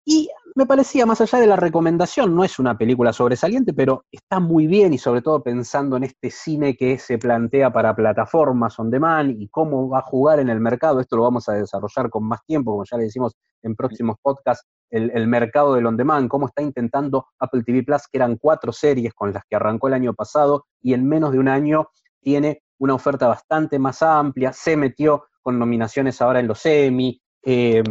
Y 0.04 0.30
me 0.54 0.66
parecía, 0.66 1.06
más 1.06 1.20
allá 1.20 1.38
de 1.38 1.46
la 1.46 1.56
recomendación, 1.56 2.34
no 2.34 2.44
es 2.44 2.58
una 2.58 2.76
película 2.76 3.12
sobresaliente, 3.12 3.72
pero 3.72 4.04
está 4.10 4.40
muy 4.40 4.66
bien 4.66 4.92
y 4.92 4.98
sobre 4.98 5.22
todo 5.22 5.42
pensando 5.42 5.96
en 5.96 6.04
este 6.04 6.30
cine 6.30 6.76
que 6.76 6.98
se 6.98 7.18
plantea 7.18 7.72
para 7.72 7.94
plataformas 7.94 8.78
on 8.78 8.90
demand 8.90 9.40
y 9.40 9.48
cómo 9.48 9.88
va 9.88 9.98
a 9.98 10.02
jugar 10.02 10.40
en 10.40 10.48
el 10.48 10.60
mercado. 10.60 11.00
Esto 11.00 11.16
lo 11.16 11.22
vamos 11.22 11.48
a 11.48 11.54
desarrollar 11.54 12.10
con 12.10 12.24
más 12.24 12.44
tiempo, 12.44 12.72
como 12.72 12.84
ya 12.84 12.96
le 12.96 13.04
decimos 13.04 13.34
en 13.62 13.74
próximos 13.74 14.16
podcasts, 14.22 14.66
el, 14.90 15.26
mercado 15.28 15.74
del 15.74 15.86
on 15.86 15.96
demand, 15.96 16.28
cómo 16.28 16.46
está 16.46 16.62
intentando 16.62 17.26
Apple 17.38 17.62
TV 17.62 17.82
Plus, 17.82 18.02
que 18.10 18.18
eran 18.18 18.36
cuatro 18.36 18.72
series 18.72 19.12
con 19.14 19.32
las 19.32 19.44
que 19.48 19.56
arrancó 19.56 19.88
el 19.88 19.94
año 19.94 20.14
pasado 20.14 20.64
y 20.80 20.94
en 20.94 21.06
menos 21.06 21.32
de 21.32 21.38
un 21.38 21.48
año 21.48 21.88
tiene 22.20 22.62
una 22.78 22.94
oferta 22.94 23.28
bastante 23.28 23.78
más 23.78 24.02
amplia, 24.02 24.52
se 24.52 24.76
metió 24.76 25.24
con 25.42 25.58
nominaciones 25.58 26.22
ahora 26.22 26.40
en 26.40 26.46
los 26.46 26.64
Emmy, 26.64 27.20
eh, 27.42 27.82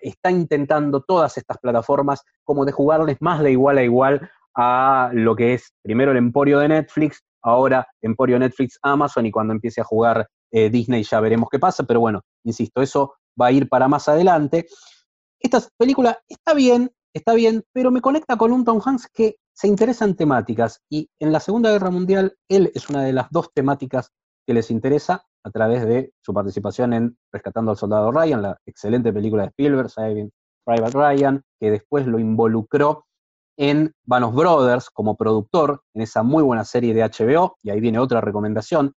está 0.00 0.30
intentando 0.30 1.02
todas 1.02 1.36
estas 1.36 1.58
plataformas 1.58 2.22
como 2.44 2.64
de 2.64 2.72
jugarles 2.72 3.16
más 3.20 3.42
de 3.42 3.52
igual 3.52 3.78
a 3.78 3.82
igual 3.82 4.30
a 4.54 5.10
lo 5.12 5.36
que 5.36 5.54
es 5.54 5.72
primero 5.82 6.12
el 6.12 6.16
emporio 6.16 6.58
de 6.58 6.68
Netflix, 6.68 7.22
ahora 7.42 7.86
emporio 8.00 8.38
Netflix 8.38 8.78
Amazon 8.82 9.26
y 9.26 9.30
cuando 9.30 9.52
empiece 9.52 9.80
a 9.80 9.84
jugar 9.84 10.26
eh, 10.50 10.70
Disney 10.70 11.02
ya 11.02 11.20
veremos 11.20 11.48
qué 11.50 11.58
pasa, 11.58 11.84
pero 11.84 12.00
bueno, 12.00 12.22
insisto, 12.44 12.80
eso 12.80 13.14
va 13.40 13.46
a 13.46 13.52
ir 13.52 13.68
para 13.68 13.88
más 13.88 14.08
adelante. 14.08 14.66
Esta 15.38 15.60
película 15.76 16.18
está 16.28 16.54
bien, 16.54 16.90
está 17.12 17.34
bien, 17.34 17.62
pero 17.72 17.90
me 17.90 18.00
conecta 18.00 18.36
con 18.36 18.52
un 18.52 18.64
Tom 18.64 18.80
Hanks 18.84 19.08
que 19.12 19.36
se 19.52 19.68
interesa 19.68 20.04
en 20.04 20.16
temáticas 20.16 20.82
y 20.90 21.10
en 21.18 21.32
la 21.32 21.40
Segunda 21.40 21.70
Guerra 21.70 21.90
Mundial 21.90 22.36
él 22.48 22.70
es 22.74 22.88
una 22.88 23.02
de 23.02 23.12
las 23.12 23.28
dos 23.30 23.50
temáticas 23.52 24.12
que 24.46 24.54
les 24.54 24.70
interesa 24.70 25.26
a 25.46 25.50
través 25.50 25.86
de 25.86 26.12
su 26.20 26.34
participación 26.34 26.92
en 26.92 27.16
Rescatando 27.32 27.70
al 27.70 27.76
Soldado 27.76 28.10
Ryan, 28.10 28.42
la 28.42 28.58
excelente 28.66 29.12
película 29.12 29.44
de 29.44 29.50
Spielberg, 29.50 29.88
Saving 29.88 30.32
Private 30.64 30.98
Ryan, 30.98 31.42
que 31.60 31.70
después 31.70 32.04
lo 32.08 32.18
involucró 32.18 33.06
en 33.56 33.92
Vanos 34.04 34.34
Brothers 34.34 34.90
como 34.90 35.16
productor 35.16 35.82
en 35.94 36.02
esa 36.02 36.24
muy 36.24 36.42
buena 36.42 36.64
serie 36.64 36.92
de 36.92 37.04
HBO, 37.04 37.58
y 37.62 37.70
ahí 37.70 37.80
viene 37.80 38.00
otra 38.00 38.20
recomendación. 38.20 38.92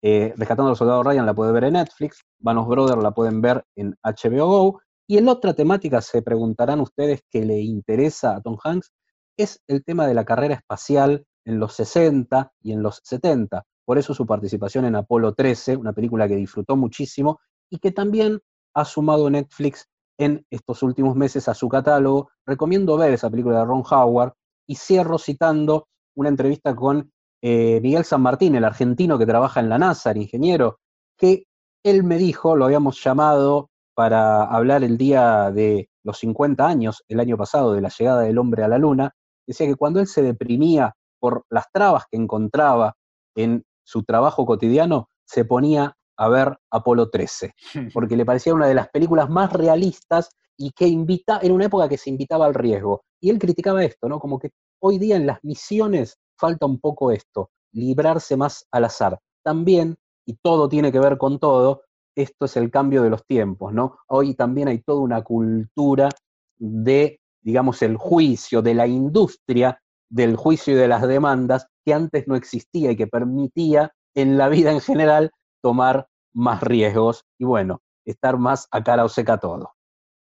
Eh, 0.00 0.32
Rescatando 0.36 0.70
al 0.70 0.76
Soldado 0.76 1.02
Ryan 1.02 1.26
la 1.26 1.34
puede 1.34 1.50
ver 1.50 1.64
en 1.64 1.72
Netflix, 1.72 2.22
Vanos 2.38 2.68
Brothers 2.68 3.02
la 3.02 3.10
pueden 3.10 3.40
ver 3.40 3.64
en 3.74 3.96
HBO 4.04 4.46
Go, 4.46 4.80
y 5.08 5.18
en 5.18 5.26
otra 5.26 5.52
temática 5.52 6.00
se 6.00 6.22
preguntarán 6.22 6.78
ustedes 6.78 7.22
que 7.28 7.44
le 7.44 7.58
interesa 7.58 8.36
a 8.36 8.40
Tom 8.40 8.56
Hanks, 8.62 8.92
es 9.36 9.60
el 9.66 9.82
tema 9.82 10.06
de 10.06 10.14
la 10.14 10.24
carrera 10.24 10.54
espacial 10.54 11.26
en 11.44 11.58
los 11.58 11.74
60 11.74 12.52
y 12.62 12.72
en 12.72 12.82
los 12.84 13.00
70. 13.02 13.64
Por 13.88 13.96
eso 13.96 14.12
su 14.12 14.26
participación 14.26 14.84
en 14.84 14.96
Apolo 14.96 15.32
13, 15.32 15.74
una 15.74 15.94
película 15.94 16.28
que 16.28 16.36
disfrutó 16.36 16.76
muchísimo 16.76 17.40
y 17.70 17.78
que 17.78 17.90
también 17.90 18.38
ha 18.74 18.84
sumado 18.84 19.30
Netflix 19.30 19.88
en 20.18 20.44
estos 20.50 20.82
últimos 20.82 21.16
meses 21.16 21.48
a 21.48 21.54
su 21.54 21.70
catálogo. 21.70 22.28
Recomiendo 22.44 22.98
ver 22.98 23.14
esa 23.14 23.30
película 23.30 23.60
de 23.60 23.64
Ron 23.64 23.82
Howard 23.90 24.34
y 24.66 24.74
cierro 24.74 25.16
citando 25.16 25.88
una 26.14 26.28
entrevista 26.28 26.76
con 26.76 27.10
eh, 27.40 27.80
Miguel 27.80 28.04
San 28.04 28.20
Martín, 28.20 28.56
el 28.56 28.66
argentino 28.66 29.18
que 29.18 29.24
trabaja 29.24 29.60
en 29.60 29.70
la 29.70 29.78
NASA, 29.78 30.10
el 30.10 30.18
ingeniero, 30.18 30.80
que 31.16 31.44
él 31.82 32.04
me 32.04 32.18
dijo, 32.18 32.56
lo 32.56 32.66
habíamos 32.66 33.02
llamado 33.02 33.70
para 33.94 34.44
hablar 34.44 34.84
el 34.84 34.98
día 34.98 35.50
de 35.50 35.88
los 36.04 36.18
50 36.18 36.66
años, 36.66 37.04
el 37.08 37.20
año 37.20 37.38
pasado, 37.38 37.72
de 37.72 37.80
la 37.80 37.88
llegada 37.88 38.20
del 38.20 38.36
hombre 38.36 38.64
a 38.64 38.68
la 38.68 38.76
Luna, 38.76 39.14
decía 39.46 39.66
que 39.66 39.76
cuando 39.76 39.98
él 39.98 40.06
se 40.06 40.20
deprimía 40.20 40.94
por 41.18 41.46
las 41.48 41.72
trabas 41.72 42.04
que 42.10 42.18
encontraba 42.18 42.94
en 43.34 43.64
su 43.88 44.02
trabajo 44.02 44.44
cotidiano, 44.44 45.08
se 45.24 45.46
ponía 45.46 45.96
a 46.18 46.28
ver 46.28 46.58
Apolo 46.70 47.08
13, 47.08 47.54
porque 47.94 48.16
le 48.16 48.26
parecía 48.26 48.52
una 48.52 48.66
de 48.66 48.74
las 48.74 48.88
películas 48.90 49.30
más 49.30 49.52
realistas 49.52 50.28
y 50.58 50.72
que 50.72 50.86
invita, 50.86 51.38
en 51.40 51.52
una 51.52 51.66
época 51.66 51.88
que 51.88 51.96
se 51.96 52.10
invitaba 52.10 52.44
al 52.44 52.54
riesgo. 52.54 53.02
Y 53.20 53.30
él 53.30 53.38
criticaba 53.38 53.82
esto, 53.82 54.08
¿no? 54.08 54.18
Como 54.18 54.38
que 54.38 54.50
hoy 54.82 54.98
día 54.98 55.16
en 55.16 55.26
las 55.26 55.38
misiones 55.42 56.18
falta 56.36 56.66
un 56.66 56.78
poco 56.80 57.12
esto, 57.12 57.50
librarse 57.72 58.36
más 58.36 58.66
al 58.72 58.84
azar. 58.84 59.18
También, 59.42 59.96
y 60.26 60.34
todo 60.42 60.68
tiene 60.68 60.92
que 60.92 60.98
ver 60.98 61.16
con 61.16 61.38
todo, 61.38 61.84
esto 62.14 62.44
es 62.44 62.56
el 62.56 62.70
cambio 62.70 63.02
de 63.02 63.10
los 63.10 63.24
tiempos, 63.24 63.72
¿no? 63.72 63.96
Hoy 64.08 64.34
también 64.34 64.68
hay 64.68 64.80
toda 64.80 65.00
una 65.00 65.22
cultura 65.22 66.10
de 66.58 67.20
digamos, 67.40 67.80
el 67.80 67.96
juicio 67.96 68.60
de 68.60 68.74
la 68.74 68.86
industria 68.86 69.80
del 70.10 70.36
juicio 70.36 70.74
y 70.74 70.76
de 70.76 70.88
las 70.88 71.06
demandas 71.06 71.66
que 71.88 71.94
antes 71.94 72.28
no 72.28 72.36
existía 72.36 72.90
y 72.90 72.96
que 72.96 73.06
permitía 73.06 73.94
en 74.14 74.36
la 74.36 74.50
vida 74.50 74.72
en 74.72 74.82
general 74.82 75.30
tomar 75.62 76.06
más 76.34 76.62
riesgos 76.62 77.24
y 77.38 77.46
bueno, 77.46 77.80
estar 78.04 78.36
más 78.36 78.68
a 78.70 78.84
cara 78.84 79.06
o 79.06 79.08
seca 79.08 79.38
todo. 79.38 79.72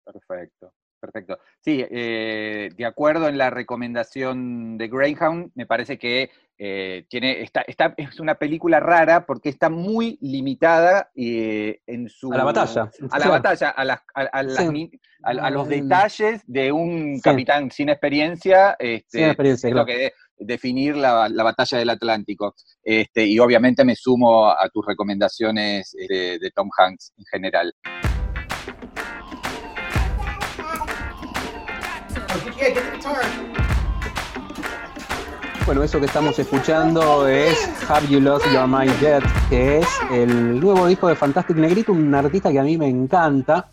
Perfecto. 0.03 0.73
Perfecto. 0.99 1.39
Sí, 1.59 1.83
eh, 1.89 2.69
de 2.75 2.85
acuerdo 2.85 3.27
en 3.27 3.37
la 3.37 3.49
recomendación 3.49 4.77
de 4.77 4.87
Greyhound, 4.87 5.51
me 5.55 5.65
parece 5.65 5.97
que 5.97 6.29
eh, 6.59 7.05
tiene, 7.09 7.41
está, 7.41 7.63
es 7.97 8.19
una 8.19 8.35
película 8.35 8.79
rara 8.79 9.25
porque 9.25 9.49
está 9.49 9.69
muy 9.69 10.19
limitada 10.21 11.09
eh, 11.15 11.79
en 11.87 12.07
su... 12.07 12.31
A 12.31 12.37
la 12.37 12.43
batalla. 12.43 12.91
A 13.09 13.19
la 13.19 13.27
batalla, 13.29 13.69
a, 15.23 15.49
los 15.49 15.67
detalles 15.67 16.43
de 16.45 16.71
un 16.71 17.19
capitán 17.19 17.71
sin 17.71 17.89
experiencia. 17.89 18.75
Este, 18.77 19.19
sin 19.19 19.27
experiencia, 19.27 19.69
lo 19.71 19.85
que 19.87 20.13
definir 20.41 20.97
la, 20.97 21.29
batalla 21.29 21.77
del 21.77 21.89
Atlántico. 21.89 22.55
Este, 22.83 23.25
y 23.25 23.39
obviamente 23.39 23.85
me 23.85 23.95
sumo 23.95 24.49
a 24.49 24.69
tus 24.73 24.85
recomendaciones 24.85 25.91
de 25.91 26.51
Tom 26.53 26.69
Hanks 26.77 27.13
en 27.17 27.25
general. 27.25 27.73
Bueno, 35.65 35.83
eso 35.83 35.99
que 35.99 36.05
estamos 36.05 36.37
escuchando 36.37 37.27
es 37.27 37.57
Have 37.87 38.07
You 38.07 38.19
Lost 38.19 38.45
Your 38.51 38.67
Mind 38.67 38.99
Yet, 38.99 39.23
que 39.49 39.79
es 39.79 39.87
el 40.11 40.59
nuevo 40.59 40.87
disco 40.87 41.07
de 41.07 41.15
Fantastic 41.15 41.55
Negrito, 41.57 41.91
un 41.91 42.13
artista 42.13 42.51
que 42.51 42.59
a 42.59 42.63
mí 42.63 42.77
me 42.77 42.87
encanta, 42.87 43.69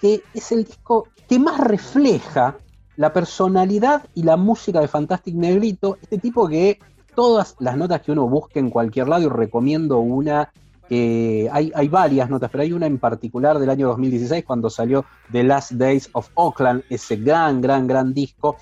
que 0.00 0.22
es 0.32 0.52
el 0.52 0.64
disco 0.64 1.08
que 1.28 1.38
más 1.38 1.58
refleja 1.58 2.56
la 2.96 3.12
personalidad 3.12 4.04
y 4.14 4.22
la 4.22 4.36
música 4.36 4.80
de 4.80 4.88
Fantastic 4.88 5.34
Negrito, 5.34 5.98
este 6.02 6.18
tipo 6.18 6.48
que 6.48 6.78
todas 7.14 7.56
las 7.58 7.76
notas 7.76 8.02
que 8.02 8.12
uno 8.12 8.28
busque 8.28 8.58
en 8.58 8.70
cualquier 8.70 9.08
lado, 9.08 9.24
y 9.24 9.28
recomiendo 9.28 9.98
una 9.98 10.50
hay, 10.90 11.72
hay, 11.74 11.88
varias 11.88 12.28
notas, 12.28 12.50
pero 12.50 12.62
hay 12.62 12.72
una 12.72 12.86
en 12.86 12.98
particular 12.98 13.58
del 13.58 13.70
año 13.70 13.88
2016 13.88 14.44
cuando 14.44 14.70
salió 14.70 15.04
The 15.32 15.42
Last 15.42 15.72
Days 15.72 16.10
of 16.12 16.28
Oakland, 16.34 16.84
ese 16.88 17.16
gran, 17.16 17.60
gran, 17.60 17.86
gran 17.86 18.12
disco, 18.12 18.56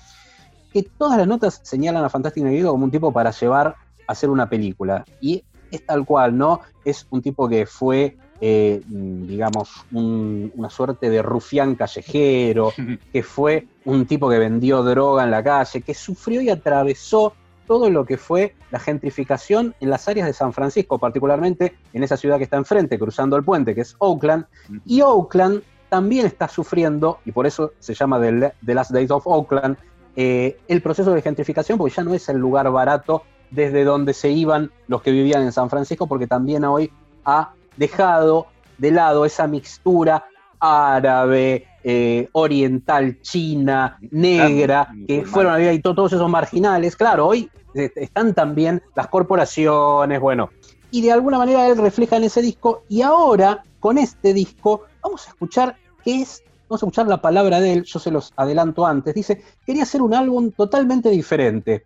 que 0.71 0.83
todas 0.83 1.17
las 1.17 1.27
notas 1.27 1.59
señalan 1.63 2.03
a 2.03 2.09
Fantastic 2.09 2.43
Negrito 2.43 2.71
como 2.71 2.85
un 2.85 2.91
tipo 2.91 3.11
para 3.11 3.31
llevar 3.31 3.67
a 3.67 3.75
hacer 4.11 4.29
una 4.29 4.49
película. 4.49 5.05
Y 5.21 5.43
es 5.69 5.85
tal 5.85 6.05
cual, 6.05 6.37
¿no? 6.37 6.61
Es 6.83 7.05
un 7.09 7.21
tipo 7.21 7.47
que 7.47 7.65
fue, 7.65 8.17
eh, 8.41 8.81
digamos, 8.85 9.85
una 9.91 10.69
suerte 10.69 11.09
de 11.09 11.21
rufián 11.21 11.75
callejero, 11.75 12.73
que 13.13 13.23
fue 13.23 13.67
un 13.85 14.05
tipo 14.05 14.29
que 14.29 14.39
vendió 14.39 14.83
droga 14.83 15.23
en 15.23 15.31
la 15.31 15.43
calle, 15.43 15.81
que 15.81 15.93
sufrió 15.93 16.41
y 16.41 16.49
atravesó 16.49 17.33
todo 17.67 17.89
lo 17.89 18.05
que 18.05 18.17
fue 18.17 18.55
la 18.71 18.79
gentrificación 18.79 19.73
en 19.79 19.89
las 19.89 20.07
áreas 20.07 20.27
de 20.27 20.33
San 20.33 20.53
Francisco, 20.53 20.97
particularmente 20.97 21.75
en 21.93 22.03
esa 22.03 22.17
ciudad 22.17 22.37
que 22.37 22.43
está 22.43 22.57
enfrente, 22.57 22.99
cruzando 22.99 23.37
el 23.37 23.43
puente, 23.43 23.73
que 23.73 23.81
es 23.81 23.95
Oakland. 23.99 24.45
Y 24.85 25.01
Oakland 25.01 25.61
también 25.89 26.25
está 26.25 26.47
sufriendo, 26.47 27.19
y 27.25 27.31
por 27.31 27.45
eso 27.45 27.73
se 27.79 27.93
llama 27.93 28.19
The, 28.19 28.73
Last 28.73 28.91
Days 28.91 29.11
of 29.11 29.25
Oakland, 29.27 29.77
eh, 30.15 30.57
el 30.67 30.81
proceso 30.81 31.13
de 31.13 31.21
gentrificación, 31.21 31.77
porque 31.77 31.95
ya 31.95 32.03
no 32.03 32.13
es 32.13 32.27
el 32.29 32.37
lugar 32.37 32.69
barato 32.71 33.23
desde 33.51 33.83
donde 33.83 34.13
se 34.13 34.29
iban 34.29 34.71
los 34.87 35.01
que 35.01 35.11
vivían 35.11 35.43
en 35.43 35.51
San 35.51 35.69
Francisco, 35.69 36.07
porque 36.07 36.27
también 36.27 36.63
hoy 36.65 36.91
ha 37.25 37.53
dejado 37.77 38.47
de 38.77 38.91
lado 38.91 39.25
esa 39.25 39.47
mixtura 39.47 40.25
árabe, 40.59 41.67
eh, 41.83 42.29
oriental, 42.31 43.19
china, 43.21 43.97
negra, 44.11 44.87
que 45.05 45.25
fueron 45.25 45.53
a 45.53 45.73
y 45.73 45.79
todos 45.79 46.13
esos 46.13 46.29
marginales. 46.29 46.95
Claro, 46.95 47.27
hoy 47.27 47.49
están 47.73 48.33
también 48.33 48.81
las 48.95 49.07
corporaciones, 49.07 50.21
bueno. 50.21 50.49
Y 50.91 51.01
de 51.01 51.11
alguna 51.11 51.37
manera 51.37 51.67
él 51.67 51.77
refleja 51.77 52.15
en 52.15 52.23
ese 52.23 52.41
disco. 52.41 52.83
Y 52.87 53.01
ahora, 53.01 53.65
con 53.81 53.97
este 53.97 54.33
disco, 54.33 54.83
vamos 55.01 55.27
a 55.27 55.31
escuchar 55.31 55.75
qué 56.05 56.21
es, 56.21 56.43
vamos 56.69 56.81
a 56.81 56.85
escuchar 56.85 57.07
la 57.07 57.21
palabra 57.21 57.59
de 57.59 57.73
él, 57.73 57.83
yo 57.83 57.99
se 57.99 58.11
los 58.11 58.31
adelanto 58.37 58.85
antes. 58.85 59.13
Dice, 59.13 59.43
quería 59.65 59.83
hacer 59.83 60.01
un 60.01 60.13
álbum 60.13 60.51
totalmente 60.51 61.09
diferente. 61.09 61.85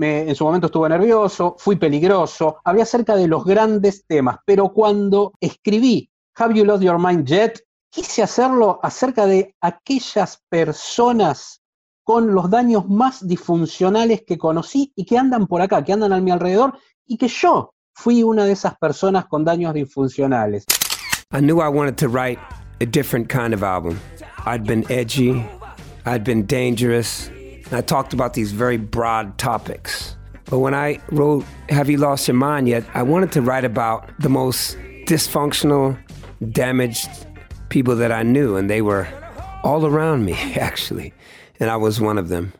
En 0.00 0.34
su 0.36 0.44
momento 0.44 0.66
estuve 0.66 0.88
nervioso, 0.88 1.56
fui 1.58 1.74
peligroso, 1.74 2.58
hablé 2.62 2.82
acerca 2.82 3.16
de 3.16 3.26
los 3.26 3.44
grandes 3.44 4.06
temas, 4.06 4.36
pero 4.46 4.72
cuando 4.72 5.32
escribí 5.40 6.08
Have 6.36 6.54
You 6.54 6.64
Lost 6.64 6.84
Your 6.84 6.98
Mind 7.04 7.26
Yet, 7.26 7.60
quise 7.90 8.22
hacerlo 8.22 8.78
acerca 8.82 9.26
de 9.26 9.56
aquellas 9.60 10.40
personas 10.48 11.62
con 12.04 12.32
los 12.32 12.48
daños 12.48 12.88
más 12.88 13.26
disfuncionales 13.26 14.22
que 14.24 14.38
conocí 14.38 14.92
y 14.94 15.04
que 15.04 15.18
andan 15.18 15.48
por 15.48 15.60
acá, 15.60 15.82
que 15.82 15.92
andan 15.92 16.12
a 16.12 16.20
mi 16.20 16.30
alrededor 16.30 16.78
y 17.04 17.18
que 17.18 17.28
yo 17.28 17.74
fui 17.92 18.22
una 18.22 18.44
de 18.44 18.52
esas 18.52 18.78
personas 18.78 19.26
con 19.26 19.44
daños 19.44 19.74
disfuncionales. 19.74 20.64
I 21.32 21.40
knew 21.40 21.60
I 21.60 21.68
wanted 21.68 21.96
to 21.96 22.08
write 22.08 22.38
a 22.80 22.86
different 22.86 23.28
kind 23.28 23.52
of 23.52 23.64
album. 23.64 23.98
I'd 24.46 24.64
been 24.64 24.84
edgy, 24.88 25.44
I'd 26.06 26.22
been 26.22 26.46
dangerous. 26.46 27.30
I 27.70 27.82
talked 27.82 28.14
about 28.14 28.32
these 28.32 28.52
very 28.52 28.78
broad 28.78 29.36
topics. 29.36 30.16
But 30.48 30.60
when 30.60 30.74
I 30.74 31.00
wrote 31.10 31.44
Have 31.68 31.90
You 31.90 31.98
Lost 31.98 32.26
Your 32.26 32.34
Mind 32.34 32.66
Yet, 32.66 32.84
I 32.94 33.02
wanted 33.02 33.30
to 33.32 33.42
write 33.42 33.66
about 33.66 34.08
the 34.18 34.30
most 34.30 34.78
dysfunctional, 35.06 35.98
damaged 36.50 37.10
people 37.68 37.94
that 37.96 38.10
I 38.10 38.22
knew, 38.22 38.56
and 38.56 38.70
they 38.70 38.80
were 38.80 39.06
all 39.62 39.84
around 39.84 40.24
me, 40.24 40.32
actually. 40.58 41.12
And 41.60 41.68
I 41.68 41.76
was 41.76 42.00
one 42.00 42.16
of 42.16 42.30
them. 42.30 42.54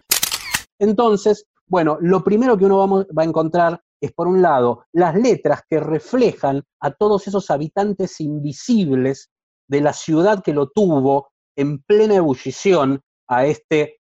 Entonces, 0.78 1.44
bueno, 1.66 1.96
lo 2.02 2.22
primero 2.22 2.58
que 2.58 2.66
uno 2.66 3.06
va 3.16 3.22
a 3.22 3.24
encontrar 3.24 3.80
es, 4.02 4.12
por 4.12 4.28
un 4.28 4.42
lado, 4.42 4.84
las 4.92 5.14
letras 5.14 5.62
que 5.68 5.80
reflejan 5.80 6.62
a 6.80 6.90
todos 6.90 7.26
esos 7.26 7.50
habitantes 7.50 8.20
invisibles 8.20 9.30
de 9.68 9.80
la 9.80 9.94
ciudad 9.94 10.42
que 10.42 10.52
lo 10.52 10.68
tuvo 10.68 11.30
en 11.56 11.78
plena 11.78 12.16
ebullición 12.16 13.00
a 13.26 13.46
este 13.46 13.97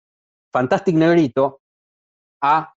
Fantastic 0.53 0.95
Negrito, 0.95 1.59
a, 2.41 2.73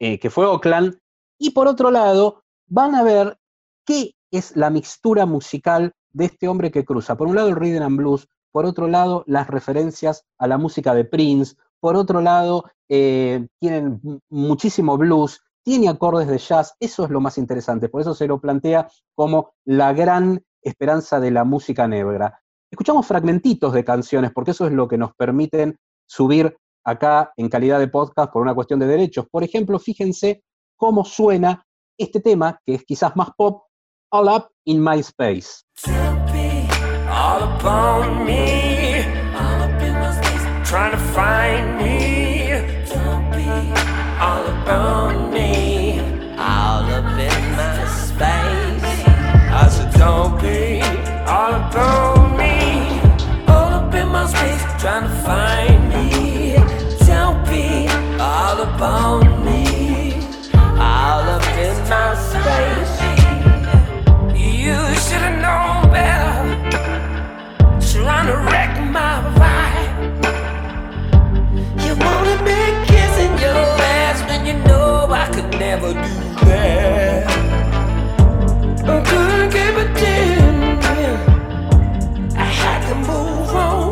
eh, 0.00 0.18
que 0.18 0.30
fue 0.30 0.46
Oakland, 0.46 0.98
y 1.38 1.50
por 1.50 1.68
otro 1.68 1.90
lado, 1.90 2.42
van 2.66 2.94
a 2.94 3.02
ver 3.02 3.38
qué 3.86 4.14
es 4.30 4.56
la 4.56 4.70
mixtura 4.70 5.26
musical 5.26 5.92
de 6.12 6.24
este 6.24 6.48
hombre 6.48 6.70
que 6.70 6.84
cruza. 6.84 7.16
Por 7.16 7.28
un 7.28 7.36
lado, 7.36 7.48
el 7.48 7.56
rhythm 7.56 7.82
and 7.82 7.96
blues, 7.98 8.26
por 8.50 8.64
otro 8.64 8.88
lado, 8.88 9.24
las 9.26 9.46
referencias 9.48 10.24
a 10.38 10.46
la 10.46 10.58
música 10.58 10.94
de 10.94 11.04
Prince, 11.04 11.56
por 11.80 11.96
otro 11.96 12.20
lado, 12.20 12.64
eh, 12.88 13.46
tienen 13.60 14.00
mu- 14.02 14.18
muchísimo 14.30 14.96
blues, 14.96 15.40
tiene 15.64 15.88
acordes 15.88 16.28
de 16.28 16.38
jazz, 16.38 16.74
eso 16.80 17.04
es 17.04 17.10
lo 17.10 17.20
más 17.20 17.38
interesante, 17.38 17.88
por 17.88 18.00
eso 18.00 18.14
se 18.14 18.26
lo 18.26 18.40
plantea 18.40 18.88
como 19.14 19.52
la 19.64 19.92
gran 19.92 20.42
esperanza 20.62 21.20
de 21.20 21.30
la 21.30 21.44
música 21.44 21.86
negra. 21.88 22.40
Escuchamos 22.70 23.06
fragmentitos 23.06 23.72
de 23.72 23.84
canciones, 23.84 24.32
porque 24.32 24.52
eso 24.52 24.66
es 24.66 24.72
lo 24.72 24.88
que 24.88 24.96
nos 24.98 25.14
permiten 25.14 25.76
subir 26.06 26.56
acá 26.84 27.32
en 27.36 27.48
calidad 27.48 27.78
de 27.78 27.88
podcast 27.88 28.32
por 28.32 28.42
una 28.42 28.54
cuestión 28.54 28.80
de 28.80 28.86
derechos. 28.86 29.26
Por 29.30 29.44
ejemplo, 29.44 29.78
fíjense 29.78 30.42
cómo 30.76 31.04
suena 31.04 31.64
este 31.98 32.20
tema, 32.20 32.60
que 32.64 32.74
es 32.74 32.84
quizás 32.84 33.14
más 33.16 33.30
pop, 33.36 33.64
All 34.10 34.28
Up 34.28 34.48
in 34.64 34.82
My 34.82 34.98
Space. 35.00 35.62
all 51.32 51.54
upon 51.54 52.36
me. 52.38 53.00
All 53.48 53.72
up 53.78 53.94
in 53.94 54.08
my 54.08 54.26
space, 54.26 54.62
trying 54.80 55.08
to 55.08 55.14
find 55.24 55.51
never 75.72 75.94
do 75.94 76.00
that. 76.48 77.26
I 78.84 79.02
couldn't 79.08 79.50
keep 79.56 79.76
it 79.82 80.02
in. 80.04 80.78
I 82.36 82.44
had 82.44 82.80
to 82.88 82.94
move 83.08 83.54
on. 83.54 83.90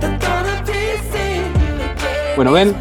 The 0.00 0.08
thought 0.22 0.46
of 0.46 0.58
teasing 0.64 1.50
you 1.62 1.74
again 1.82 2.36
Bueno, 2.36 2.52
ven, 2.52 2.76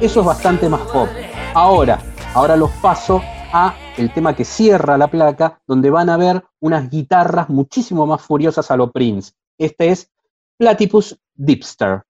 eso 0.00 0.20
es 0.20 0.26
bastante 0.26 0.68
más 0.68 0.80
pop. 0.92 1.08
Ahora, 1.54 2.00
ahora 2.34 2.56
los 2.56 2.70
paso 2.82 3.22
a 3.52 3.74
el 3.96 4.12
tema 4.12 4.34
que 4.34 4.44
cierra 4.44 4.98
la 4.98 5.06
placa, 5.08 5.60
donde 5.68 5.90
van 5.90 6.08
a 6.08 6.16
ver 6.16 6.42
unas 6.58 6.90
guitarras 6.90 7.48
muchísimo 7.48 8.06
más 8.06 8.22
furiosas 8.22 8.70
a 8.72 8.76
lo 8.76 8.90
Prince. 8.90 9.32
Este 9.56 9.90
es 9.90 10.10
Platypus 10.58 11.16
Dipster. 11.34 12.02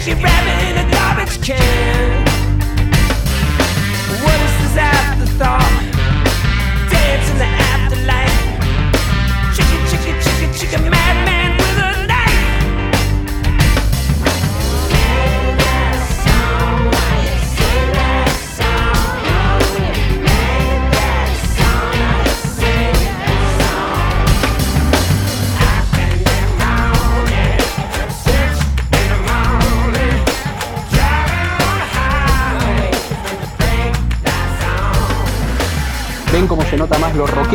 Chicken, 0.00 0.22
rabbit 0.22 0.68
in 0.68 0.86
a 0.86 0.90
garbage 0.90 1.42
can. 1.42 2.17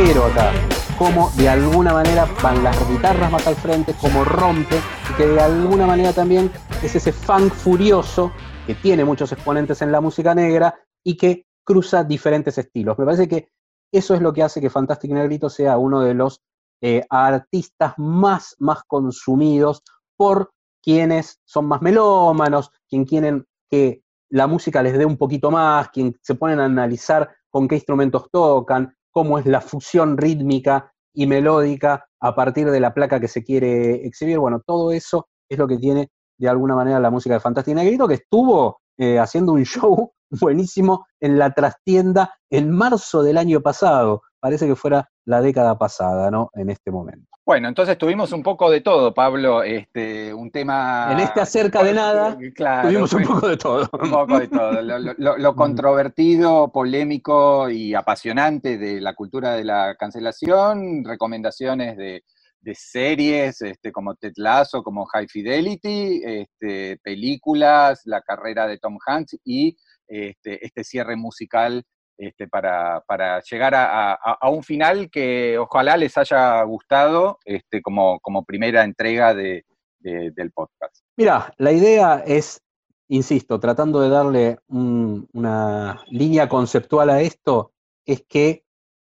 Rockero 0.04 0.26
acá, 0.26 0.52
cómo 0.98 1.30
de 1.38 1.48
alguna 1.48 1.94
manera 1.94 2.28
van 2.42 2.64
las 2.64 2.90
guitarras 2.90 3.32
más 3.32 3.48
al 3.48 3.56
frente, 3.56 3.96
cómo 4.00 4.24
rompe, 4.26 4.76
y 5.10 5.14
que 5.16 5.28
de 5.28 5.40
alguna 5.40 5.88
manera 5.88 6.12
también 6.12 6.52
es 6.82 6.96
ese 6.96 7.12
funk 7.12 7.54
furioso 7.54 8.32
que 8.68 8.76
tiene 8.76 9.06
muchos 9.06 9.32
exponentes 9.32 9.82
en 9.82 9.92
la 9.92 10.02
música 10.02 10.36
negra 10.36 10.76
y 11.04 11.16
que 11.16 11.46
cruza 11.64 12.04
diferentes 12.04 12.58
estilos. 12.58 12.98
Me 12.98 13.06
parece 13.06 13.28
que 13.28 13.50
eso 13.92 14.14
es 14.14 14.22
lo 14.22 14.34
que 14.34 14.44
hace 14.44 14.60
que 14.60 14.70
Fantastic 14.70 15.12
Negrito 15.12 15.50
sea 15.50 15.78
uno 15.78 16.02
de 16.02 16.14
los 16.14 16.42
eh, 16.82 17.06
artistas 17.10 17.94
más, 17.98 18.56
más 18.60 18.84
consumidos 18.86 19.84
por 20.18 20.52
quienes 20.82 21.40
son 21.46 21.66
más 21.66 21.82
melómanos, 21.82 22.72
quien 22.90 23.06
quieren 23.06 23.46
que 23.70 24.02
la 24.30 24.48
música 24.48 24.84
les 24.84 24.98
dé 24.98 25.06
un 25.06 25.18
poquito 25.18 25.50
más, 25.50 25.90
quien 25.90 26.18
se 26.22 26.36
ponen 26.36 26.60
a 26.60 26.66
analizar 26.66 27.30
con 27.50 27.68
qué 27.68 27.76
instrumentos 27.76 28.30
tocan, 28.32 28.94
cómo 29.14 29.40
es 29.40 29.46
la 29.46 29.62
fusión 29.62 30.18
rítmica 30.18 30.92
y 31.14 31.28
melódica 31.28 32.06
a 32.20 32.36
partir 32.36 32.70
de 32.70 32.80
la 32.80 32.94
placa 32.94 33.20
que 33.20 33.28
se 33.28 33.44
quiere 33.44 34.06
exhibir. 34.06 34.40
Bueno, 34.40 34.62
todo 34.66 34.92
eso 34.92 35.28
es 35.48 35.58
lo 35.58 35.68
que 35.68 35.78
tiene 35.78 36.10
de 36.38 36.50
alguna 36.50 36.76
manera 36.76 37.00
la 37.00 37.12
música 37.12 37.36
de 37.36 37.40
Fantastic 37.40 37.76
Negrito, 37.76 38.08
que 38.08 38.16
estuvo 38.16 38.82
eh, 38.98 39.20
haciendo 39.20 39.54
un 39.54 39.64
show 39.64 40.12
buenísimo 40.30 41.06
en 41.22 41.38
la 41.38 41.54
trastienda 41.54 42.34
en 42.50 42.72
marzo 42.72 43.24
del 43.24 43.38
año 43.38 43.62
pasado. 43.62 44.24
Parece 44.44 44.68
que 44.68 44.76
fuera 44.76 45.10
la 45.24 45.40
década 45.40 45.78
pasada, 45.78 46.30
¿no? 46.30 46.50
En 46.56 46.70
este 46.70 46.92
momento. 46.92 47.30
Bueno, 47.46 47.70
entonces 47.70 47.98
tuvimos 47.98 48.34
un 48.34 48.44
poco 48.44 48.70
de 48.70 48.82
todo, 48.82 49.14
Pablo. 49.14 49.64
Este, 49.64 50.34
un 50.34 50.52
tema. 50.52 51.08
En 51.14 51.20
este 51.22 51.40
acerca 51.40 51.82
de 51.82 51.94
nada, 51.94 52.38
Claro, 52.54 52.90
Tuvimos 52.90 53.14
un 53.14 53.24
fue- 53.24 53.34
poco 53.36 53.48
de 53.48 53.56
todo. 53.58 53.90
Un 54.02 54.12
poco 54.12 54.40
de 54.40 54.48
todo. 54.50 54.82
Lo, 54.82 55.00
lo- 55.00 55.14
lo- 55.18 55.38
lo 55.38 55.56
controvertido, 55.56 56.74
polémico 56.74 57.70
y 57.70 57.94
apasionante 57.94 58.78
de 58.78 59.00
la 59.00 59.14
cultura 59.14 59.54
de 59.54 59.64
la 59.64 59.96
cancelación, 59.98 61.06
recomendaciones 61.06 61.96
de, 61.96 62.24
de 62.60 62.76
series 62.76 63.62
este, 63.62 63.94
como 63.94 64.16
Ted 64.16 64.34
Lasso, 64.36 64.84
como 64.84 65.06
High 65.06 65.28
Fidelity, 65.30 66.22
este, 66.26 66.98
películas, 67.02 68.02
la 68.04 68.20
carrera 68.22 68.68
de 68.68 68.78
Tom 68.78 68.98
Hanks 69.06 69.38
y 69.46 69.78
este, 70.06 70.66
este 70.66 70.84
cierre 70.84 71.16
musical 71.16 71.86
este, 72.18 72.48
para, 72.48 73.04
llegar 73.50 73.74
a, 73.76 74.18
un 74.50 74.64
final 74.64 75.10
que 75.10 75.58
ojalá 75.58 75.98
les 75.98 76.18
haya 76.18 76.62
gustado 76.64 77.40
este, 77.46 77.82
como, 77.82 78.20
primera 78.46 78.84
entrega 78.84 79.34
de- 79.34 79.66
de- 80.00 80.32
del 80.32 80.52
podcast. 80.52 80.98
Mira, 81.18 81.54
la 81.58 81.72
idea 81.72 82.24
es, 82.26 82.62
insisto, 83.08 83.60
tratando 83.60 84.02
de 84.02 84.10
darle 84.10 84.58
un- 84.68 85.28
una 85.34 86.02
línea 86.10 86.48
conceptual 86.50 87.10
a 87.10 87.22
esto, 87.22 87.72
es 88.06 88.24
que 88.28 88.64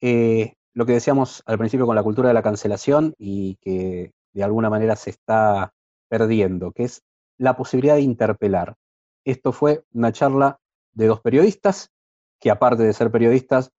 eh, 0.00 0.54
lo 0.74 0.84
que 0.84 0.92
decíamos 0.92 1.42
al 1.46 1.56
principio 1.58 1.86
con 1.86 1.96
la 1.96 2.02
cultura 2.02 2.28
de 2.28 2.34
la 2.34 2.42
cancelación 2.42 3.14
y 3.16 3.56
que 3.62 4.12
de 4.32 4.44
alguna 4.44 4.68
manera 4.68 4.96
se 4.96 5.10
está 5.10 5.72
perdiendo, 6.08 6.72
que 6.72 6.84
es 6.84 7.02
la 7.38 7.56
posibilidad 7.56 7.94
de 7.94 8.02
interpelar. 8.02 8.74
Esto 9.24 9.52
fue 9.52 9.84
una 9.92 10.12
charla 10.12 10.58
de 10.92 11.06
dos 11.06 11.20
periodistas, 11.20 11.90
que 12.44 12.50
aparte 12.50 12.82
de 12.82 12.92
ser 12.92 13.10
periodistas, 13.10 13.72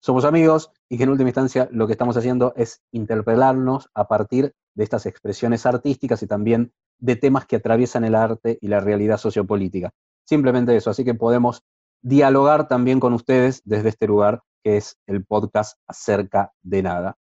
somos 0.00 0.24
amigos 0.24 0.70
y 0.88 0.96
que 0.96 1.02
en 1.02 1.10
última 1.10 1.30
instancia 1.30 1.68
lo 1.72 1.88
que 1.88 1.92
estamos 1.94 2.16
haciendo 2.16 2.54
es 2.56 2.80
interpelarnos 2.92 3.90
a 3.94 4.06
partir 4.06 4.54
de 4.76 4.84
estas 4.84 5.06
expresiones 5.06 5.66
artísticas 5.66 6.22
y 6.22 6.28
también 6.28 6.72
de 7.00 7.16
temas 7.16 7.46
que 7.46 7.56
atraviesan 7.56 8.04
el 8.04 8.14
arte 8.14 8.58
y 8.60 8.68
la 8.68 8.78
realidad 8.78 9.16
sociopolítica. 9.16 9.90
Simplemente 10.24 10.76
eso, 10.76 10.88
así 10.90 11.04
que 11.04 11.14
podemos 11.14 11.64
dialogar 12.00 12.68
también 12.68 13.00
con 13.00 13.12
ustedes 13.12 13.60
desde 13.64 13.88
este 13.88 14.06
lugar 14.06 14.42
que 14.62 14.76
es 14.76 15.00
el 15.08 15.24
podcast 15.24 15.76
acerca 15.88 16.52
de 16.62 16.80
nada. 16.80 17.16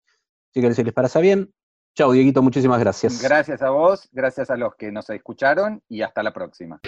Así 0.50 0.62
que 0.62 0.74
si 0.74 0.84
les 0.84 0.94
parece 0.96 1.22
bien, 1.22 1.54
chao 1.96 2.12
Dieguito, 2.12 2.42
muchísimas 2.42 2.80
gracias. 2.80 3.22
Gracias 3.22 3.62
a 3.62 3.70
vos, 3.70 4.10
gracias 4.12 4.50
a 4.50 4.58
los 4.58 4.74
que 4.74 4.92
nos 4.92 5.08
escucharon 5.12 5.84
y 5.88 6.02
hasta 6.02 6.24
la 6.24 6.34
próxima. 6.34 6.82